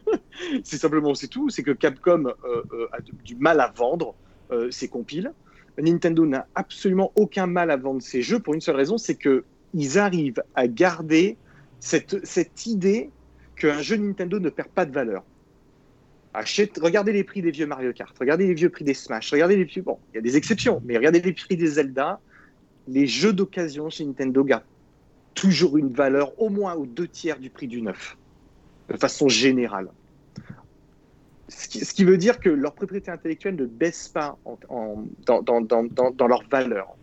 [0.64, 1.50] c'est simplement, c'est tout.
[1.50, 4.14] C'est que Capcom euh, euh, a du mal à vendre
[4.50, 5.32] euh, ses compiles.
[5.78, 9.44] Nintendo n'a absolument aucun mal à vendre ses jeux pour une seule raison, c'est que
[9.74, 11.36] ils arrivent à garder
[11.80, 13.10] cette, cette idée
[13.56, 15.22] qu'un jeu Nintendo ne perd pas de valeur.
[16.32, 19.56] Achète, regardez les prix des vieux Mario Kart, regardez les vieux prix des Smash, regardez
[19.56, 19.82] les vieux.
[19.82, 22.20] Bon, il y a des exceptions, mais regardez les prix des Zelda.
[22.88, 24.64] Les jeux d'occasion chez Nintendo gardent
[25.36, 28.16] toujours une valeur au moins aux deux tiers du prix du neuf,
[28.88, 29.88] de façon générale.
[31.48, 34.36] Ce qui, veut dire que leur propriété intellectuelle ne baisse pas
[34.68, 35.06] dans,
[35.60, 36.96] dans, dans, leur valeur.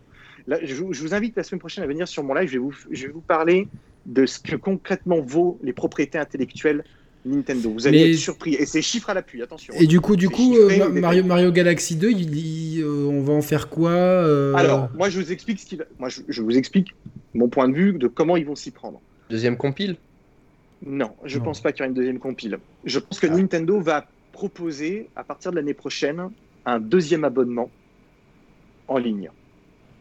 [0.46, 3.06] Je, vous invite la semaine prochaine à venir sur mon live, je vais vous, je
[3.06, 3.68] vais vous parler
[4.04, 6.84] de ce que concrètement vaut les propriétés intellectuelles
[7.24, 7.70] Nintendo.
[7.70, 8.54] Vous allez être surpris.
[8.54, 9.74] Et c'est chiffres à l'appui, attention.
[9.78, 13.68] Et du coup, du coup euh, Mario, Mario Galaxy 2, euh, on va en faire
[13.68, 15.84] quoi euh Alors, moi, je vous explique ce qui va...
[15.98, 16.94] Moi, je, je, vous explique
[17.32, 19.00] mon point de vue de comment ils vont s'y prendre.
[19.30, 19.96] Deuxième compile?
[20.84, 22.58] Non, je ne pense pas qu'il y aura une deuxième compile.
[22.84, 23.34] Je pense que ah.
[23.34, 26.28] Nintendo va proposer, à partir de l'année prochaine,
[26.66, 27.70] un deuxième abonnement
[28.88, 29.30] en ligne.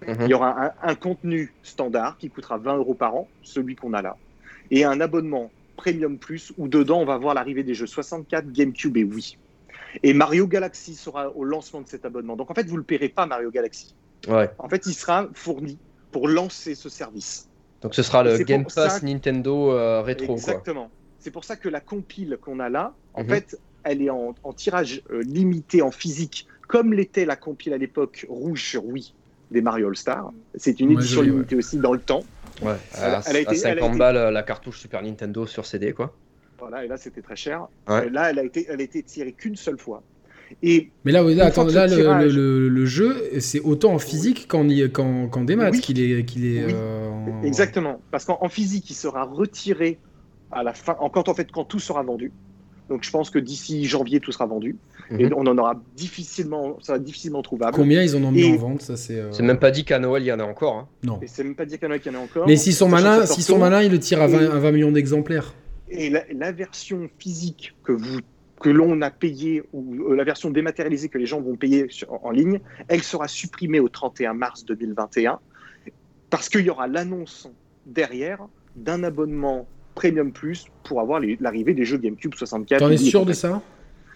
[0.05, 0.17] Mhm.
[0.21, 4.01] Il y aura un, contenu standard qui coûtera 20 euros par an, celui qu'on a
[4.01, 4.17] là,
[4.71, 8.97] et un abonnement Premium Plus où dedans on va voir l'arrivée des jeux 64, GameCube
[8.97, 9.37] et Wii.
[10.01, 12.35] Et Mario Galaxy sera au lancement de cet abonnement.
[12.35, 13.95] Donc en fait, vous ne le paierez pas Mario Galaxy.
[14.27, 14.49] Ouais.
[14.57, 15.77] En fait, il sera fourni
[16.11, 17.47] pour lancer ce service.
[17.81, 20.33] Donc ce sera le Game Pass Nintendo euh, rétro.
[20.33, 20.89] Exactement.
[21.19, 23.29] C'est pour ça que la compile qu'on a là, en mhm.
[23.29, 28.25] fait, elle est en, tirage euh, limité en physique, comme l'était la compile à l'époque
[28.29, 29.13] rouge sur Wii
[29.51, 30.31] des Mario All Star.
[30.55, 32.23] C'est une édition limitée aussi dans le temps.
[32.61, 36.15] Ouais, elle, a été, 50 balles euh, la cartouche Super Nintendo sur CD, quoi.
[36.59, 37.67] Voilà, et là c'était très cher.
[37.87, 40.01] Là, elle a été, elle a été tirée qu'une seule fois.
[40.61, 45.99] Et mais là, attends, là le, jeu, c'est autant en physique qu'en qu démat qu'il
[45.99, 46.25] est.
[46.25, 47.09] qu'il est euh,
[47.43, 48.01] Exactement.
[48.11, 49.97] Parce qu'en physique, il sera retiré
[50.51, 52.31] à la fin, quand, en fait, quand tout sera vendu.
[52.93, 54.75] Donc je pense que d'ici janvier, tout sera vendu.
[55.09, 55.33] Et Mhm.
[55.35, 57.73] on en aura difficilement, ça difficilement trouvable.
[57.75, 59.19] Combien ils en ont mis Et- en vente Ça, c'est.
[59.19, 60.75] euh, C'est même pas dit qu'à Noël il y en a encore.
[60.75, 60.87] hein.
[61.03, 61.19] Non.
[61.23, 62.45] Et c'est même pas y en a qu'il y en a encore.
[62.47, 64.91] Mais s'ils sont malins, s'ils sont ils le tirent à 20, Et- à 20 millions
[64.91, 65.55] d'exemplaires.
[65.89, 68.19] Et la, la version physique que vous
[68.61, 72.23] que l'on a payée ou euh, la version dématérialisée que les gens vont payer sur-
[72.23, 75.39] en ligne, elle sera supprimée au 31 mars 2021
[76.29, 77.49] parce qu'il y aura l'annonce
[77.87, 78.39] derrière
[78.75, 82.79] d'un abonnement Premium Plus pour avoir l'arrivée des jeux GameCube 64.
[82.79, 83.61] T'en es sûr de ça?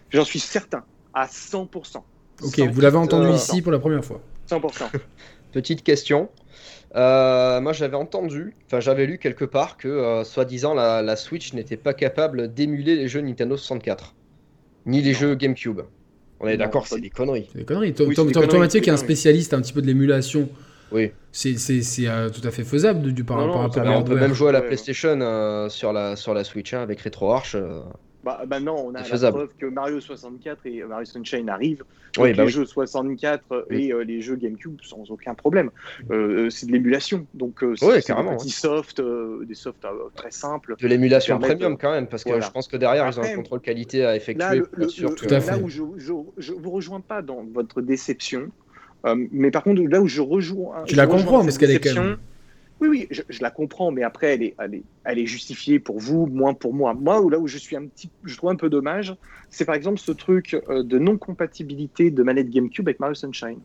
[0.09, 1.97] J'en suis certain, à 100%.
[2.43, 3.35] Ok, vous l'avez entendu 100%.
[3.35, 4.21] ici pour la première fois.
[4.49, 4.89] 100%.
[5.51, 6.29] Petite question.
[6.95, 11.53] Euh, moi j'avais entendu, enfin j'avais lu quelque part que euh, soi-disant la, la Switch
[11.53, 14.15] n'était pas capable d'émuler les jeux Nintendo 64,
[14.85, 15.17] ni les Non.
[15.19, 15.81] jeux GameCube.
[16.39, 17.49] On est d'accord, c'est des conneries.
[17.51, 17.93] C'est des conneries.
[17.93, 19.73] Tom, Oui, Tom- c'est des Tom- Tom conneries, Mathieu, qui est un spécialiste un petit
[19.73, 20.47] peu de l'émulation,
[20.91, 21.11] Oui.
[21.31, 24.03] c'est c'est- c'est, euh, tout à fait faisable du par, Non, non, rapport à on
[24.03, 24.67] peut même jouer à la Ouais.
[24.67, 27.55] PlayStation euh, sur, la, sur la Switch hein, avec RetroArch.
[27.55, 27.81] euh.
[28.23, 29.37] Bah, maintenant, on a la faisable.
[29.37, 31.83] preuve que Mario 64 et Mario Sunshine arrivent.
[32.17, 32.49] Oui, bah les oui.
[32.49, 35.69] jeux 64 et euh, les jeux GameCube sans aucun problème.
[36.11, 37.25] Euh, c'est de l'émulation.
[37.33, 40.75] Donc, euh, c'est Ouais, des petits softs, euh, des softs euh, très simples.
[40.79, 42.45] De l'émulation premium quand même, parce que voilà.
[42.45, 45.09] je pense que derrière ils ont un contrôle qualité à effectuer Là, le- le- sûr
[45.09, 45.61] le- Tout à là fait.
[45.61, 48.49] où je ne vous rejoins pas dans votre déception, euh,
[49.31, 50.83] mais par contre, là où je rejoins.
[50.85, 52.17] Tu je la rejoins comprends, cette parce qu'elle est quand même-
[52.79, 55.79] Oui, oui, je, je la comprends, mais après, elle est, elle, est, elle est justifiée
[55.79, 56.93] pour vous, moins pour moi.
[56.93, 59.15] Moi, où- là où je suis un petit, je trouve un peu dommage,
[59.49, 63.59] c'est par exemple ce truc euh, de non-compatibilité de manette GameCube avec Mario Sunshine.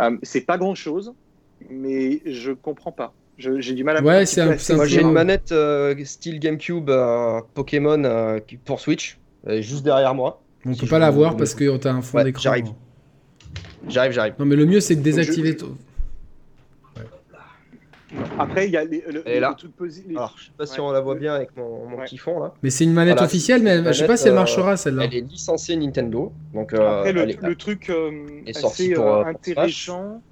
[0.00, 1.12] Euh, c'est pas grand-chose,
[1.68, 3.12] mais je comprends pas.
[3.36, 4.02] Je- J'ai du mal à.
[4.02, 9.18] Ouais, c'est un- Moi j'ai une manette euh, style GameCube euh, Pokémon euh, pour Switch,
[9.60, 10.40] juste derrière moi.
[10.64, 12.40] On Si peut pas la voir parce que t'as un fond Ouais, d'écran.
[12.42, 12.68] j'arrive.
[13.88, 14.34] J'arrive, j'arrive.
[14.38, 15.56] Non, mais le mieux, c'est de Donc, je- désactiver.
[15.56, 15.76] ton-
[18.38, 19.54] Après, il y a les, le, Elle est le là.
[19.58, 20.86] truc posi- les- Alors je sais pas si Ouais.
[20.86, 22.04] on la voit bien avec mon, mon Ouais.
[22.04, 22.54] petit fond là.
[22.62, 24.36] Mais c'est une manette Voilà, officielle, mais une je sais pas manette, si elle euh,
[24.36, 25.04] marchera celle-là.
[25.04, 28.12] Elle est licenciée Nintendo, donc euh, Après, le, elle est- le truc euh,
[28.46, 30.22] est assez pour, pour intéressant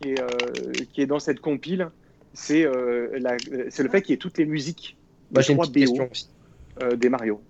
[0.00, 1.88] qui est, euh, qui est dans cette compile,
[2.32, 3.36] c'est euh, la-
[3.70, 4.96] c'est le fait qu'il y ait toutes les musiques
[5.36, 6.28] j'ai une trois petite BO question aussi.
[6.82, 7.40] euh, des Mario.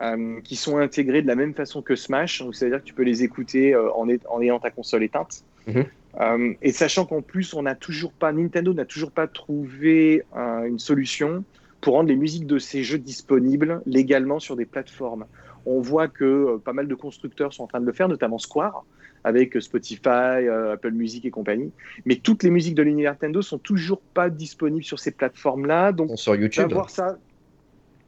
[0.00, 3.02] Euh, qui sont intégrées de la même façon que Smash, donc c'est-à-dire que tu peux
[3.02, 5.44] les écouter euh, en, est- en ayant ta console éteinte.
[5.66, 5.84] Mhm.
[6.20, 10.78] Euh, et sachant qu'en plus, on n'a toujours pas, Nintendo n'a toujours pas trouvé une
[10.78, 11.44] solution
[11.80, 15.26] pour rendre les musiques de ces jeux disponibles légalement sur des plateformes.
[15.66, 18.84] On voit que pas mal de constructeurs sont en train de le faire, notamment Square,
[19.24, 21.70] avec Spotify, Apple Music et compagnie.
[22.04, 25.92] Mais toutes les musiques de l'univers Nintendo sont toujours pas disponibles sur ces plateformes-là.
[25.92, 26.68] Donc, sur YouTube.
[26.68, 27.16] d'avoir ça.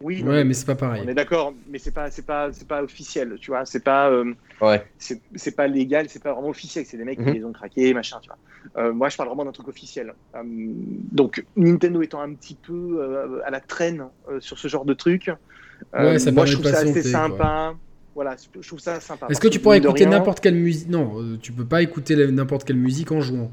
[0.01, 1.03] Oui, Ouais, mais c'est pas pareil.
[1.05, 3.65] on est d'accord, mais c'est pas, c'est pas, c'est pas officiel, tu vois.
[3.65, 4.85] C'est pas, euh, Ouais.
[4.99, 6.85] c'est, c'est pas légal, c'est pas vraiment officiel.
[6.85, 7.27] C'est des mecs Mhm.
[7.33, 8.83] qui les ont craqués, machin, tu vois.
[8.83, 10.13] Euh, moi, je parle vraiment d'un truc officiel.
[10.35, 14.85] Euh, donc, Nintendo étant un petit peu euh, à la traîne euh, sur ce genre
[14.85, 15.29] de truc,
[15.95, 17.75] euh, Ouais, ça moi, je trouve ça assez sympa.
[18.15, 19.27] Voilà, je trouve ça sympa.
[19.29, 20.89] Est-ce que tu pourrais écouter rien- n'importe quelle musique?
[20.89, 23.51] Non, euh, tu peux pas écouter la- n'importe quelle musique en jouant.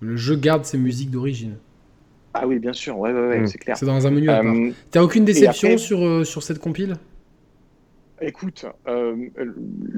[0.00, 1.56] Le jeu garde ses musiques d'origine.
[2.34, 3.46] Ah oui, bien sûr, ouais, ouais, ouais, Mhm.
[3.46, 3.76] c'est clair.
[3.76, 4.54] C'est dans un menu à part.
[4.54, 6.94] Euh, T'as aucune déception après- sur, euh, sur cette compile?
[8.24, 9.16] Écoute, euh,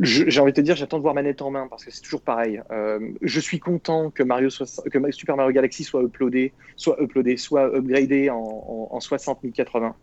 [0.01, 2.23] j'ai envie de te dire, j'attends de voir manette en main parce que c'est toujours
[2.23, 2.63] pareil.
[2.71, 7.37] Euh, je suis content que Mario soit, que Super Mario Galaxy soit uploadé, soit uploadé,
[7.37, 9.95] soit upgradé en, en, en 60 1080.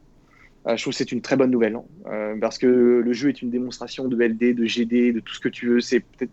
[0.67, 1.83] Euh, je trouve que c'est une très bonne nouvelle hein.
[2.11, 5.39] Euh, parce que le jeu est une démonstration de LD, de GD, de tout ce
[5.39, 5.79] que tu veux.
[5.81, 6.31] C'est peut-être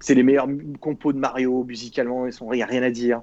[0.00, 0.48] c'est les meilleurs
[0.80, 3.22] compos de Mario musicalement, il n'y a rien à dire.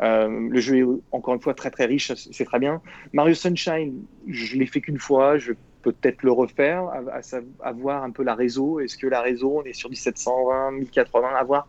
[0.00, 2.80] Euh, le jeu est encore une fois très très riche, c'est très bien.
[3.12, 3.92] Mario Sunshine,
[4.28, 5.52] je l'ai fait qu'une fois, je
[5.82, 8.80] peux peut-être le refaire, à, à, sa- à voir un peu la réseau.
[8.80, 11.68] Est-ce que la réseau, on est sur du 720, 1080, à voir.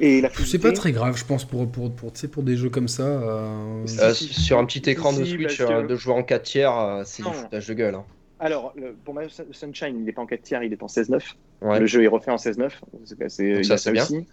[0.00, 2.88] Et la C'est pas très grave, je pense, pour, pour, pour, pour des jeux comme
[2.88, 3.02] ça.
[3.06, 6.42] euh, Euh, si, sur un petit écran de Switch que- euh, de jouer en 4
[6.44, 7.94] tiers, euh, c'est du foutage de gueule.
[7.96, 8.04] hein.
[8.42, 10.88] Alors, le- pour Mario Sun- Sunshine, il n'est pas en 4 tiers, il est en
[10.88, 11.36] 16-9.
[11.62, 11.78] Ouais.
[11.80, 12.72] Le jeu est refait en 16-9.
[13.28, 14.02] C'est, ça, c'est bien.
[14.02, 14.26] aussi.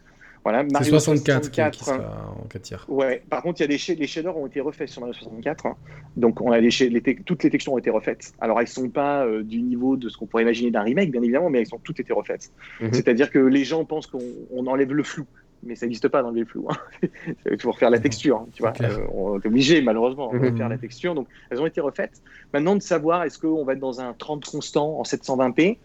[0.43, 0.63] Voilà.
[0.65, 2.85] C'est Mario 64 qui, 64, qui sera en 4 tiers.
[2.87, 5.65] Ouais, par contre, il y a des les shaders ont été refaits sur Mario 64,
[5.65, 5.75] hein.
[6.17, 8.31] donc on a les, les te- toutes les textures ont été refaites.
[8.39, 11.21] Alors elles sont pas euh, du niveau de ce qu'on pourrait imaginer d'un remake, bien
[11.21, 12.51] évidemment, mais elles ont toutes été refaites.
[12.79, 12.93] Mhm.
[12.93, 14.19] C'est-à-dire que les gens pensent qu'on
[14.51, 15.25] on enlève le flou,
[15.63, 16.67] mais ça n'existe pas d'enlever le flou.
[16.69, 16.77] Hein.
[17.51, 18.73] Il faut refaire la texture, hein, tu vois.
[18.81, 20.45] Euh, on est obligé malheureusement de Mhm.
[20.51, 22.21] refaire la texture, donc elles ont été refaites.
[22.53, 25.79] Maintenant de savoir est-ce qu'on va être dans un 30 constant en 720p.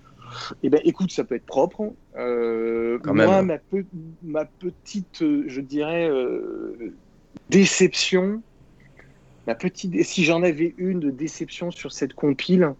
[0.62, 1.92] Eh ben, écoute, ça peut être propre.
[2.16, 3.46] Euh, Quand moi, même.
[3.46, 3.86] ma, pe-
[4.22, 6.94] ma petite, euh, je dirais, euh,
[7.50, 8.42] déception,
[9.46, 12.72] ma petite, si j'en avais une de déception sur cette compile,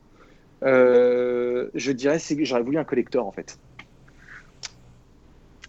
[0.65, 3.59] euh, je dirais que j'aurais voulu un collector en fait.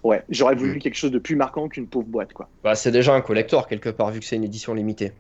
[0.06, 0.80] Ouais, j'aurais voulu Mm.
[0.80, 2.48] quelque chose de plus marquant qu'une pauvre boîte quoi.
[2.64, 5.12] Bah, c'est déjà un collector quelque part, vu que c'est une édition limitée.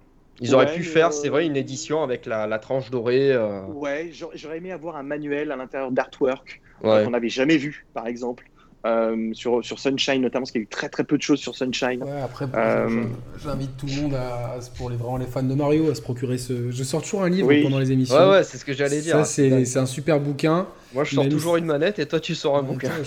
[0.42, 3.36] Ils auraient pu faire, c'est vrai, une édition avec la, tranche dorée.
[3.70, 8.46] Ouais, j'aurais aimé avoir un manuel à l'intérieur d'artwork qu'on n'avait jamais vu, par exemple.
[8.86, 11.40] Euh, sur, sur Sunshine notamment, parce qu'il y a eu très très peu de choses
[11.40, 12.04] sur Sunshine.
[12.04, 13.06] Ouais, après, euh,
[13.44, 16.38] j'invite tout le monde, à, pour les, vraiment les fans de Mario, à se procurer
[16.38, 16.70] ce.
[16.70, 18.16] Je sors toujours un livre pendant les émissions.
[18.16, 19.26] Ouais, ouais, c'est ce que j'allais dire.
[19.26, 20.68] Ça, c'est un super bouquin.
[20.94, 22.92] Moi, je sors toujours une manette et toi, tu sors un bouquin.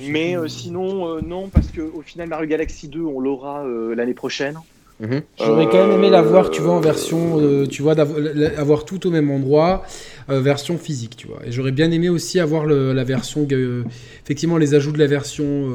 [0.00, 3.64] Mais euh, sinon, non, parce qu'au final, Mario Galaxy 2, on l'aura
[3.94, 4.58] l'année prochaine.
[5.00, 5.22] Mhm.
[5.38, 7.94] J'aurais quand même aimé l'avoir, tu vois, en version, euh, tu vois,
[8.56, 9.84] avoir tout au même endroit,
[10.30, 11.40] euh, version physique, tu vois.
[11.44, 13.84] Et j'aurais bien aimé aussi avoir la version, euh,
[14.24, 15.70] effectivement, les ajouts de la version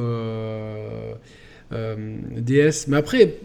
[1.71, 2.87] DS.
[2.87, 3.35] Mais après,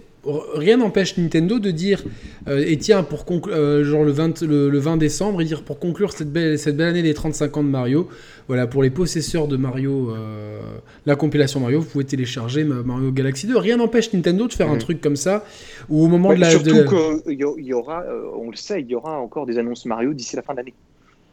[0.55, 2.05] rien n'empêche Nintendo de dire
[2.49, 6.33] et tiens pour conclure genre le 20 le, 20 décembre et dire pour conclure cette
[6.33, 8.09] belle cette belle année des 35 ans de Mario
[8.49, 10.61] voilà, pour les possesseurs de Mario, euh,
[11.05, 13.57] la compilation Mario, vous pouvez télécharger Mario Galaxy 2.
[13.57, 14.81] Rien n'empêche Nintendo de faire un mhm.
[14.81, 15.45] truc comme ça,
[15.89, 16.51] ou au moment de la...
[16.51, 20.15] Surtout qu'il y aura, euh, on le sait, il y aura encore des annonces Mario
[20.15, 20.75] d'ici la fin de l'année.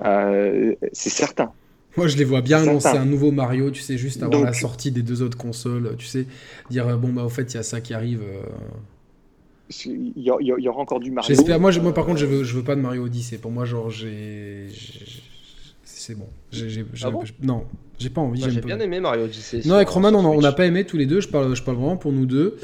[0.04, 1.52] Euh, c'est certain.
[1.98, 4.92] Moi, je les vois bien annoncer un nouveau Mario, tu sais, juste avant la sortie
[4.92, 6.26] des deux autres consoles, tu sais,
[6.70, 8.22] dire, bon, bah, au fait, il y a ça qui arrive.
[9.86, 11.34] Il y, aura encore du Mario.
[11.34, 11.60] J'espère.
[11.60, 13.38] Moi, moi, par contre, je veux, je veux pas de Mario Odyssey.
[13.38, 14.68] Pour moi, genre, j'ai
[16.04, 16.28] c'est bon.
[17.02, 17.10] Ah
[17.42, 17.66] non,
[17.98, 18.44] j'ai pas envie.
[18.50, 19.62] j'ai bien aimé Mario Odyssey.
[19.66, 21.22] Non, avec Roman, on n'a pas aimé tous les deux.
[21.22, 22.58] Je parle, je parle vraiment pour nous deux.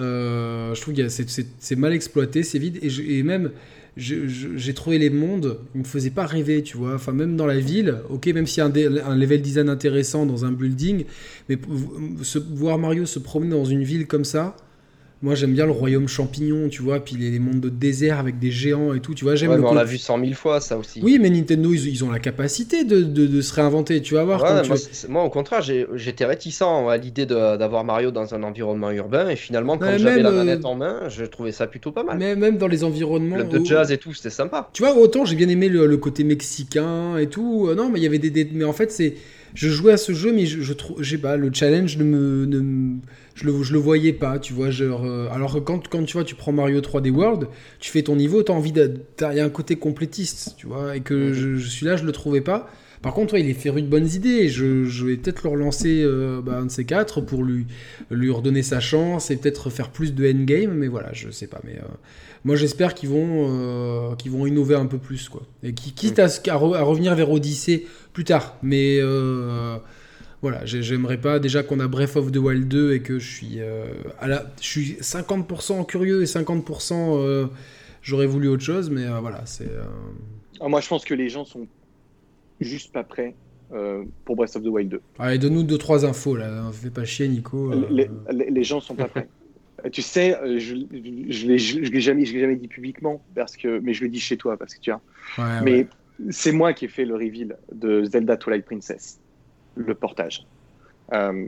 [0.00, 2.78] Euh, je trouve que c'est mal exploité, c'est vide.
[2.82, 3.50] Et, et même,
[3.96, 6.94] j'ai trouvé les mondes, ils me faisaient pas rêver, tu vois.
[6.94, 10.44] Enfin, même dans la ville, ok, même s'il y a un, level design intéressant dans
[10.44, 11.04] un building,
[11.48, 11.58] mais
[12.50, 14.56] voir Mario se promener dans une ville comme ça,
[15.20, 18.52] moi, j'aime bien le royaume champignon, tu vois, puis les, mondes de désert avec des
[18.52, 19.34] géants et tout, tu vois.
[19.34, 19.50] J'aime.
[19.50, 21.00] Ouais, on l'a vu cent mille fois, ça aussi.
[21.02, 24.44] Oui, mais Nintendo, ils, ont la capacité de, de, se réinventer, tu vas voir.
[25.08, 29.76] moi, au contraire, j'étais réticent à l'idée d'avoir Mario dans un environnement urbain, et finalement,
[29.76, 32.16] quand j'avais la manette euh, en main, je trouvais ça plutôt pas mal.
[32.16, 33.42] Mais même dans les environnements.
[33.42, 34.70] de jazz et tout, c'était sympa.
[34.72, 37.66] Tu vois, autant j'ai bien aimé le, côté mexicain et tout.
[37.68, 39.14] Euh, non, mais il y avait des, mais en fait, c'est,
[39.54, 42.46] je jouais à ce jeu, mais je, je trouve, j'ai pas, le challenge ne me,
[42.46, 42.98] ne
[43.34, 44.70] je le, je le voyais pas, tu vois.
[44.70, 47.48] Genre, euh, alors que quand, quand tu vois, tu prends Mario 3D World,
[47.78, 48.72] tu fais ton niveau, tu as envie.
[48.72, 50.96] Il y a un côté complétiste, tu vois.
[50.96, 52.70] Et que je, je, suis là, je le trouvais pas.
[53.02, 54.48] Par contre, il est féru de bonnes idées.
[54.48, 57.66] Je, je vais peut-être le relancer euh, bah, un de ces quatre pour lui,
[58.10, 60.74] lui redonner sa chance et peut-être faire plus de endgame.
[60.74, 61.60] Mais voilà, je sais pas.
[61.64, 61.86] Mais euh,
[62.44, 65.42] moi, j'espère qu'ils vont, qu'ils vont innover un peu plus, quoi.
[65.62, 68.56] Et qui, quitte à, à, revenir vers Odyssey plus tard.
[68.62, 69.00] Mais
[70.40, 73.56] voilà, j'aimerais pas déjà qu'on a Breath of the Wild 2 et que je suis
[73.58, 73.86] euh,
[74.20, 77.46] à la, je suis 50% curieux et 50% euh,
[78.02, 79.68] j'aurais voulu autre chose, mais euh, voilà, c'est.
[80.60, 81.66] Ah, moi, je pense que les gens sont
[82.60, 83.34] juste pas prêts
[84.24, 85.00] pour Breath of the Wild 2.
[85.18, 87.70] Allez, donne-nous deux trois infos là, fais pas chier, Nico.
[87.90, 89.28] Les, les, gens sont pas prêts.
[89.92, 90.74] tu sais, je,
[91.28, 91.58] je, l'ai
[92.00, 94.80] jamais, je jamais dit publiquement parce que, mais je le dis chez toi parce que
[94.80, 95.60] tu vois.
[95.62, 95.86] mais
[96.30, 99.20] c'est moi qui ai fait le reveal de Zelda Twilight Princess
[99.76, 100.46] le portage.
[101.12, 101.46] Euh,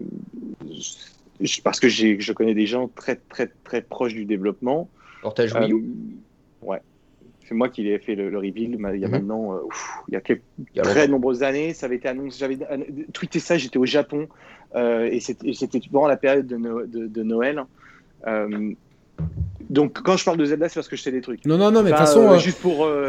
[1.65, 4.89] parce que je connais des gens très très très proches du développement.
[5.23, 6.81] Portage Wii U euh, Ouais.
[7.51, 9.11] C'est moi qui l'ai fait le, reveal il y a mhm.
[9.11, 9.59] maintenant, euh,
[10.07, 10.43] il y a, quelques,
[10.83, 11.75] très nombreuses années.
[11.75, 12.59] Ça avait été annoncé, j'avais
[13.13, 14.29] tweeté ça, j'étais au Japon
[14.75, 17.65] et c'était durant la période de, de, de Noël.
[19.71, 21.45] Donc quand je parle de Zelda, c'est parce que je sais des trucs.
[21.47, 23.09] Non, non, non, mais de toute façon, euh, euh, juste pour, euh,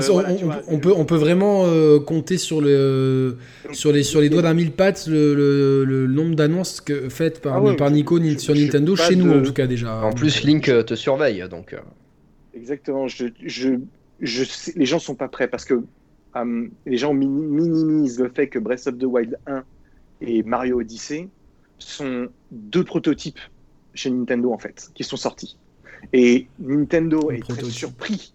[0.67, 1.65] on, peut, on peut vraiment
[2.01, 3.37] compter sur, le,
[3.71, 7.75] sur, les, sur les doigts d'un mille pattes le, le, nombre d'annonces faites par, ah
[7.75, 10.01] par Nico sur Nintendo, chez nous en tout cas déjà.
[10.03, 11.75] En plus, Link te surveille, donc.
[12.53, 13.07] Exactement.
[13.07, 13.69] Je, je,
[14.21, 14.43] je
[14.75, 15.83] les gens sont pas prêts parce que
[16.85, 19.63] les gens minimisent le fait que Breath of the Wild 1
[20.21, 21.27] et Mario Odyssey
[21.77, 23.39] sont deux prototypes
[23.93, 25.57] chez Nintendo en fait, qui sont sortis.
[26.13, 28.33] Et Nintendo est très surpris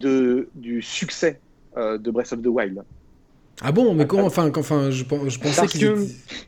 [0.00, 1.40] de, du succès
[1.76, 2.84] euh, de Breath of the Wild.
[3.64, 5.94] Ah bon, mais comment Enfin, enfin je, je pensais qu'ils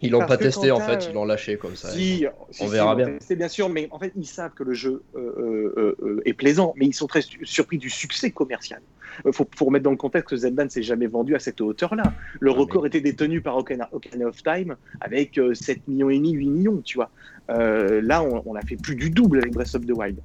[0.02, 1.90] ils l'ont pas testé en fait, ils l'ont lâché comme ça.
[1.90, 2.26] Si,
[2.60, 3.16] on verra bien.
[3.20, 6.74] C'est bien sûr, mais en fait ils savent que le jeu euh, euh, est plaisant,
[6.76, 8.80] mais ils sont très surpris du succès commercial.
[9.24, 11.60] Il faut, faut, remettre dans le contexte que Zelda ne s'est jamais vendu à cette
[11.60, 12.12] hauteur-là.
[12.40, 16.48] Le ah, record était détenu par Ocarina, of Time avec 7 millions et demi, 8
[16.48, 17.10] millions, tu vois.
[17.48, 20.16] Là, on, on, a fait plus du double avec Breath of the Wild.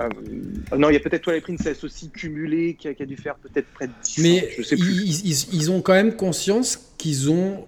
[0.00, 0.08] Euh,
[0.76, 3.86] non, il y a peut-être Twilight Princess aussi cumulé qui a, dû faire peut-être près
[3.86, 5.04] de 10 Mais je sais plus.
[5.52, 7.66] Ils, ont quand même conscience qu'ils ont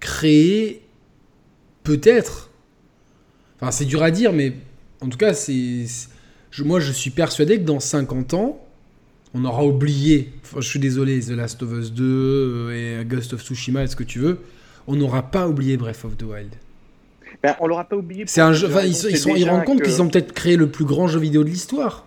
[0.00, 0.82] créé
[1.82, 2.50] peut-être.
[3.60, 4.52] Enfin, c'est dur à dire, mais
[5.00, 5.86] en tout cas, c'est.
[6.60, 8.64] moi, je suis persuadé que dans 50 ans,
[9.34, 10.32] on aura oublié.
[10.54, 14.04] je suis désolé, The Last of Us 2 euh, et Ghost of Tsushima, est-ce que
[14.04, 14.38] tu veux
[14.86, 16.54] On n'aura pas oublié Breath of the Wild.
[17.42, 18.24] Ben, on l'aura pas oublié.
[18.26, 18.68] C'est un jeu.
[18.82, 21.44] ils, ils, sont, ils rendent compte qu'ils ont peut-être créé le plus grand jeu vidéo
[21.44, 22.06] de l'histoire.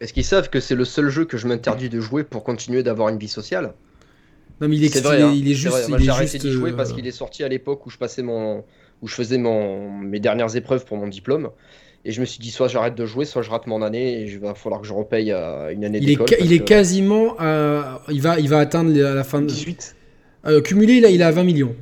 [0.00, 2.82] Est-ce qu'ils savent que c'est le seul jeu que je m'interdis de jouer pour continuer
[2.82, 3.74] d'avoir une vie sociale
[4.60, 5.90] Non, mais il est, vrai, il, est juste.
[5.98, 8.64] J'ai arrêté d'y jouer parce qu'il est sorti à l'époque où je passais mon,
[9.02, 11.50] où je faisais mon, mes dernières épreuves pour mon diplôme.
[12.04, 14.22] Et je me suis dit, soit j'arrête de jouer, soit je rate mon année et
[14.22, 16.28] il va falloir que je repaye euh, une année d'école.
[16.40, 17.34] Il est quasiment.
[18.08, 19.46] il, va, il va atteindre à la fin de.
[19.46, 19.96] 18
[20.46, 21.74] euh, Cumulé, là, il est à 20 millions.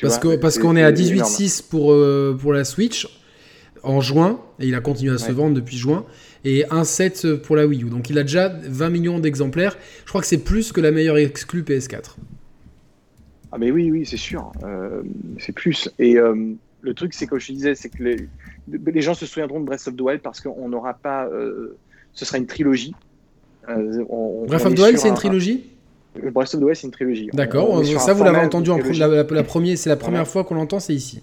[0.00, 3.08] Parce qu'on parce qu'on est à 18,6 pour, euh, pour la Switch
[3.82, 6.04] en juin, et il a continué à se vendre depuis juin,
[6.44, 7.90] et 1,7 pour la Wii U.
[7.90, 9.76] Donc il a déjà 20 millions d'exemplaires.
[10.04, 12.16] Je crois que c'est plus que la meilleure exclue PS4.
[13.50, 14.52] Ah mais oui, oui, c'est sûr.
[15.38, 15.88] c'est plus.
[15.98, 16.18] Et
[16.80, 18.28] le truc, c'est que je disais, c'est que les,
[18.70, 21.26] les gens se souviendront de Breath of the Wild parce qu'on n'aura pas.
[21.26, 21.76] Euh,
[22.12, 22.94] ce sera une trilogie.
[23.68, 24.04] Euh,
[24.46, 25.70] Breath of the Wild, c'est une trilogie?
[26.30, 27.30] Breath of the Wild, c'est une trilogie.
[27.32, 30.80] D'accord, ça vous l'avez entendu en la, la, première, c'est la première fois qu'on l'entend,
[30.80, 31.22] c'est ici.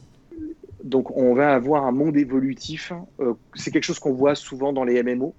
[0.84, 2.94] Donc on va avoir un monde évolutif.
[3.20, 5.34] Euh, c'est quelque chose qu'on voit souvent dans les MMO.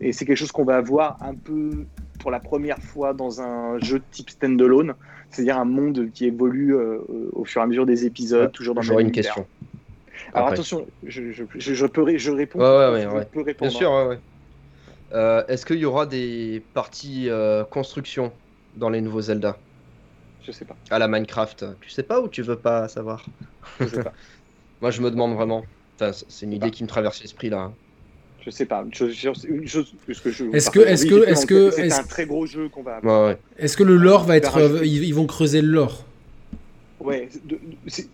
[0.00, 1.86] et c'est quelque chose qu'on va avoir un peu
[2.18, 4.94] pour la première fois dans un jeu de type standalone,
[5.30, 8.88] c'est-à-dire un monde qui évolue au fur et à mesure des épisodes, toujours dans le
[8.88, 9.46] même une question.
[10.34, 12.58] Alors attention, je, je, je, peux je réponds.
[12.58, 14.18] Ouais, ouais, ouais, Bien sûr, ouais,
[15.12, 18.32] euh, Est-ce qu'il y aura des parties euh, construction
[18.76, 19.56] dans les nouveaux Zelda?
[20.42, 20.76] Je sais pas.
[20.90, 21.66] À la Minecraft.
[21.80, 23.24] Tu sais pas ou tu veux pas savoir?
[23.80, 24.12] Je sais pas.
[24.80, 25.64] Moi, je me demande vraiment.
[25.96, 27.72] Enfin, c'est une idée qui me traverse l'esprit là.
[28.44, 28.84] Je sais pas.
[28.84, 30.44] Une chose, que je.
[30.54, 32.96] Est-ce que, est-ce que, est-ce que, c'est un très gros jeu qu'on va.
[32.96, 33.34] Avoir.
[33.58, 36.04] Est-ce que le lore va être, ils vont creuser le lore?
[37.00, 37.28] Ouais,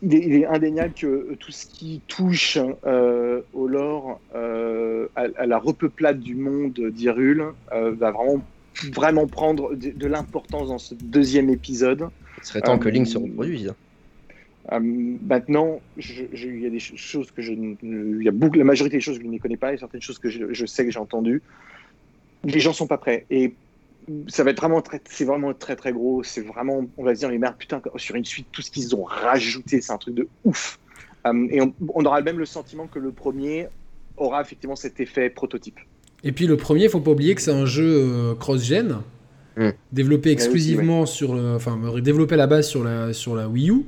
[0.02, 6.20] il, est, indéniable que tout ce qui touche euh, au lore, euh, à, la repeuplade
[6.20, 8.42] du monde d'Irul, euh, va vraiment,
[8.92, 12.08] vraiment prendre de, l'importance dans ce deuxième épisode.
[12.38, 13.72] Il serait temps que Link se reproduise.
[14.68, 19.00] maintenant, il y a des choses que je, il y a beaucoup, la majorité des
[19.00, 20.98] choses que je ne connais pas, et certaines choses que je, je sais que j'ai
[20.98, 21.40] entendues.
[22.42, 23.26] Les gens sont pas prêts.
[23.30, 23.54] Et
[24.28, 26.22] ça va être vraiment très, c'est vraiment très très gros.
[26.22, 28.94] C'est vraiment, on va se dire, les merde, putain, sur une suite, tout ce qu'ils
[28.94, 30.78] ont rajouté, c'est un truc de ouf.
[31.26, 33.68] Euh, et on, aura même le sentiment que le premier
[34.16, 35.78] aura effectivement cet effet prototype.
[36.24, 38.98] Et puis le premier, faut pas oublier que c'est un jeu euh, cross-gen,
[39.56, 39.70] mm.
[39.92, 43.84] développé exclusivement sur, le, enfin, développé à la base sur la sur la Wii U.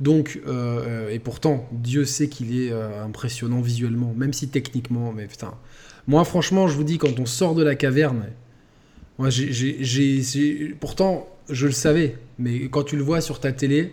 [0.00, 5.52] Donc, euh, et pourtant, Dieu sait qu'il est impressionnant visuellement, même si techniquement, mais putain.
[6.06, 8.24] Moi, franchement, je vous dis, quand on sort de la caverne,
[9.20, 13.92] moi, j'ai, pourtant, je le savais, mais quand tu le vois sur ta télé,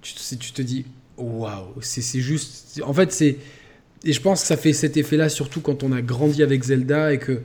[0.00, 0.84] tu, tu te dis,
[1.16, 2.82] waouh, c'est juste.
[2.84, 3.36] En fait, c'est.
[4.02, 7.12] Et je pense que ça fait cet effet-là, surtout quand on a grandi avec Zelda
[7.12, 7.40] et que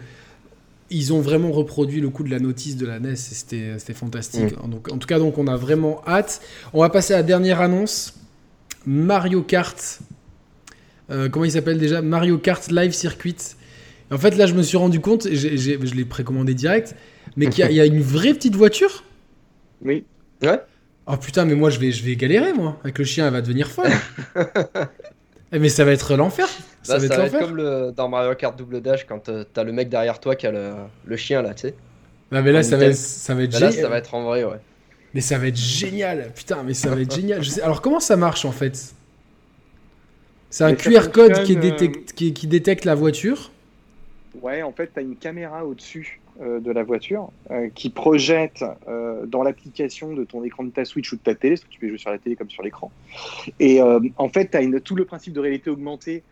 [0.90, 3.16] ils ont vraiment reproduit le coup de la notice de la NES.
[3.16, 4.58] C'était fantastique.
[4.58, 4.72] Mm.
[4.72, 6.42] Donc, en tout cas, donc, on a vraiment hâte.
[6.74, 8.16] On va passer à la dernière annonce
[8.88, 10.00] Mario Kart.
[11.12, 12.02] Euh, comment il s'appelle déjà?
[12.02, 13.56] Mario Kart Live Circuit
[14.12, 16.96] en fait, là, je me suis rendu compte, je l'ai précommandé direct,
[17.36, 19.04] mais qu'il y, a une vraie petite voiture?
[19.84, 20.06] Oui.
[20.42, 20.60] Ouais.
[21.08, 22.78] Oh putain, mais moi, je vais, je vais galérer, moi.
[22.84, 23.92] Avec le chien, elle va devenir folle.
[25.54, 26.46] Eh, mais ça va être l'enfer.
[26.84, 29.88] Ça, va, être, comme le, dans Mario Kart Double Dash quand euh, t'as le mec
[29.88, 31.76] derrière toi qui a le, chien, là, tu sais.
[32.34, 33.74] Non, mais là, ça va, ça va, être génial.
[33.74, 34.58] Là, ça va être en vrai, ouais.
[35.14, 36.34] Mais ça va être génial.
[36.36, 37.42] Putain, mais ça va être génial.
[37.42, 37.62] Je sais...
[37.62, 38.94] Alors, comment ça marche, en fait?
[40.50, 43.52] C'est un QR code qui, détecte, qui, qui détecte la voiture.
[44.42, 48.64] Ouais, en fait, tu as une caméra au-dessus euh, de la voiture euh, qui projette
[48.88, 51.70] euh, dans l'application de ton écran de ta Switch ou de ta télé, parce que
[51.70, 52.92] tu peux jouer sur la télé comme sur l'écran.
[53.60, 56.24] Et en fait, tu as tout le principe de réalité augmentée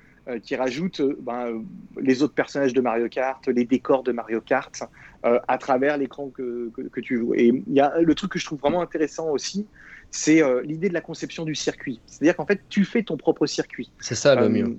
[0.42, 1.64] qui rajoute ben,
[2.02, 4.84] les autres personnages de Mario Kart, les décors de Mario Kart
[5.24, 7.36] à travers l'écran que, que, tu joues.
[7.36, 9.68] Et il y a le truc que je trouve vraiment intéressant aussi,
[10.10, 12.00] c'est l'idée de la conception du circuit.
[12.08, 13.92] C'est-à-dire qu'en fait, tu fais ton propre circuit.
[14.00, 14.78] C'est ça le mieux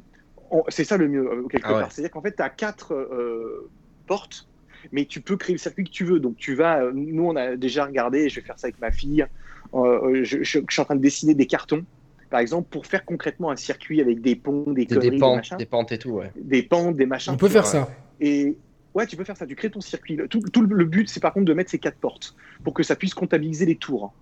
[0.68, 1.92] c'est ça le mieux, euh, quelque ah part.
[1.92, 3.68] C'est-à-dire qu'en fait, tu as quatre euh,
[4.06, 4.48] portes,
[4.92, 6.20] mais tu peux créer le circuit que tu veux.
[6.20, 6.82] Donc, tu vas.
[6.82, 9.26] Euh, nous, on a déjà regardé, je vais faire ça avec ma fille.
[9.72, 11.84] je, suis en train de dessiner des cartons,
[12.30, 15.92] par exemple, pour faire concrètement un circuit avec des ponts, des, des, pentes, des, pentes
[15.92, 16.30] et tout, ouais.
[16.36, 17.32] Des pentes, des machins.
[17.32, 17.88] On peut faire ça.
[18.20, 18.56] Et
[18.94, 19.46] ouais, tu peux faire ça.
[19.46, 20.18] Tu crées ton circuit.
[20.28, 22.96] Tout, tout le but, c'est par contre de mettre ces quatre portes pour que ça
[22.96, 24.12] puisse comptabiliser les tours.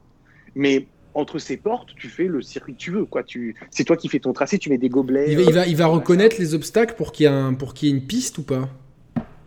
[0.55, 3.05] Mais entre ces portes, tu fais le circuit que tu veux.
[3.05, 3.23] Quoi.
[3.23, 3.55] Tu...
[3.71, 5.33] C'est toi qui fais ton tracé, tu mets des gobelets.
[5.33, 7.89] Il va, il va, euh, reconnaître les obstacles pour qu'il y, ait un, pour qu'il
[7.89, 8.69] y ait une piste ou pas?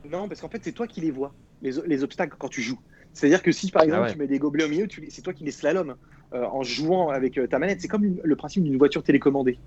[0.09, 2.79] Non, parce qu'en fait, c'est toi qui les vois, les, les obstacles, quand tu joues.
[3.13, 5.43] C'est-à-dire que si, par exemple, ah tu mets des gobelets au milieu, c'est toi qui
[5.43, 5.95] les slalom
[6.33, 7.81] euh, en jouant avec euh, ta manette.
[7.81, 9.57] C'est comme le principe d'une voiture télécommandée.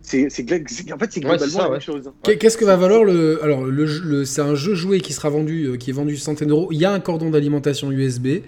[0.00, 2.12] C'est, en fait, c'est globalement la même chose.
[2.22, 3.42] Qu'est-ce que va valoir le.
[3.42, 6.68] Alors, le, c'est un jeu joué qui sera vendu, qui est vendu centaines d'euros.
[6.70, 8.42] Il y a un cordon d'alimentation USB.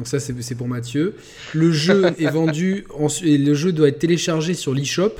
[0.00, 1.14] Donc ça, c'est pour Mathieu.
[1.52, 2.86] Le jeu est vendu,
[3.22, 5.12] et le jeu doit être téléchargé sur l'eShop.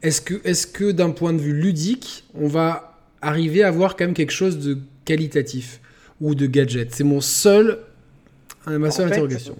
[0.00, 4.06] Est-ce que, est que d'un point de vue ludique, on va arriver à avoir quand
[4.06, 5.82] même quelque chose de qualitatif
[6.22, 6.94] ou de gadget?
[6.94, 7.80] C'est mon seul,
[8.66, 9.58] ma seule interrogation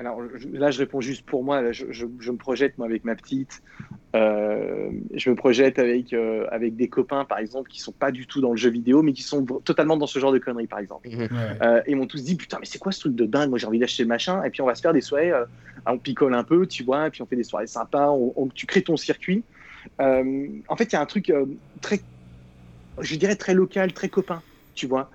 [0.00, 0.22] alors
[0.52, 1.72] là, je réponds juste pour moi.
[1.72, 3.62] je, me projette moi avec ma petite.
[4.16, 8.26] Euh, je me projette avec euh, avec des copains, par exemple, qui sont pas du
[8.26, 10.78] tout dans le jeu vidéo, mais qui sont totalement dans ce genre de conneries, par
[10.78, 11.08] exemple.
[11.08, 11.28] Mhm.
[11.62, 13.50] Euh, et ils m'ont tous dit putain, mais c'est quoi ce truc de dingue?
[13.50, 14.42] Moi, j'ai envie d'acheter le machin.
[14.42, 15.32] Et puis on va se faire des soirées.
[15.86, 17.08] on picole un peu, tu vois.
[17.08, 18.10] Et puis on fait des soirées sympas.
[18.10, 19.44] On, tu crées ton circuit.
[19.98, 21.32] en fait, il y a un truc
[21.82, 22.00] très,
[23.00, 24.42] je dirais très local, très copain,
[24.74, 25.10] tu vois,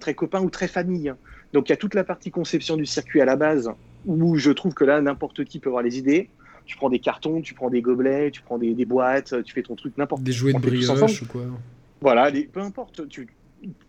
[0.00, 1.12] très copain ou très famille.
[1.52, 3.70] Donc il y a toute la partie conception du circuit à la base
[4.06, 6.28] où je trouve que là, n'importe qui peut avoir les idées.
[6.66, 9.74] Tu prends des cartons, tu prends des gobelets, tu prends des, boîtes, tu fais ton
[9.74, 11.42] truc n'importe Des jouets de brioche ou quoi.
[12.00, 13.08] Voilà, peu importe.
[13.08, 13.28] Tu...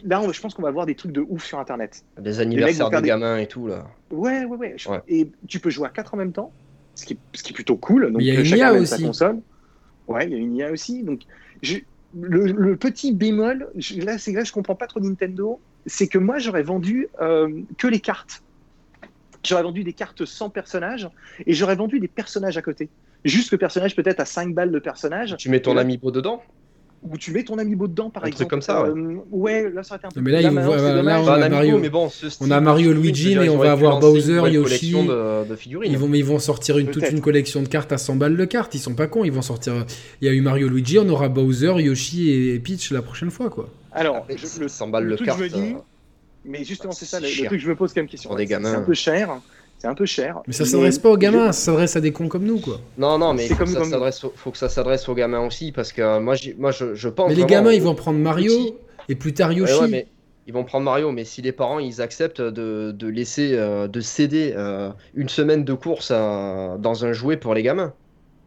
[0.03, 2.03] Là, je pense qu'on va voir des trucs de ouf sur Internet.
[2.19, 3.87] Des anniversaires de gamins et tout, là.
[4.11, 6.51] Ouais, ouais, ouais, Et tu peux jouer à 4 en même temps,
[6.95, 8.11] ce qui est, ce qui est plutôt cool.
[8.11, 9.03] Donc, il y a une IA aussi.
[9.03, 9.39] Console.
[10.07, 11.03] Ouais, il y a une IA aussi.
[11.03, 11.21] Donc,
[12.17, 13.67] le, petit bémol,
[13.97, 17.87] là, c'est là, je comprends pas trop Nintendo, c'est que moi, j'aurais vendu euh, que
[17.87, 18.43] les cartes.
[19.45, 21.09] J'aurais vendu des cartes sans personnage
[21.45, 22.89] et j'aurais vendu des personnages à côté.
[23.23, 25.35] Juste le personnage peut-être à 5 balles de personnage.
[25.37, 26.41] Tu mets ton ami beau dedans?
[27.09, 28.45] Ou tu mets ton amiibo dedans, par un exemple.
[28.45, 28.83] Truc comme ça,
[29.29, 29.65] ouais.
[29.65, 31.89] Euh, là, ça aurait été un peu Mais là, il, là, on, a Mario, mais
[31.89, 32.09] bon,
[32.41, 34.91] on a Mario Luigi, mais on va avoir Bowser, Yoshi.
[34.91, 35.91] De, de figurines.
[35.91, 38.45] Ils vont, ils vont sortir une, toute une collection de cartes à 100 balles de
[38.45, 38.73] cartes.
[38.73, 39.23] Ils sont pas cons.
[39.23, 39.85] Ils vont sortir.
[40.21, 43.49] Il y a eu Mario Luigi, on aura Bowser, Yoshi et Peach la prochaine fois,
[43.49, 43.69] quoi.
[43.91, 45.39] Alors, je, le 100 balles de cartes.
[45.41, 45.73] Euh,
[46.45, 48.35] mais justement, c'est ça le, truc que je me pose comme question.
[48.37, 49.39] C'est un peu cher
[49.77, 50.41] c'est un peu cher.
[50.47, 52.79] Mais ça s'adresse pas aux gamins, ça s'adresse à des cons comme nous, quoi.
[52.97, 53.83] Non, non, mais comme, ça
[54.35, 57.29] faut que ça s'adresse aux gamins aussi, parce que euh, moi, moi je, je pense.
[57.29, 59.89] Mais les gamins, ils vont prendre Mario et plus tard Yoshi.
[59.89, 60.07] mais
[60.47, 63.99] ils vont prendre Mario, mais si les parents ils acceptent de, de laisser, euh, de
[63.99, 67.93] céder euh, une semaine de course dans un jouet pour les gamins.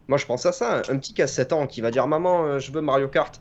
[0.09, 0.81] Moi, je pense à ça.
[0.89, 3.39] Un petit qui a 7 ans qui va dire Maman, je veux Mario Kart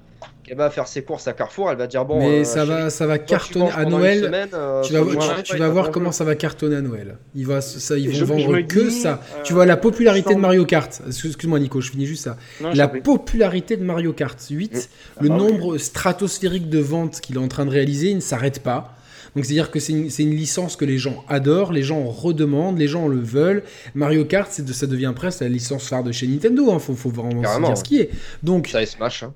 [0.51, 2.19] elle va faire ses courses à Carrefour, elle va dire bon.
[2.19, 4.49] Mais euh, ça, va, ça va cartonner à Noël.
[4.55, 7.19] Euh, tu vas, tu, vas voir comment ça va cartonner à Noël.
[7.35, 9.20] Il va, ça, ils vont vendre que ça.
[9.36, 11.03] Euh, tu vois la popularité de Mario Kart.
[11.07, 12.36] Excuse-moi Nico, je finis juste ça.
[12.61, 14.74] la popularité de Mario Kart 8,
[15.20, 15.23] mm.
[15.23, 18.95] le nombre stratosphérique de ventes qu'il est en train de réaliser, il ne s'arrête pas.
[19.35, 22.78] Donc c'est-à-dire que c'est une, une, licence que les gens adorent, les gens en redemandent,
[22.78, 23.62] les gens le veulent.
[23.95, 26.66] Mario Kart, ça devient presque la licence phare de chez Nintendo.
[26.69, 26.78] Il hein.
[26.78, 28.11] faut, faut, vraiment se dire ce qui est.
[28.43, 29.23] Donc ça et Smash.
[29.23, 29.35] Hein.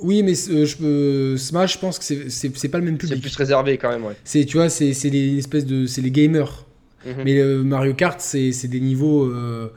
[0.00, 3.16] Oui, mais euh, je Smash, je pense que c'est pas le même public.
[3.16, 4.14] C'est plus réservé quand même, ouais.
[4.24, 6.64] C'est, tu vois, c'est les espèces de, c'est les gamers.
[7.04, 7.14] Mhm.
[7.24, 9.72] Mais euh, Mario Kart, c'est des niveaux, euh,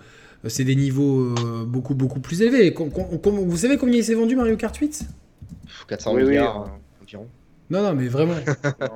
[0.47, 1.33] c'est des niveaux
[1.65, 2.73] beaucoup beaucoup plus élevés.
[2.75, 5.05] vous savez combien il s'est vendu Mario Kart 8
[5.87, 6.71] 400 milliards
[7.01, 7.27] environ.
[7.72, 8.35] Non, non, mais vraiment.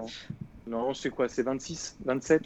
[0.67, 2.41] non, c'est quoi C'est 26, 27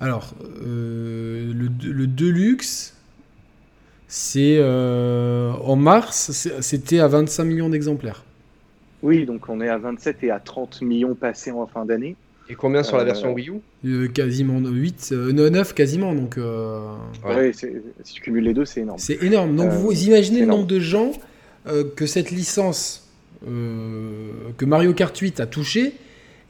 [0.00, 2.94] Alors, le, le Deluxe
[4.12, 8.24] c'est euh, en mars, c'était à 25 millions d'exemplaires.
[9.04, 12.16] Oui, donc on est à 27 et à 30 millions passés en fin d'année.
[12.48, 13.60] Et combien sur la version Wii U?
[13.86, 16.12] euh, Quasiment 8, 9 euh, quasiment.
[16.12, 16.40] Donc,
[17.24, 18.98] ouais, si tu cumules les deux, c'est énorme.
[18.98, 19.54] C'est énorme.
[19.54, 21.12] Donc vous imaginez le nombre de gens
[21.94, 23.09] que cette licence,
[23.44, 25.94] que Mario Kart 8 a touché,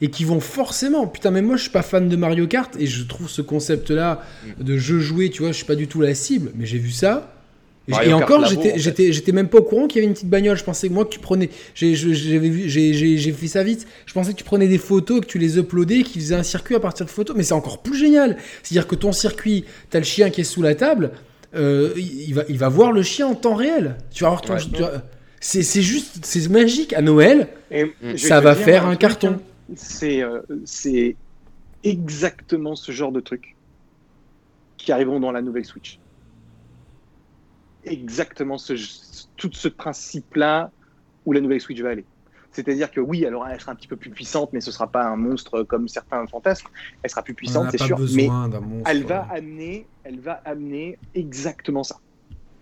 [0.01, 1.07] et qui vont forcément.
[1.07, 4.23] Putain, mais moi je suis pas fan de Mario Kart et je trouve ce concept-là
[4.59, 4.63] mm.
[4.63, 6.91] de jeu joué, tu vois, je suis pas du tout la cible, mais j'ai vu
[6.91, 7.31] ça
[8.03, 10.57] et encore, j'étais, j'étais, même pas au courant qu'il y avait une petite bagnole.
[10.57, 13.87] Je pensais que moi, que tu prenais, j'ai, vu, j'ai, fait ça vite.
[14.05, 16.75] Je pensais que tu prenais des photos, que tu les uploadais, qu'ils faisaient un circuit
[16.75, 17.35] à partir de photos.
[17.35, 18.37] Mais c'est encore plus génial.
[18.63, 21.11] C'est-à-dire que ton circuit, t'as le chien qui est sous la table,
[21.55, 23.97] euh, il, va, il va voir le chien en temps réel.
[24.11, 24.55] Tu vas voir ton,
[25.41, 26.93] c'est juste, c'est magique.
[26.93, 27.49] À Noël,
[28.15, 29.39] ça va faire un, carton.
[29.39, 29.73] Hein.
[29.75, 31.15] C'est, euh, c'est
[31.83, 33.55] exactement ce genre de trucs
[34.77, 35.99] qui arriveront dans la nouvelle Switch
[37.85, 38.73] exactement ce,
[39.37, 40.71] tout ce principe-là
[41.25, 42.05] où la nouvelle Switch va aller.
[42.51, 44.87] C'est-à-dire que oui, elle, aura, elle sera un petit peu plus puissante, mais ce sera
[44.87, 46.67] pas un monstre comme certains fantasmes.
[47.01, 47.97] Elle sera plus puissante, c'est sûr.
[48.13, 48.27] Mais
[48.85, 51.97] elle va amener, elle va amener exactement ça.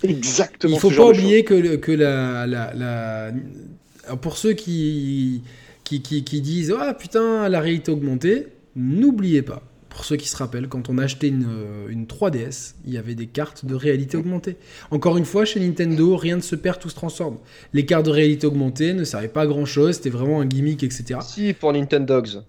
[0.03, 0.75] Exactement.
[0.75, 5.43] Il faut pas oublier que, que la, la, la, pour ceux qui,
[5.83, 10.37] qui, qui, qui disent ah putain la réalité augmentée, n'oubliez pas pour ceux qui se
[10.37, 11.49] rappellent, quand on achetait une,
[11.89, 14.55] une 3DS, il y avait des cartes de réalité augmentée.
[14.91, 17.37] Encore une fois, chez Nintendo, rien ne se perd, tout se transforme.
[17.73, 20.83] Les cartes de réalité augmentée ne servaient pas à grand chose, c'était vraiment un gimmick,
[20.83, 21.19] etc.
[21.21, 22.43] Si, pour Nintendogs.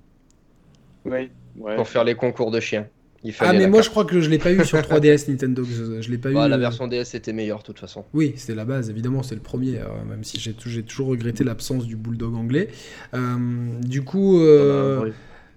[1.04, 1.30] Oui.
[1.76, 2.86] Pour faire les concours de chiens.
[3.40, 6.18] Ah mais moi je crois que je l'ai pas eu sur 3DS Nintendo, je, l'ai
[6.18, 6.34] pas eu.
[6.34, 8.04] La euh, version DS était meilleure de toute façon.
[8.14, 11.86] Oui, c'était la base évidemment, c'est le premier, euh, même si j'ai toujours regretté l'absence
[11.86, 12.68] du bulldog anglais.
[13.82, 14.40] du coup,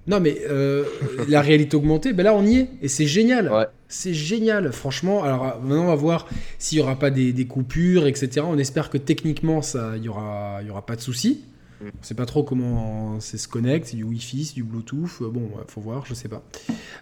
[0.05, 0.83] Non, mais euh,
[1.29, 2.69] la réalité augmentée, ben là, on y est.
[2.81, 3.69] Et c'est génial.
[3.87, 5.23] C'est génial, franchement.
[5.23, 6.27] Alors maintenant, on va voir
[6.59, 8.41] s'il n'y aura pas des, coupures, etc.
[8.45, 9.61] On espère que techniquement,
[9.95, 11.43] il n'y aura, y aura pas de soucis.
[11.83, 15.21] On ne sait pas trop comment ça se connecte, c'est du Wi-Fi, c'est du Bluetooth.
[15.21, 16.43] Bon, faut voir, je sais pas.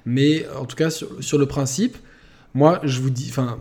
[0.06, 1.98] Mais en tout cas, sur, sur le principe,
[2.54, 3.28] moi, je vous dis.
[3.30, 3.60] Enfin,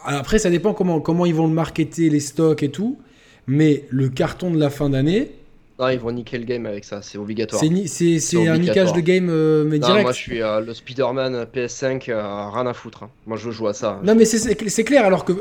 [0.00, 2.98] après, ça dépend comment, comment ils vont le marketer, les stocks et tout.
[3.46, 5.37] Mais le carton de la fin d'année,
[5.78, 7.62] non, ils vont niquer le game avec ça, c'est obligatoire.
[7.62, 10.02] C'est un niquage de game euh, mais direct.
[10.02, 13.04] moi je suis euh, le Spider-Man PS5, euh, rien à foutre.
[13.04, 13.10] Hein.
[13.26, 14.00] Moi je joue à ça.
[14.02, 15.32] Non, mais c'est clair, alors que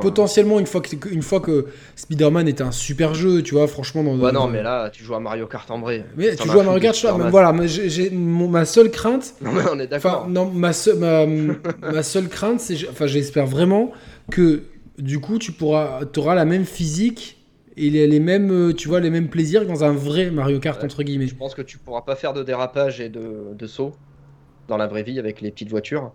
[0.00, 1.66] potentiellement, une fois que, une fois que
[1.96, 4.02] Spider-Man est un super jeu, tu vois, franchement.
[4.04, 6.04] Dans, ouais, non, mais là tu joues à Mario Kart en vrai.
[6.16, 9.34] Mais tu joues à Mario Kart, voilà, j'ai ma seule crainte.
[9.42, 10.28] Non, mais on est d'accord.
[10.28, 11.26] Non, ma, ma,
[11.92, 12.76] ma seule crainte, c'est.
[12.88, 13.92] Enfin, j'espère vraiment
[14.30, 14.62] que
[14.98, 17.41] du coup tu pourras, auras la même physique
[17.76, 20.82] il a les mêmes, euh, tu vois, les mêmes plaisirs dans un vrai Mario Kart
[20.82, 21.26] entre guillemets.
[21.26, 23.92] Je pense que tu pourras pas faire de dérapage et de, de saut
[24.68, 26.12] dans la vraie vie avec les petites voitures.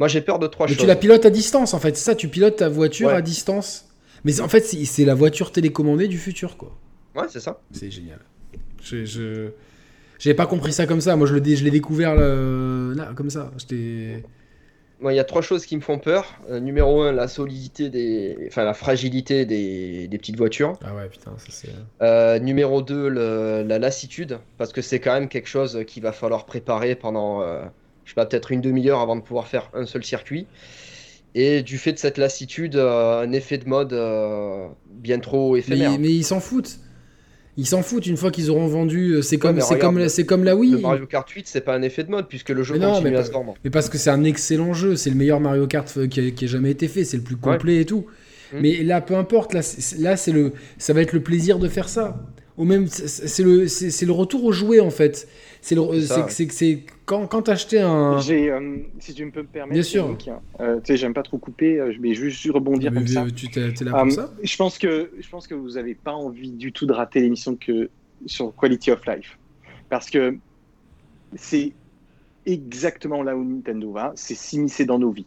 [0.00, 0.78] Moi, j'ai peur de trois choses.
[0.78, 1.96] Tu la pilotes à distance, en fait.
[1.96, 3.88] C'est ça, tu pilotes ta voiture à distance.
[4.24, 6.76] Mais en fait, c'est la voiture télécommandée du futur, quoi.
[7.14, 7.60] Ouais, c'est ça.
[7.72, 8.20] C'est génial.
[8.82, 9.50] Je, je...
[10.18, 11.16] J'avais pas compris ça comme ça.
[11.16, 13.50] Moi, je l'ai découvert là, comme ça.
[13.58, 14.22] J'étais
[15.10, 16.34] il y a trois choses qui me font peur.
[16.50, 20.78] Euh, numéro un, la solidité des, enfin la fragilité des, petites voitures.
[20.84, 21.70] Ah ouais, putain, ça c'est.
[22.02, 26.46] Euh, numéro 2, la lassitude, parce que c'est quand même quelque chose qu'il va falloir
[26.46, 27.62] préparer pendant, euh,
[28.04, 30.46] je sais pas, peut-être une demi-heure avant de pouvoir faire un seul circuit.
[31.34, 33.98] Et du fait de cette lassitude, un effet de mode
[34.90, 35.98] bien trop éphémère.
[35.98, 36.78] mais ils s'en foutent.
[37.58, 39.12] Ils s'en foutent une fois qu'ils auront vendu.
[39.12, 40.72] Euh, c'est comme, c'est comme, c'est comme la Wii.
[40.72, 43.24] Le Mario Kart 8, c'est pas un effet de mode puisque le jeu continue à
[43.24, 43.54] se vendre.
[43.62, 46.48] Mais parce que c'est un excellent jeu, c'est le meilleur Mario Kart qui, a, qui
[46.48, 48.06] jamais été fait, c'est le plus complet et tout.
[48.52, 48.60] Hmm.
[48.60, 49.60] Mais là, peu importe, là,
[49.98, 52.24] là c'est le, ça va être le plaisir de faire ça.
[52.56, 55.26] Au même, c'est le, c'est le retour au jouet en fait.
[55.62, 58.18] C'est le, c'est quand, quand t'achetais un.
[58.18, 59.74] J'ai, euh, si tu me peux me permettre.
[59.74, 60.18] Bien sûr.
[60.58, 63.24] Euh, tu sais, j'aime pas trop couper, euh, je vais juste rebondir comme ça.
[63.34, 64.32] Tu t'es, là pour ça?
[64.42, 67.54] Je pense que, je pense que vous avez pas envie du tout de rater l'émission
[67.54, 67.90] que
[68.26, 69.38] sur Quality of Life,
[69.88, 70.36] parce que
[71.36, 71.72] c'est
[72.44, 75.26] exactement là où Nintendo va, c'est s'immiscer dans nos vies.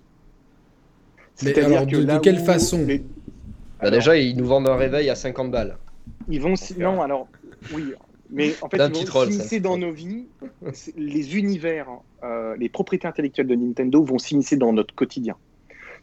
[1.36, 2.86] C'est-à-dire que de, quelle façon?
[3.82, 5.78] bah, Déjà, ils nous vendent un réveil à 50 balles.
[6.28, 7.28] Ils vont non alors
[7.74, 7.94] oui
[8.30, 10.26] mais en fait, ils vont s'immiscer dans nos vies.
[10.98, 11.88] Les univers,
[12.24, 15.36] euh, les propriétés intellectuelles de Nintendo vont s'immiscer dans notre quotidien.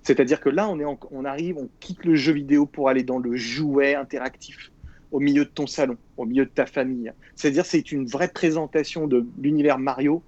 [0.03, 3.19] C'est-à-dire que là, on, est on arrive, on quitte le jeu vidéo pour aller dans
[3.19, 4.73] le jouet interactif,
[5.12, 7.12] au milieu de ton salon, au milieu de ta famille.
[7.36, 10.23] C'est-à-dire, c'est une vraie présentation de l'univers Mario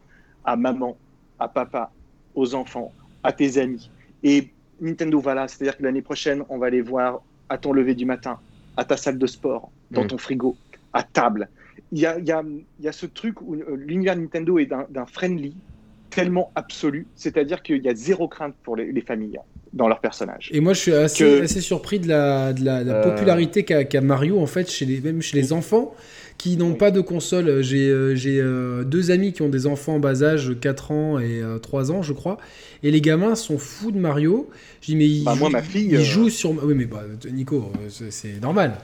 [0.44, 0.96] à maman,
[1.38, 1.90] à papa,
[2.34, 2.92] aux enfants,
[3.22, 3.90] à tes amis.
[4.22, 4.50] Et
[4.80, 8.04] Nintendo va là, c'est-à-dire que l'année prochaine, on va aller voir à ton lever du
[8.04, 8.38] matin,
[8.76, 10.08] à ta salle de sport, dans mm.
[10.08, 10.56] ton frigo,
[10.92, 11.48] à table
[11.92, 12.42] il y a, y, a,
[12.80, 15.54] y a, ce truc où euh, l'univers Nintendo est d'un friendly
[16.10, 19.38] tellement absolu, c'est-à-dire qu'il y a zéro crainte pour les, familles
[19.72, 20.50] dans leurs personnages.
[20.52, 23.02] Et moi, je suis assez, assez surpris de la, de la, euh.
[23.02, 25.94] popularité qu'a Mario, en fait, chez les, même chez les enfants
[26.38, 27.62] qui n'ont pas de console.
[27.62, 31.90] J'ai euh, deux amis qui ont des enfants en bas âge, 4 ans et 3
[31.90, 32.38] ans, je crois.
[32.82, 34.48] Et les gamins sont fous de Mario.
[34.82, 36.50] Je dis, mais ils, bah, moi, ma fille, ils jouent sur.
[36.64, 37.02] Oui, mais bah,
[37.32, 38.74] Nico, c'est normal.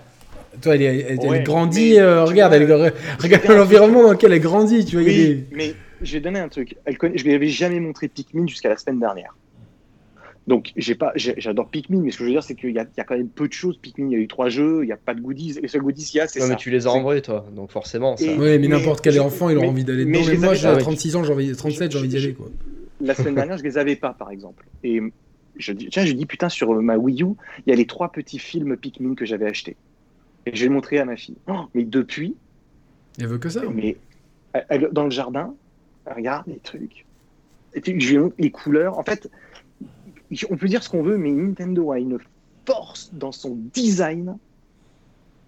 [0.62, 5.06] Toi, elle, grandit, euh, regarde, elle, regarde l'environnement dans lequel elle grandit, tu vois.
[5.06, 6.76] Oui, mais je vais donner un truc.
[6.84, 9.36] Elle connaît, je lui avais jamais montré Pikmin jusqu'à la semaine dernière.
[10.46, 12.84] Donc, j'ai pas, j'adore Pikmin, mais ce que je veux dire, c'est qu'il y, a
[12.84, 13.76] quand même peu de choses.
[13.76, 15.58] Pikmin, il y a eu trois jeux, il n'y a pas de goodies.
[15.62, 16.48] Les seuls goodies qu'il y a, c'est ça.
[16.48, 18.16] mais tu les as en vrai, toi, donc forcément.
[18.16, 18.24] Ça...
[18.24, 20.18] Oui, mais, n'importe quel enfant, il aura envie d'aller dedans.
[20.26, 22.46] Mais, moi, j'ai 36 ans, j'ai envie, 37, j'ai envie d'y aller, quoi.
[23.00, 24.66] La semaine dernière, je les avais pas, par exemple.
[24.82, 25.00] Et
[25.56, 27.34] je dis, tiens, je dis, putain, sur ma Wii U,
[27.66, 29.76] il y a les trois petits films Pikmin que j'avais achetés.
[30.46, 31.36] Et je vais le montrer à ma fille.
[31.48, 32.36] Oh, mais depuis.
[33.18, 33.62] Elle veut que ça.
[33.72, 33.96] Mais
[34.68, 35.54] elle, dans le jardin,
[36.06, 37.04] elle regarde les trucs.
[37.74, 38.98] Et puis, je lui montre les couleurs.
[38.98, 39.30] En fait,
[40.50, 42.18] on peut dire ce qu'on veut, mais Nintendo a une
[42.64, 44.36] force dans son design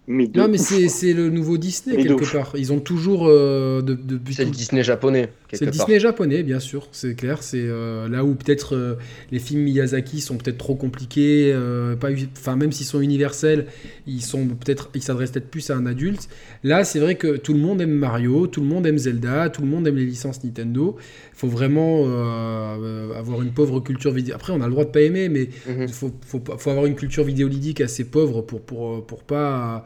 [0.07, 2.53] non, mais c'est le nouveau Disney quelque part.
[2.57, 3.97] Ils ont toujours euh, de,
[4.31, 5.31] C'est le Disney japonais.
[5.53, 7.43] C'est le Disney japonais, bien sûr, c'est clair.
[7.43, 8.95] C'est euh, là où peut-être euh,
[9.31, 11.53] les films Miyazaki sont peut-être trop compliqués.
[11.99, 13.67] pas, enfin, même s'ils sont universels,
[14.07, 16.29] ils sont peut-être, ils s'adressent peut-être plus à un adulte.
[16.63, 19.61] Là, c'est vrai que tout le monde aime Mario, tout le monde aime Zelda, tout
[19.61, 20.97] le monde aime les licences Nintendo.
[21.33, 22.03] Il faut vraiment
[23.17, 24.35] avoir une pauvre culture vidéo.
[24.35, 25.87] Après, on a le droit de pas aimer, mais il mhm.
[25.89, 29.83] faut, faut, faut, avoir une culture vidéoludique assez pauvre pour pour pour pas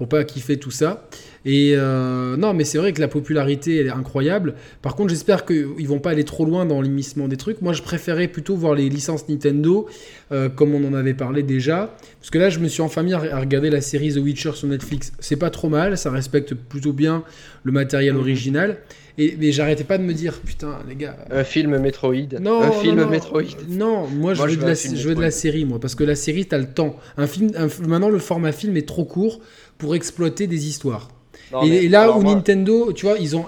[0.00, 1.06] pour pas kiffer tout ça.
[1.44, 4.54] Et euh, non, mais c'est vrai que la popularité elle est incroyable.
[4.80, 7.60] Par contre, j'espère qu'ils vont pas aller trop loin dans l'immiscement des trucs.
[7.60, 9.86] Moi, je préférais plutôt voir les licences Nintendo,
[10.32, 11.94] euh, comme on en avait parlé déjà.
[12.18, 14.68] Parce que là, je me suis enfin mis à regarder la série The Witcher sur
[14.68, 15.12] Netflix.
[15.18, 17.22] C'est pas trop mal, ça respecte plutôt bien
[17.64, 18.20] le matériel mhm.
[18.20, 18.78] original.
[19.18, 21.14] Et, mais j'arrêtais pas de me dire, putain, les gars.
[21.30, 22.38] Un film Metroid.
[22.40, 23.42] Non, un film Metroid.
[23.68, 26.14] Non, moi, je, veux, de la, je veux de la série, moi, parce que la
[26.14, 26.96] série, t'as le temps.
[27.18, 27.50] Un film,
[27.86, 29.40] maintenant, le format film est trop court
[29.80, 31.08] pour exploiter des histoires.
[31.64, 33.46] Et, là où Nintendo, tu vois, ils ont,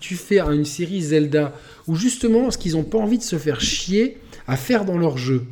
[0.00, 1.52] tu fais une série Zelda
[1.86, 5.18] où justement, ce qu'ils n'ont pas envie de se faire chier à faire dans leur
[5.18, 5.44] jeu,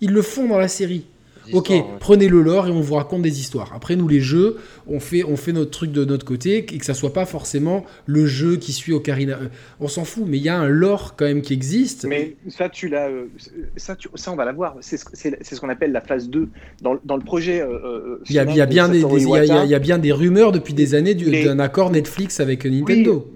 [0.00, 1.04] ils le font dans la série
[1.52, 3.72] ok, prenez le lore et on vous raconte des histoires.
[3.74, 6.84] Après, nous, les jeux, on fait, on fait notre truc de notre côté et que
[6.84, 9.34] ça soit pas forcément le jeu qui suit Ocarina.
[9.34, 9.48] Euh,
[9.80, 12.04] on s'en fout, mais il y a un lore quand même qui existe.
[12.04, 13.26] Mais ça, tu l'as, euh,
[13.76, 14.76] ça, ça, on va l'avoir.
[14.80, 16.48] C'est ce qu'on appelle la phase 2.
[16.82, 17.64] Dans, dans le projet.
[18.28, 20.94] il, y a, y a bien des, il, y a, bien des rumeurs depuis des
[20.94, 23.30] années d'un accord Netflix avec Nintendo.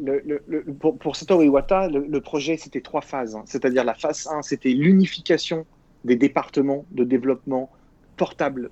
[0.81, 3.35] pour, pour Satoru Iwata, le, projet, c'était trois phases.
[3.35, 3.43] Hein.
[3.47, 5.67] C'est-à-dire la phase 1, c'était l'unification
[6.05, 7.71] des départements de développement
[8.17, 8.71] portable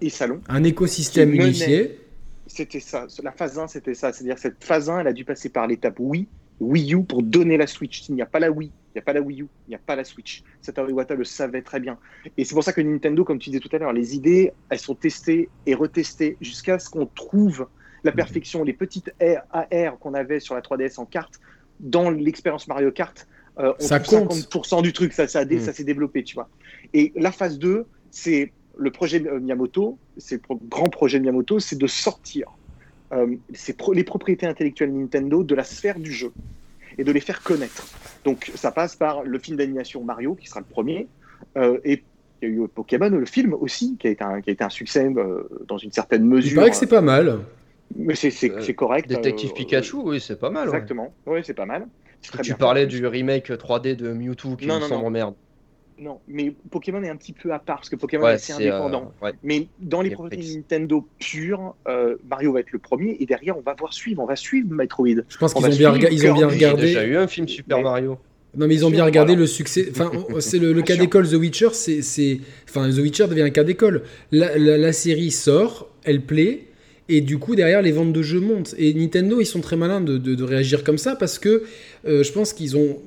[0.00, 0.40] et salon.
[0.48, 2.00] Un écosystème unifié.
[2.46, 3.06] C'était ça.
[3.22, 4.12] La phase 1, c'était ça.
[4.12, 6.28] C'est-à-dire cette phase 1, elle a dû passer par l'étape Wii,
[6.60, 8.02] Wii U pour donner la Switch.
[8.02, 9.74] S'il n'y a pas la Wii, il n'y a pas la Wii U, il n'y
[9.74, 10.42] a pas la Switch.
[10.60, 11.98] Satoru Iwata le savait très bien.
[12.36, 14.78] Et c'est pour ça que Nintendo, comme tu disais tout à l'heure, les idées, elles
[14.78, 17.66] sont testées et retestées jusqu'à ce qu'on trouve
[18.04, 18.62] la perfection.
[18.62, 21.40] Les petites AR qu'on avait sur la 3DS en carte,
[21.80, 23.26] dans l'expérience Mario Kart,
[23.58, 24.32] euh, on ça compte.
[24.32, 25.60] 50% du truc, ça, ça, mm.
[25.60, 26.48] ça s'est développé, tu vois.
[26.92, 31.78] Et la phase 2, c'est le projet Miyamoto, c'est le grand projet de Miyamoto, c'est
[31.78, 32.48] de sortir
[33.12, 33.36] euh,
[33.92, 36.32] les propriétés intellectuelles Nintendo de la sphère du jeu
[36.98, 37.86] et de les faire connaître.
[38.24, 41.06] Donc ça passe par le film d'animation Mario, qui sera le premier,
[41.56, 42.02] euh, et
[42.42, 44.64] il y a eu Pokémon, le film aussi, qui a été un, qui a été
[44.64, 46.52] un succès euh, dans une certaine mesure.
[46.52, 47.40] Il paraît que c'est pas mal.
[47.96, 49.08] Mais c'est correct.
[49.08, 50.66] Détective Pikachu, oui, c'est pas mal.
[50.66, 51.86] Exactement, oui, c'est pas mal.
[52.42, 55.34] Tu parlais du remake 3D de Mewtwo qui non, me semble merde.
[55.98, 59.12] Non, mais Pokémon est un petit peu à part parce que Pokémon est assez indépendant.
[59.22, 63.56] Euh, mais dans les produits Nintendo purs, euh, Mario va être le premier et derrière
[63.56, 65.22] on va voir suivre, on va suivre Metroid.
[65.28, 66.88] Je pense qu'ils ont, bien, ils ont bien regardé.
[66.88, 68.18] Il y a eu un film Super Mario.
[68.56, 69.88] Non, mais ils ont bien regardé le succès.
[69.90, 70.10] Enfin,
[70.40, 71.70] c'est le, cas d'école The Witcher.
[71.72, 74.02] C'est, enfin, The Witcher devient un cas d'école.
[74.32, 76.66] La, série sort, elle plaît,
[77.08, 78.74] et du coup derrière les ventes de jeux montent.
[78.78, 81.64] Et Nintendo, ils sont très malins de, réagir comme ça parce que
[82.06, 82.98] euh, je pense qu'ils ont.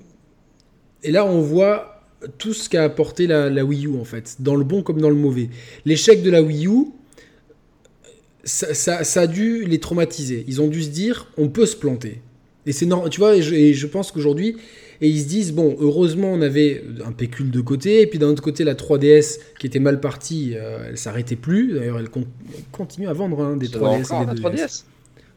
[1.04, 1.97] Et là, on voit
[2.38, 5.16] tout ce qu'a apporté la, Wii U en fait, dans le bon comme dans le
[5.16, 5.50] mauvais.
[5.86, 6.88] L'échec de la Wii U,
[8.44, 10.46] ça, a dû les traumatiser.
[10.48, 12.22] Ils ont dû se dire, on peut se planter.
[12.66, 14.58] Et c'est normal, tu vois, et je, pense qu'aujourd'hui,
[15.00, 18.28] et ils se disent, bon, heureusement, on avait un pécule de côté, et puis d'un
[18.28, 21.74] autre côté, la 3DS qui était mal partie, euh, elle s'arrêtait plus.
[21.74, 22.10] D'ailleurs, elle,
[22.72, 24.34] continue à vendre hein, des 3DS.
[24.36, 24.84] des 3DS.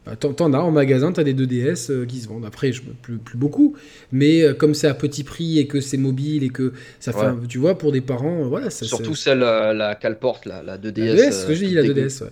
[0.05, 2.45] Bah, t'en as en magasin, t'as des 2DS euh, qui se vendent.
[2.45, 3.75] Après, je, plus, plus beaucoup.
[4.11, 7.47] Mais euh, comme c'est à petit prix et que c'est mobile et que ça fait,
[7.47, 8.71] tu vois, pour des parents, euh, voilà.
[8.71, 11.15] Surtout celle la, qu'elle porte, la, la 2DS.
[11.15, 12.23] La ce que je dis, la 2DS.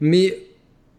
[0.00, 0.36] Mais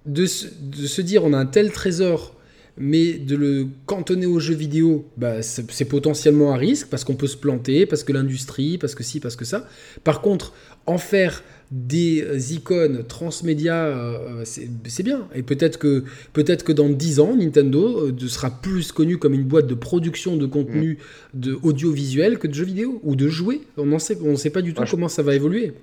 [0.06, 2.36] de, de, se dire, on a un tel trésor,
[2.78, 7.28] mais de le cantonner aux jeux vidéo, bah, c'est potentiellement un risque parce qu'on peut
[7.28, 9.68] se planter, parce que l'industrie, parce que si, parce que ça.
[10.06, 10.54] Par contre,
[10.86, 11.44] en faire
[11.74, 15.28] des icônes transmédia, euh, c'est bien.
[15.34, 19.44] Et peut-être que, peut que dans 10 ans, Nintendo euh, sera plus connu comme une
[19.44, 21.00] boîte de production de contenu
[21.34, 21.40] mm.
[21.40, 23.62] de audiovisuel que de jeux vidéo ou de jouets.
[23.78, 25.74] On ne sait, on sait pas du tout comment ça va évoluer.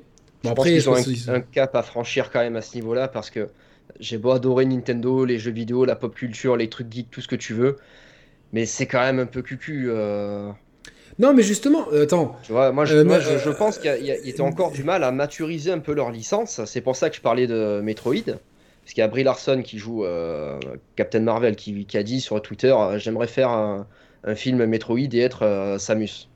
[0.44, 3.48] Bon, après, ils ont un, cap à franchir quand même à ce niveau-là parce que
[3.98, 7.26] j'ai beau adorer Nintendo, les jeux vidéo, la pop culture, les trucs geeks, tout ce
[7.26, 7.78] que tu veux,
[8.52, 9.86] mais c'est quand même un peu cucu.
[9.88, 10.50] Euh...
[11.20, 12.34] Non, mais justement, euh, attends.
[12.42, 15.70] Tu vois, moi, je, euh, je, pense qu'il y, a encore du mal à maturiser
[15.70, 16.64] un peu leur licence.
[16.64, 18.24] C'est pour ça que je parlais de Metroid.
[18.24, 20.58] Parce qu'il y a Brie Larson qui joue euh,
[20.96, 23.86] Captain Marvel qui, a dit sur Twitter J'aimerais faire un,
[24.34, 26.28] film Metroid et être Samus.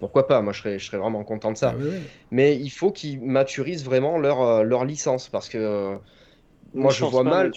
[0.00, 0.42] Pourquoi pas?
[0.42, 1.74] Moi, je serais, je serais vraiment content de ça.
[1.74, 1.82] Ah
[2.30, 5.30] mais il faut qu'ils maturisent vraiment leur, leur licence.
[5.30, 5.96] Parce que
[6.74, 7.50] moi, je, vois mal.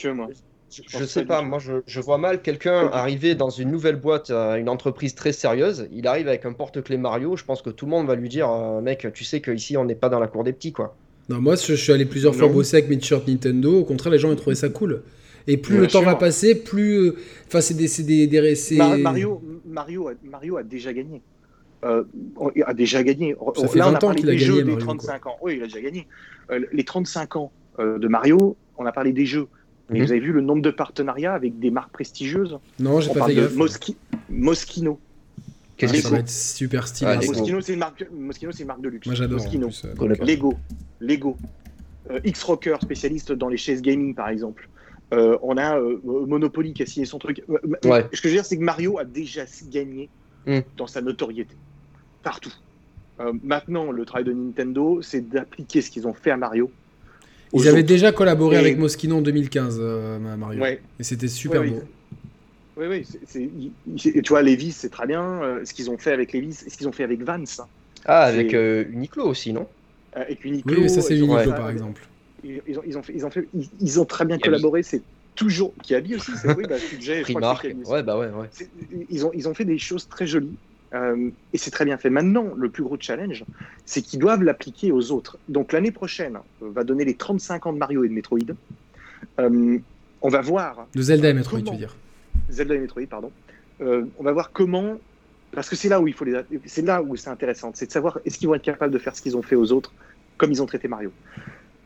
[0.69, 4.69] Je, sais pas, moi je, vois mal quelqu'un arriver dans une nouvelle boîte, euh, une
[4.69, 8.07] entreprise très sérieuse, il arrive avec un porte-clés Mario, je pense que tout le monde
[8.07, 10.53] va lui dire, euh, mec, tu sais qu'ici on n'est pas dans la cour des
[10.53, 10.95] petits, quoi.
[11.27, 14.19] Non, moi je, suis allé plusieurs fois bosser avec mes t-shirts Nintendo, au contraire les
[14.19, 15.01] gens ont trouvé ça cool.
[15.47, 16.97] Et plus le temps va passer, plus...
[16.97, 17.15] Euh,
[17.47, 17.87] enfin c'est des...
[18.03, 21.21] des, des, Mario, Mario, a, Mario a déjà gagné.
[21.83, 22.03] Euh,
[22.65, 23.35] a déjà gagné.
[23.55, 25.37] Ça fait 20 ans qu'il a gagné, Mario, 35 ans.
[25.41, 26.07] Oui, il a déjà gagné.
[26.71, 29.47] les 35 ans de Mario, on a parlé des jeux.
[29.89, 30.03] Mhm.
[30.03, 33.35] vous avez vu le nombre de partenariats avec des marques prestigieuses Non, j'ai pas fait
[33.35, 33.55] gaffe.
[34.29, 34.99] Moschino.
[35.77, 37.11] Qu'est-ce que ça va être super stylé.
[37.11, 38.05] Ah, Moschino, c'est une, marque...
[38.11, 39.07] une marque de luxe.
[39.07, 39.41] Moi, j'adore.
[39.41, 39.69] Moschino.
[39.85, 40.53] Euh, Lego.
[40.99, 41.37] Lego.
[42.23, 44.67] X-Rocker, spécialiste dans les chaises gaming, par exemple.
[45.11, 47.43] on a Monopoly qui a signé son truc.
[47.47, 50.09] Ce que je veux dire, c'est que Mario a déjà gagné
[50.45, 50.59] mm.
[50.77, 51.55] dans sa notoriété.
[52.21, 52.53] Partout.
[53.43, 56.71] maintenant, le travail de Nintendo, c'est d'appliquer ce qu'ils ont fait à Mario
[57.53, 60.63] ils avaient déjà collaboré avec Moschino en 2015, euh, Mario.
[60.99, 61.81] Et c'était super beau.
[62.77, 63.71] Oui, oui.
[63.97, 65.21] tu vois, Levis, c'est très bien.
[65.21, 67.61] Euh, ce qu'ils ont fait avec Levis, ce qu'ils ont fait avec Vance.
[68.05, 69.67] Ah, avec euh, Uniqlo aussi, non?
[70.13, 70.83] Avec Uniqlo.
[70.83, 72.07] Oui, ça c'est Uniqlo par exemple.
[72.45, 73.47] Ils, ont, ils, ont fait, ils, ont fait,
[73.81, 74.81] ils, ont très bien collaboré.
[74.81, 75.01] C'est
[75.35, 75.73] toujours.
[75.83, 76.77] Qui habille aussi, c'est oui, bah,
[77.23, 77.67] Primark.
[77.85, 78.47] Ouais, bah ouais, ouais.
[79.09, 80.55] Ils ont, ils ont fait des choses très jolies.
[80.93, 82.09] Euh, et c'est très bien fait.
[82.09, 83.45] Maintenant, le plus gros challenge,
[83.85, 85.37] c'est qu'ils doivent l'appliquer aux autres.
[85.47, 88.39] Donc l'année prochaine, on va donner les 35 ans de Mario et de Metroid.
[89.39, 89.77] Euh,
[90.21, 90.87] on va voir.
[90.95, 91.95] De Zelda et Metroid, tu veux dire
[92.49, 93.31] Zelda et Metroid, pardon.
[93.81, 94.97] Euh, on va voir comment.
[95.51, 96.41] Parce que c'est là où il faut les.
[96.65, 99.15] C'est là où c'est intéressant, c'est de savoir est-ce qu'ils vont être capables de faire
[99.15, 99.93] ce qu'ils ont fait aux autres,
[100.37, 101.11] comme ils ont traité Mario.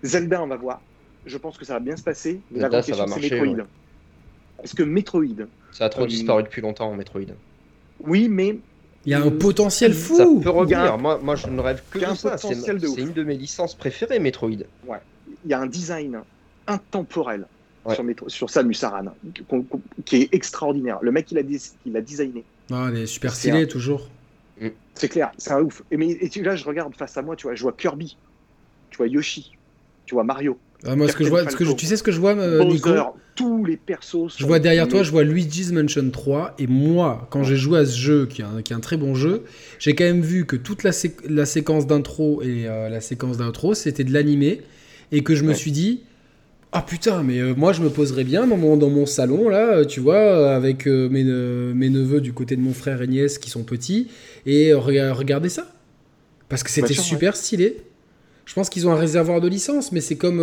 [0.01, 0.81] Zelda, on va voir.
[1.25, 2.41] Je pense que ça va bien se passer.
[2.51, 3.65] la grande question, c'est Metroid.
[4.63, 5.47] Est-ce que Metroid.
[5.71, 7.34] Ça a trop disparu depuis longtemps, Metroid.
[7.99, 8.59] Oui, mais
[9.05, 10.15] il y a un potentiel fou.
[10.15, 10.97] Ça peut revenir.
[10.97, 12.38] Moi, moi, je ne rêve que de ça.
[12.38, 12.53] C'est
[12.97, 14.49] une de mes licences préférées, Metroid.
[14.88, 14.99] Ouais.
[15.45, 16.19] Il y a un design
[16.67, 17.45] intemporel
[17.91, 19.13] sur, sur Samus Aran
[20.05, 20.99] qui est extraordinaire.
[21.01, 21.41] Le mec, il a,
[21.85, 22.43] il a designé.
[22.71, 24.09] Ah, il est super stylé, toujours.
[24.61, 24.67] Mm.
[24.93, 25.81] C'est clair, c'est un ouf.
[25.91, 28.15] Et, mais, et là, je regarde face à moi, tu vois, je vois Kirby,
[28.89, 29.51] tu vois Yoshi,
[30.05, 30.57] tu vois Mario.
[30.85, 32.63] Ah, moi, ce que je vois, ce que tu sais ce que je vois, euh,
[32.63, 32.89] Nico?
[33.35, 34.35] Tous les persos.
[34.38, 36.55] Je vois derrière toi, je vois Luigi's Mansion 3.
[36.60, 38.97] Et moi, quand j'ai joué à ce jeu, qui est un, qui est un très
[38.97, 39.43] bon jeu,
[39.80, 40.91] j'ai quand même vu que toute la,
[41.27, 44.61] la séquence d'intro et euh, la séquence d'intro, c'était de l'animé.
[45.11, 46.01] Et que je me suis dit,
[46.72, 49.85] ah putain, mais euh, moi je me poserais bien dans mon, dans mon salon, là,
[49.85, 53.64] tu vois, avec mes, mes, neveux du côté de mon frère et nièce qui sont
[53.64, 54.07] petits,
[54.47, 55.68] et regarder ça.
[56.49, 57.77] Parce que c'était super stylé.
[58.45, 60.41] Je pense qu'ils ont un réservoir de licence, mais c'est comme.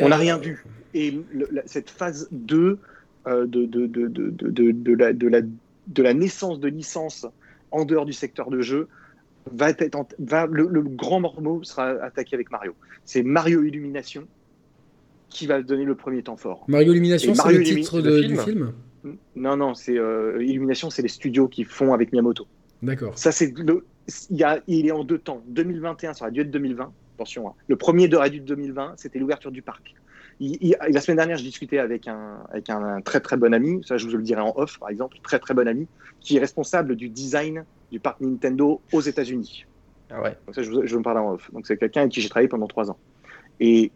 [0.00, 0.62] On n'a rien vu
[0.94, 1.20] et
[1.66, 2.78] cette phase 2
[3.26, 7.26] euh, de, de, de, de, la, de, la, de la naissance de licence
[7.70, 8.88] en dehors du secteur de jeu
[9.52, 12.74] va être va, le, grand morceau sera attaqué avec Mario.
[13.04, 14.26] C'est Mario Illumination
[15.28, 16.64] qui va donner le premier temps fort.
[16.68, 18.72] Mario Illumination, c'est le titre du film
[19.36, 22.46] Non, non, c'est euh, Illumination, c'est les studios qui font avec Miyamoto.
[22.82, 23.16] D'accord.
[23.18, 23.84] Ça, c'est le,
[24.30, 25.42] il, y a, il est en deux temps.
[25.48, 26.92] 2021, ça aurait dû être 2020.
[27.16, 27.52] Attention, hein.
[27.68, 29.94] le premier de aurait dû être 2020, c'était l'ouverture du parc
[30.40, 34.06] la semaine dernière, je discutais avec un, avec un, très très bon ami, ça je
[34.06, 35.86] vous le dirai en off par exemple, très très bon ami,
[36.20, 39.66] qui est responsable du design du parc Nintendo aux États-Unis.
[40.10, 40.36] Ah ouais.
[40.46, 41.50] Donc ça, je, je me parler en off.
[41.52, 42.98] Donc c'est quelqu'un avec qui j'ai travaillé pendant trois ans.
[43.60, 43.92] Et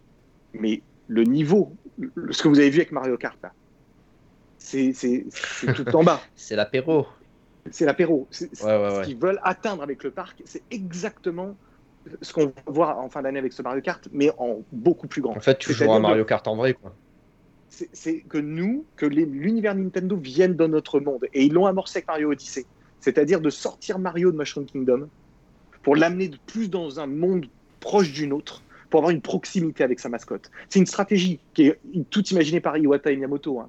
[0.53, 1.73] mais le niveau,
[2.31, 3.39] ce que vous avez vu avec Mario Kart
[4.59, 4.95] c'est
[5.75, 6.21] tout en bas.
[6.35, 7.07] c'est l'apéro.
[7.71, 8.27] C'est l'apéro.
[8.31, 11.57] Ce qu'ils veulent atteindre avec le parc, c'est exactement
[12.21, 15.23] ce qu'on va voir en fin d'année avec ce Mario Kart, mais en beaucoup plus
[15.23, 15.37] grand.
[15.37, 16.95] En fait, tu joues à Mario Kart en vrai, quoi.
[17.69, 21.27] C'est que nous, que l'univers Nintendo vienne dans notre monde.
[21.33, 22.67] Et ils l'ont amorcé avec Mario Odyssey.
[23.01, 25.09] C'est-à-dire de sortir Mario de Mushroom Kingdom
[25.83, 27.47] pour l'amener plus dans un monde
[27.81, 30.51] proche du nôtre, pour avoir une proximité avec sa mascotte.
[30.69, 33.59] C'est une stratégie qui est toute imaginée par Iwata et Miyamoto.
[33.61, 33.69] Hein.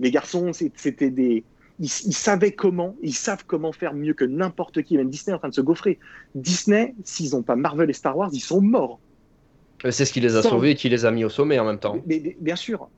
[0.00, 1.44] Les garçons, c'était des,
[1.80, 4.98] ils, savaient comment, ils savent comment faire mieux que n'importe qui.
[4.98, 5.98] Même Disney est en train de se gaufrer.
[6.34, 9.00] Disney, s'ils n'ont pas Marvel et Star Wars, ils sont morts.
[9.86, 11.64] Euh, c'est ce qui les a sauvés et qui les a mis au sommet en
[11.64, 11.96] même temps.
[12.06, 12.90] Mais, bien sûr,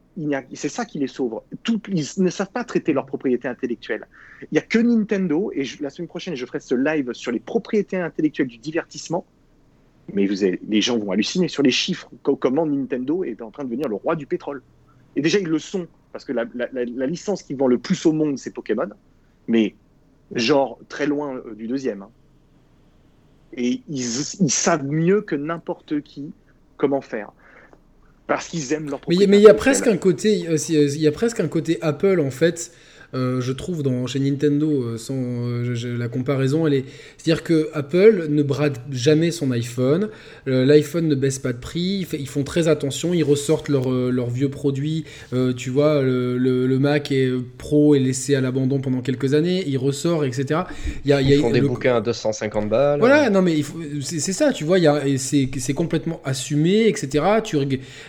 [0.52, 1.42] c'est ça qui les sauve.
[1.62, 4.09] Tout, ils ne savent pas traiter leur propriété intellectuelle.
[4.42, 7.40] Il n'y a que Nintendo, et la semaine prochaine, je ferai ce live sur les
[7.40, 9.24] propriétés intellectuelles du divertissement.
[10.12, 13.68] Mais vous les gens vont halluciner sur les chiffres, comment Nintendo est en train de
[13.68, 14.60] devenir le roi du pétrole.
[15.14, 18.39] Et déjà, ils le sont parce que la, licence qui vend le plus au monde,
[18.39, 18.89] c'est Pokémon,
[19.48, 19.74] mais
[20.34, 22.02] genre très loin euh, du deuxième.
[22.02, 22.10] Hein.
[23.55, 26.32] Et ils, savent mieux que n'importe qui
[26.76, 27.32] comment faire.
[28.26, 31.06] Parce qu'ils aiment leur Mais, mais il y a presque un côté, euh, il y
[31.06, 32.72] a presque un côté Apple en fait
[33.14, 36.84] euh, je trouve, dans, chez Nintendo, euh, sans euh, la comparaison, elle est.
[37.18, 40.09] C'est-à-dire que Apple ne brade jamais son iPhone,
[40.47, 45.05] l'iPhone ne baisse pas de prix, ils font très attention, ils ressortent leurs vieux produits.
[45.56, 50.24] tu vois, le, Mac est Pro est laissé à l'abandon pendant quelques années, il ressort,
[50.24, 50.62] etc.
[51.05, 52.98] Il y a, ils font des bouquins à 250 balles.
[52.98, 53.60] Voilà, non mais
[54.01, 54.78] c'est ça, tu vois,
[55.16, 57.24] c'est complètement assumé, etc.
[57.44, 57.56] Tu,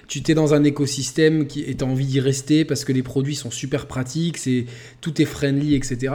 [0.08, 3.36] tu t'es dans un écosystème qui et as envie d'y rester parce que les produits
[3.36, 4.66] sont super pratiques, c'est
[5.04, 6.14] tout est friendly, etc.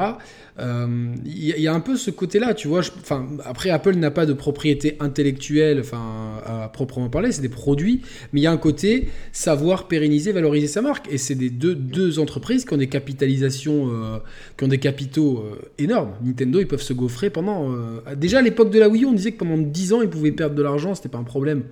[0.58, 2.80] Il euh, y, a un peu ce côté-là, tu vois.
[2.80, 8.00] Enfin, après, Apple n'a pas de propriété intellectuelle, enfin, à proprement parler, c'est des produits,
[8.32, 11.06] mais il y a un côté savoir pérenniser, valoriser sa marque.
[11.12, 14.18] Et c'est des deux, deux entreprises qui ont des capitalisations, euh,
[14.56, 16.14] qui ont des capitaux euh, énormes.
[16.24, 17.72] Nintendo, ils peuvent se gaufrer pendant.
[18.16, 20.32] déjà à l'époque de la Wii U, on disait que pendant 10 ans, ils pouvaient
[20.32, 21.62] perdre de l'argent, c'était pas un problème.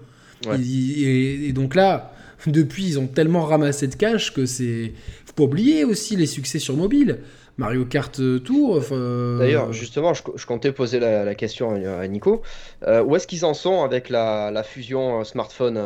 [0.53, 2.13] Et, donc là,
[2.47, 4.93] depuis, ils ont tellement ramassé de cash que c'est.
[5.25, 7.21] Faut pas oublier aussi les succès sur mobile.
[7.59, 8.83] Mario Kart Tour.
[8.93, 12.43] Euh, D'ailleurs, justement, je, comptais poser la, question à Nico.
[12.83, 15.81] Euh, où est-ce qu'ils en sont avec la, fusion smartphone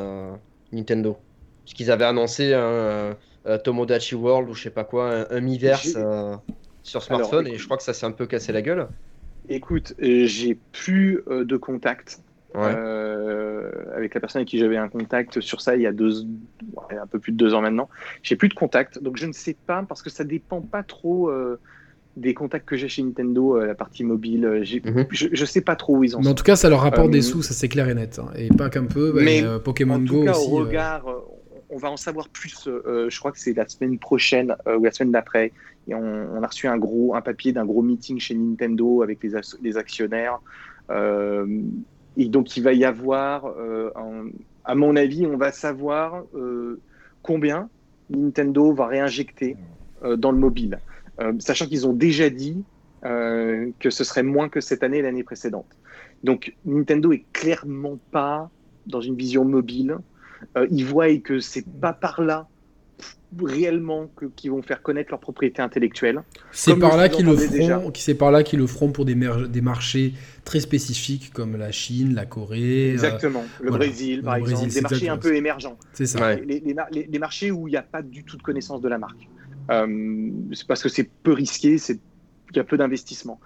[0.72, 1.16] Nintendo?
[1.64, 3.16] Parce qu'ils avaient annoncé un
[3.62, 5.96] Tomodachi World ou je sais pas quoi, un, Miiverse
[6.82, 8.88] sur smartphone et je crois que ça s'est un peu cassé la gueule.
[9.48, 12.20] Écoute, j'ai plus de contact
[12.56, 16.24] euh, avec la personne avec qui j'avais un contact sur ça il y a deux,
[16.90, 17.88] un peu plus de deux ans maintenant.
[18.22, 21.28] J'ai plus de contact, donc je ne sais pas parce que ça dépend pas trop
[21.28, 21.60] euh,
[22.16, 24.62] des contacts que j'ai chez Nintendo, euh, la partie mobile.
[24.84, 25.06] Mhm.
[25.10, 26.30] je, je, sais pas trop où ils en mais sont.
[26.30, 28.30] En tout cas, ça leur rapporte des sous, ça c'est clair et net, hein.
[28.34, 29.12] et pas qu'un peu.
[29.12, 31.04] Bah, mais Pokémon en Go tout cas, Au regard,
[31.68, 32.64] on va en savoir plus.
[32.66, 35.52] je crois que c'est la semaine prochaine ou la semaine d'après.
[35.88, 39.30] Et on, a reçu un gros, un papier d'un gros meeting chez Nintendo avec les,
[39.62, 40.40] les actionnaires.
[42.16, 43.90] Et donc, il va y avoir, euh,
[44.64, 46.80] à mon avis, on va savoir euh,
[47.22, 47.68] combien
[48.10, 49.56] Nintendo va réinjecter
[50.02, 50.78] euh, dans le mobile,
[51.38, 52.64] sachant qu'ils ont déjà dit
[53.02, 55.66] que ce serait moins que cette année et l'année précédente.
[56.22, 58.50] Donc, Nintendo est clairement pas
[58.86, 59.96] dans une vision mobile.
[60.70, 62.46] ils voient que c'est pas par là
[63.38, 66.22] réellement que, qui vont faire connaître leur propriété intellectuelle.
[66.50, 69.60] C'est par, là qu'ils le feront, c'est par là qu'ils le feront pour des, des
[69.60, 72.88] marchés très spécifiques comme la Chine, la Corée.
[72.88, 75.78] Euh, exactement, le Brésil par exemple, des marchés un peu émergents.
[75.92, 76.34] C'est ça.
[76.34, 79.28] Les, les, marchés où il n'y a pas du tout de connaissance de la marque.
[79.70, 83.40] Euh, c'est parce que c'est peu risqué, il y a peu d'investissement.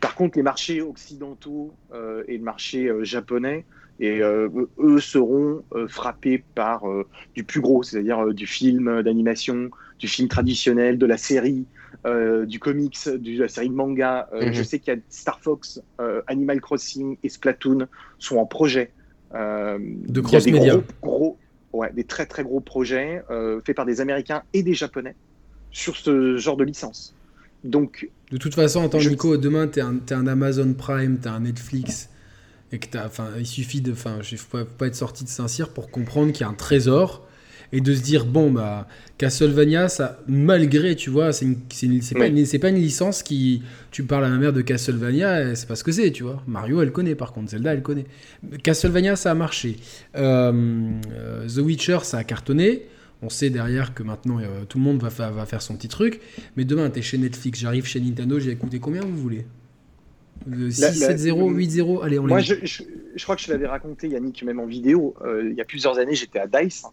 [0.00, 3.66] Par contre, les marchés occidentaux euh, et le marché japonais,
[4.00, 4.48] et euh,
[4.78, 10.28] eux seront euh, frappés par euh, du plus gros, c'est-à-dire du film d'animation, du film
[10.28, 11.66] traditionnel, de la série,
[12.46, 14.28] du comics, de la série de manga.
[14.32, 14.52] Mhm.
[14.52, 15.82] Je sais qu'il y a Star Fox,
[16.26, 17.86] Animal Crossing et Splatoon
[18.18, 18.92] sont en projet.
[19.34, 20.76] de cross-média.
[21.02, 21.38] Gros, gros,
[21.72, 23.22] ouais, des très très gros projets
[23.66, 25.16] faits par des Américains et des Japonais
[25.70, 27.14] sur ce genre de licence.
[27.64, 31.32] Donc, de toute façon, attends, Nico, demain, tu es, es, un Amazon Prime, tu as
[31.32, 32.08] un Netflix
[32.72, 35.90] et que enfin, il suffit de, enfin, je faut pas être sorti de Saint-Cyr pour
[35.90, 37.26] comprendre qu'il y a un trésor
[37.72, 38.88] et de se dire bon bah
[39.18, 44.30] Castlevania ça malgré tu vois c'est c'est pas, pas, une licence qui tu parles à
[44.30, 46.42] ma mère de Castlevania c'est pas ce que c'est tu vois.
[46.46, 48.06] Mario elle connaît par contre Zelda elle connaît.
[48.62, 49.76] Castlevania ça a marché.
[50.16, 52.86] Euh, euh, The Witcher ça a cartonné.
[53.20, 56.20] On sait derrière que maintenant euh, tout le monde va, va faire son petit truc.
[56.56, 59.46] Mais demain t'es chez Netflix j'arrive chez Nintendo j'ai écouté combien vous voulez?
[60.48, 64.66] 6-7-0, 8-0, allez, on Moi, je, je, crois que je l'avais raconté, Yannick, même en
[64.66, 65.14] vidéo.
[65.22, 66.84] Euh, il y a plusieurs années, j'étais à DICE.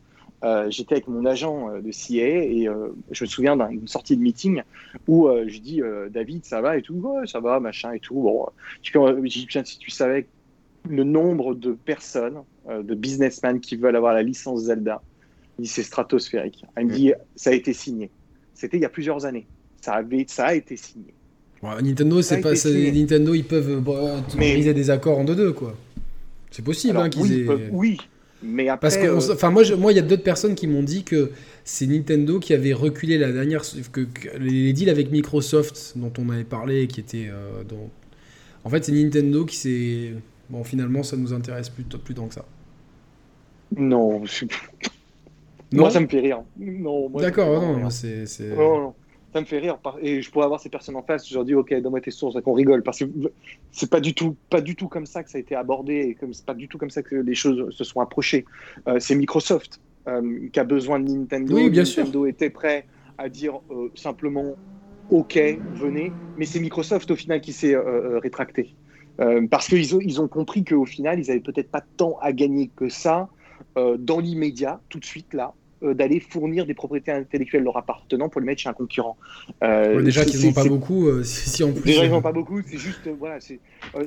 [0.43, 2.67] Euh, j'étais avec mon agent euh, de CIA et
[3.11, 4.61] je me souviens d'une sortie de meeting
[5.07, 5.81] où je dis
[6.11, 8.15] David, ça va et tout, ouais, ça va, machin et tout.
[8.15, 8.45] Bon,
[8.83, 10.27] je dis, si tu savais
[10.87, 15.01] le nombre de personnes, de businessmen qui veulent avoir la licence Zelda,
[15.57, 16.65] il dit c'est stratosphérique.
[16.77, 18.09] Il me dit ça a été signé.
[18.53, 19.47] C'était il y a plusieurs années.
[19.81, 21.14] Ça, avait, ça a été signé.
[21.81, 24.61] Nintendo, c'est pas Nintendo, ils peuvent bon, mais...
[24.73, 25.75] des accords en 2-2 quoi.
[26.51, 27.69] C'est possible hein, qu'ils oui, aient...
[27.71, 27.97] oui,
[28.41, 28.87] mais après.
[28.87, 31.31] Parce que, euh, enfin, moi, moi, il y a d'autres personnes qui m'ont dit que
[31.63, 34.07] c'est Nintendo qui avait reculé la dernière, que,
[34.39, 37.63] les deals avec Microsoft dont on avait parlé, qui étaient, euh,
[38.63, 40.13] en fait, c'est Nintendo qui s'est,
[40.49, 42.45] bon, finalement, ça nous intéresse plus, plus tant que ça.
[43.75, 44.25] Non, non
[45.73, 46.43] moi, ça me fait rire.
[46.57, 47.09] Non.
[47.09, 48.25] D'accord, non, c'est.
[48.55, 48.93] Non, non
[49.35, 49.77] ça me fait rire.
[50.01, 52.41] Et je pourrais avoir ces personnes en face, je leur dis, ok, donne-moi tes sources,
[52.41, 52.83] qu'on rigole.
[52.83, 53.05] Parce que
[53.69, 56.15] c'est pas du tout, pas du tout comme ça que ça a été abordé, et
[56.15, 58.45] comme c'est pas du tout comme ça que les choses se sont approchées.
[58.87, 61.53] Euh, c'est Microsoft euh, qui a besoin de Nintendo.
[61.53, 62.87] Oui, bien Nintendo était prêt
[63.17, 64.55] à dire euh, simplement,
[65.09, 65.37] ok,
[65.73, 66.13] venez.
[66.37, 68.73] Mais c'est Microsoft au final qui s'est rétracté.
[69.51, 72.71] parce qu'ils ont, ils ont compris qu'au final, ils avaient peut-être pas tant à gagner
[72.73, 73.27] que ça
[73.75, 78.45] dans l'immédiat, tout de suite là, d'aller fournir des propriétés intellectuelles leur appartenant pour le
[78.45, 79.17] mettre chez un concurrent.
[79.63, 81.81] Euh, déjà qu'ils n'ont pas beaucoup, euh, si en plus.
[81.83, 83.39] Déjà ils n'ont pas beaucoup, c'est juste, voilà,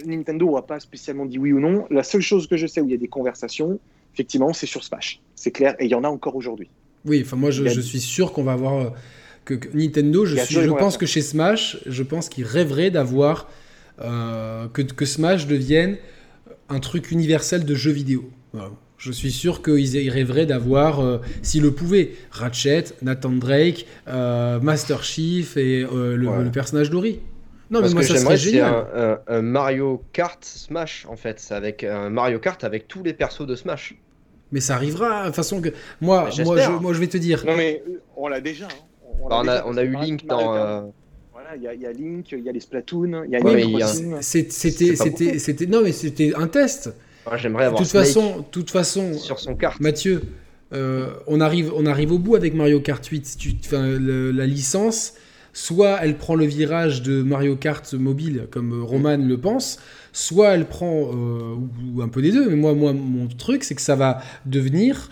[0.06, 1.86] Nintendo n'a pas spécialement dit oui ou non.
[1.90, 3.78] La seule chose que je sais où il y a des conversations,
[4.14, 5.20] effectivement, c'est sur Smash.
[5.34, 6.68] C'est clair, et il y en a encore aujourd'hui.
[7.04, 8.92] Oui, enfin moi je, suis sûr qu'on va avoir
[9.44, 13.48] que, Nintendo, je, suis, je pense que chez Smash, je pense qu'ils rêveraient d'avoir
[13.98, 15.96] que, que Smash devienne
[16.68, 18.30] un truc universel de jeux vidéo.
[18.52, 18.70] Voilà.
[18.98, 25.04] Je suis sûr qu'ils rêveraient d'avoir, euh, s'ils le pouvaient, Ratchet, Nathan Drake, euh, Master
[25.04, 27.20] Chief et euh, le, personnage d'Ori.
[27.70, 28.86] Non, mais moi, ça serait génial.
[28.96, 31.38] Un, un, Mario Kart Smash, en fait.
[31.38, 33.94] C'est avec un Mario Kart avec tous les persos de Smash.
[34.50, 35.68] Mais ça arrivera, de toute façon que.
[36.00, 37.44] Moi, moi, je, moi, je vais te dire.
[37.46, 37.84] Non, mais
[38.16, 38.66] on l'a déjà.
[38.66, 39.04] Hein.
[39.20, 40.92] On, a, bah, on a, eu Link dans.
[41.32, 43.76] Voilà, il y, y, a Link, il y a les Splatoon, il y a oui,
[44.22, 45.66] C'était, c'était, c'était.
[45.66, 46.90] Non, mais c'était un test.
[47.36, 47.80] J'aimerais avoir.
[47.80, 49.80] De toute façon, toute façon, sur son carte.
[49.80, 50.22] Mathieu,
[50.72, 53.36] euh, on arrive, on arrive au bout avec Mario Kart 8.
[53.38, 55.14] Tu, la licence,
[55.52, 59.78] soit elle prend le virage de Mario Kart mobile, comme Roman le pense,
[60.12, 61.56] soit elle prend euh,
[61.94, 62.48] ou, un peu des deux.
[62.48, 65.08] Mais moi, moi, mon truc, c'est que ça va devenir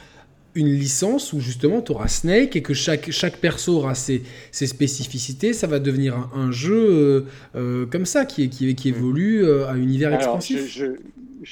[0.56, 4.66] une licence où justement tu auras Snake et que chaque, chaque perso aura ses, ses
[4.66, 7.20] spécificités, ça va devenir un, jeu euh,
[7.54, 10.66] euh, comme ça qui, qui, qui évolue euh, à univers Alors, expansif.
[10.66, 10.86] Je, je,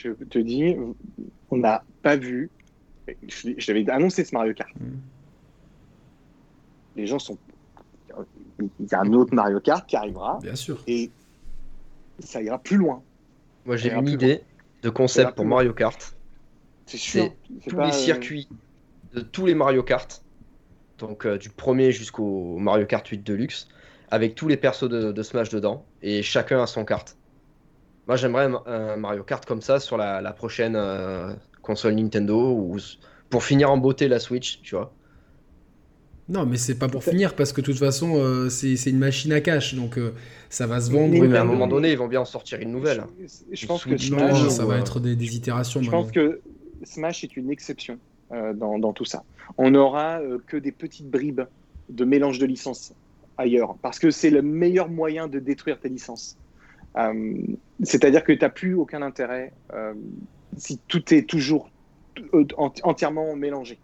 [0.03, 0.77] te dis,
[1.51, 2.51] on n'a pas vu.
[3.59, 4.75] J'avais annoncé ce Mario Kart.
[4.77, 4.99] Mm.
[6.97, 7.39] Les gens sont.
[8.61, 10.39] Il y a un autre Mario Kart qui arrivera.
[10.41, 10.83] Bien sûr.
[10.87, 11.11] Et
[12.21, 13.03] ça ira plus loin.
[13.67, 14.43] Moi j'ai une idée
[14.83, 16.17] de concept pour Mario Kart.
[16.87, 17.33] C'est sûr.
[17.67, 18.49] Tous les circuits
[19.15, 20.23] de tous les Mario Kart,
[20.99, 23.69] donc euh, du premier jusqu'au Mario Kart 8 Deluxe,
[24.11, 27.17] avec tous les persos de, Smash dedans, et chacun a son carte.
[28.07, 31.33] Moi j'aimerais un, Mario Kart comme ça sur la, prochaine euh,
[31.63, 32.77] console Nintendo, ou
[33.31, 34.93] pour finir en beauté la Switch, tu vois.
[36.27, 39.33] Non, mais c'est pas pour finir parce que de toute façon, euh, c'est une machine
[39.33, 39.99] à cash, donc
[40.49, 41.13] ça va se vendre.
[41.13, 43.05] Oui, mais à un moment donné, ils vont bien en sortir une nouvelle.
[43.53, 45.83] Je, pense que Smash, ça va être des, des itérations.
[45.83, 46.41] Je pense que
[46.83, 47.99] Smash est une exception.
[48.33, 49.23] Euh, dans, tout ça.
[49.59, 51.43] On n'aura euh, que des petites bribes
[51.91, 52.95] de mélange de licences
[53.37, 56.37] ailleurs, parce que c'est le meilleur moyen de détruire tes licences.
[56.97, 57.35] Euh,
[57.83, 59.53] c'est-à-dire que tu n'as plus aucun intérêt
[60.57, 61.71] si tout est toujours
[62.83, 63.79] entièrement mélangé.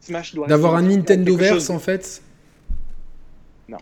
[0.00, 2.22] Smash doit d'avoir un Nintendo verse en fait?
[3.68, 3.78] Non,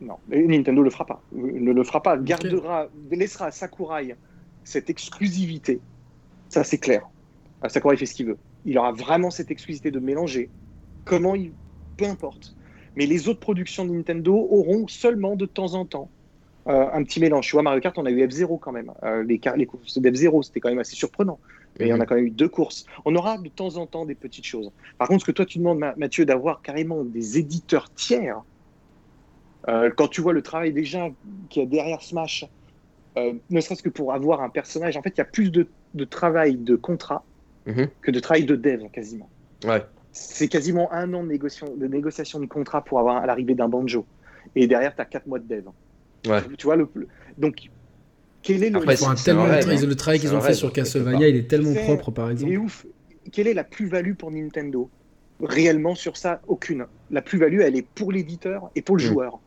[0.00, 1.22] non, Nintendo le fera pas.
[1.32, 2.16] Ne le fera pas.
[2.16, 4.16] Gardera, laissera à Sakurai
[4.64, 5.80] cette exclusivité.
[6.48, 7.08] Ça c'est clair.
[7.68, 10.50] Sakurai fait ce qu'il veut il aura vraiment cette exclusivité de mélanger.
[11.04, 11.52] Comment il.
[11.96, 12.54] Peu importe.
[12.96, 16.10] Mais les autres productions de Nintendo auront seulement de temps en temps
[16.66, 17.46] euh, un petit mélange.
[17.46, 18.92] Tu vois, Mario Kart, on a eu F0 quand même.
[19.02, 21.38] Euh, les, les courses d'F0, c'était quand même assez surprenant.
[21.78, 22.06] Mais on a mhm.
[22.06, 22.86] quand même eu deux courses.
[23.04, 24.70] On aura de temps en temps des petites choses.
[24.98, 28.40] Par contre, ce que toi, tu demandes, Mathieu, d'avoir carrément des éditeurs tiers,
[29.68, 31.08] euh, quand tu vois le travail déjà
[31.50, 32.46] qu'il y a derrière Smash,
[33.16, 36.04] ne serait-ce que pour avoir un personnage, en fait, il y a plus de, de
[36.04, 37.24] travail de contrat
[37.66, 37.88] Mhm.
[38.00, 39.28] que de travail de dev quasiment.
[39.64, 39.84] Ouais.
[40.12, 44.06] C'est quasiment un an de, négociation de négociation de contrat pour avoir l'arrivée d'un banjo.
[44.54, 45.66] Et derrière, tu as quatre mois de dev.
[46.26, 46.40] Ouais.
[46.56, 46.88] Tu vois, le,
[47.38, 47.68] donc,
[48.42, 48.80] quel est le.
[49.24, 52.52] tellement le travail qu'ils ont fait sur Castlevania, il est tellement propre, par exemple.
[52.52, 52.86] Est ouf.
[53.32, 54.88] Quelle est la plus-value pour Nintendo?
[55.42, 56.86] Réellement, sur ça, aucune.
[57.10, 59.06] La plus-value, elle est pour l'éditeur et pour le mm.
[59.06, 59.40] joueur.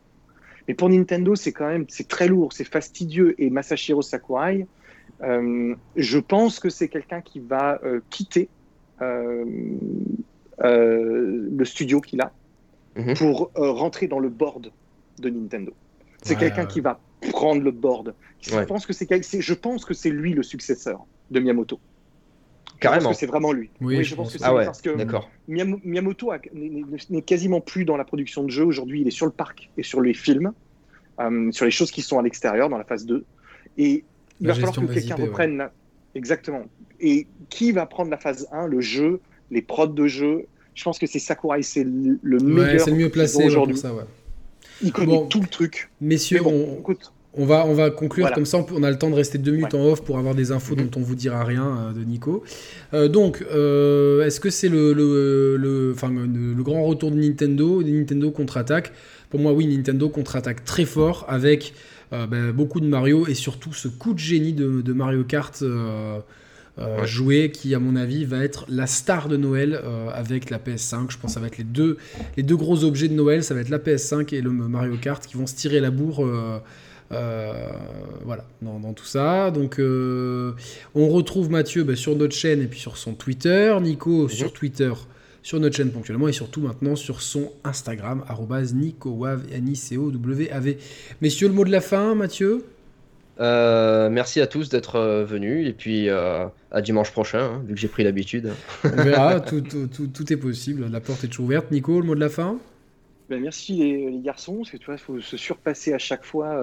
[0.68, 3.34] Mais pour Nintendo, c'est quand même c'est très lourd, c'est fastidieux.
[3.38, 4.66] Et Masashiro Sakurai,
[5.22, 8.48] euh, je pense que c'est quelqu'un qui va euh, quitter
[9.02, 9.44] euh,
[10.58, 12.32] le studio qu'il a
[12.96, 13.14] mhm.
[13.14, 14.70] pour rentrer dans le board
[15.18, 15.72] de Nintendo.
[16.22, 17.00] C'est quelqu'un qui va
[17.32, 18.14] prendre le board.
[18.40, 19.08] Je pense que c'est
[19.40, 21.78] je pense que c'est lui le successeur de Miyamoto.
[22.80, 23.12] Carrément.
[23.12, 23.70] c'est vraiment lui.
[23.80, 24.96] Oui, je, pense, que c'est ah parce que
[25.46, 26.32] Miyamoto
[27.10, 28.64] n'est quasiment plus dans la production de jeux.
[28.64, 30.52] Aujourd'hui, il est sur le parc et sur les films,
[31.50, 33.24] sur les choses qui sont à l'extérieur, dans la phase 2.
[33.78, 34.04] Et
[34.40, 35.68] il va falloir que quelqu'un reprenne.
[36.14, 36.64] Exactement.
[36.98, 39.20] Et qui va prendre la phase 1, le jeu,
[39.50, 40.46] les prods de jeu?
[40.74, 42.80] Je pense que c'est Sakurai, c'est le meilleur.
[42.80, 43.76] c'est le mieux placé aujourd'hui.
[43.76, 44.04] Ça, ouais.
[44.82, 45.90] Il connaît tout le truc.
[46.00, 46.82] Messieurs, on,
[47.34, 48.64] on, va, on va conclure comme ça.
[48.72, 50.88] On a le temps de rester deux minutes en off pour avoir des infos mhm.
[50.88, 52.42] dont on vous dira rien euh, de Nico.
[52.94, 58.30] Euh, donc, euh, est-ce que c'est le, le, le, le, grand retour de Nintendo, Nintendo
[58.30, 58.92] contre-attaque?
[59.28, 61.74] Pour moi, oui, Nintendo contre-attaque très fort avec
[62.12, 65.62] euh, ben, beaucoup de Mario et surtout ce coup de génie de, Mario Kart
[66.78, 69.80] euh, euh, joué qui, à mon avis, va être la star de Noël
[70.12, 71.10] avec la PS5.
[71.10, 71.98] Je pense que ça va être les deux,
[72.36, 73.44] les deux gros objets de Noël.
[73.44, 76.24] Ça va être la PS5 et le Mario Kart qui vont se tirer la bourre.
[77.10, 79.50] voilà, dans, tout ça.
[79.50, 84.48] Donc, on retrouve Mathieu ben, sur notre chaîne et puis sur son Twitter, Nico sur
[84.48, 84.52] mhm.
[84.52, 84.92] Twitter
[85.42, 88.22] sur notre chaîne ponctuellement et surtout maintenant sur son Instagram,
[88.74, 90.78] NicoWav, N-I-C-O-W-A-V.
[91.22, 92.64] Messieurs, le mot de la fin, Mathieu?
[93.40, 97.74] Euh, merci à tous d'être euh, venus et puis euh, à dimanche prochain, hein, vu
[97.74, 98.52] que j'ai pris l'habitude.
[98.84, 101.70] On verra, tout, tout, est possible, la porte est toujours ouverte.
[101.70, 102.58] Nico, le mot de la fin?
[103.28, 106.60] Ben merci les, garçons, parce que tu vois, il faut se surpasser à chaque fois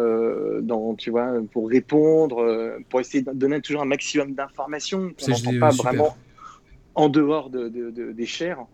[0.61, 5.11] dans, tu vois, pour répondre, pour essayer de donner toujours un maximum d'informations.
[5.21, 6.17] On n'entend pas vraiment
[6.97, 7.69] en dehors de,
[8.11, 8.65] des chairs.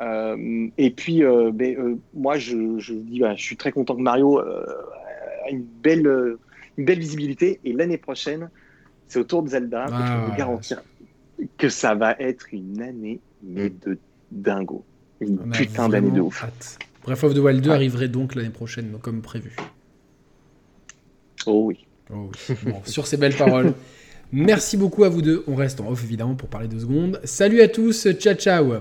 [0.00, 3.96] Euh, et puis, euh, ben, euh, moi, je, je dis, bah, je suis très content
[3.96, 6.36] que Mario a une belle,
[6.76, 7.60] une belle visibilité.
[7.64, 8.50] Et l'année prochaine,
[9.08, 9.86] c'est au tour de Zelda.
[9.86, 10.82] je peux ah, vous garantir
[11.58, 13.98] que ça va être une année mais de
[14.30, 14.84] dingo.
[15.20, 16.44] Une putain d'année de ouf.
[17.04, 19.54] Breath of the Wild 2 arriverait donc l'année prochaine, comme prévu.
[21.46, 21.86] Oh oui.
[22.12, 22.56] Oh oui.
[22.84, 23.74] sur ces belles paroles.
[24.32, 25.44] Merci beaucoup à vous deux.
[25.46, 27.20] On reste en off évidemment pour parler deux secondes.
[27.24, 28.72] Salut à tous, ciao ciao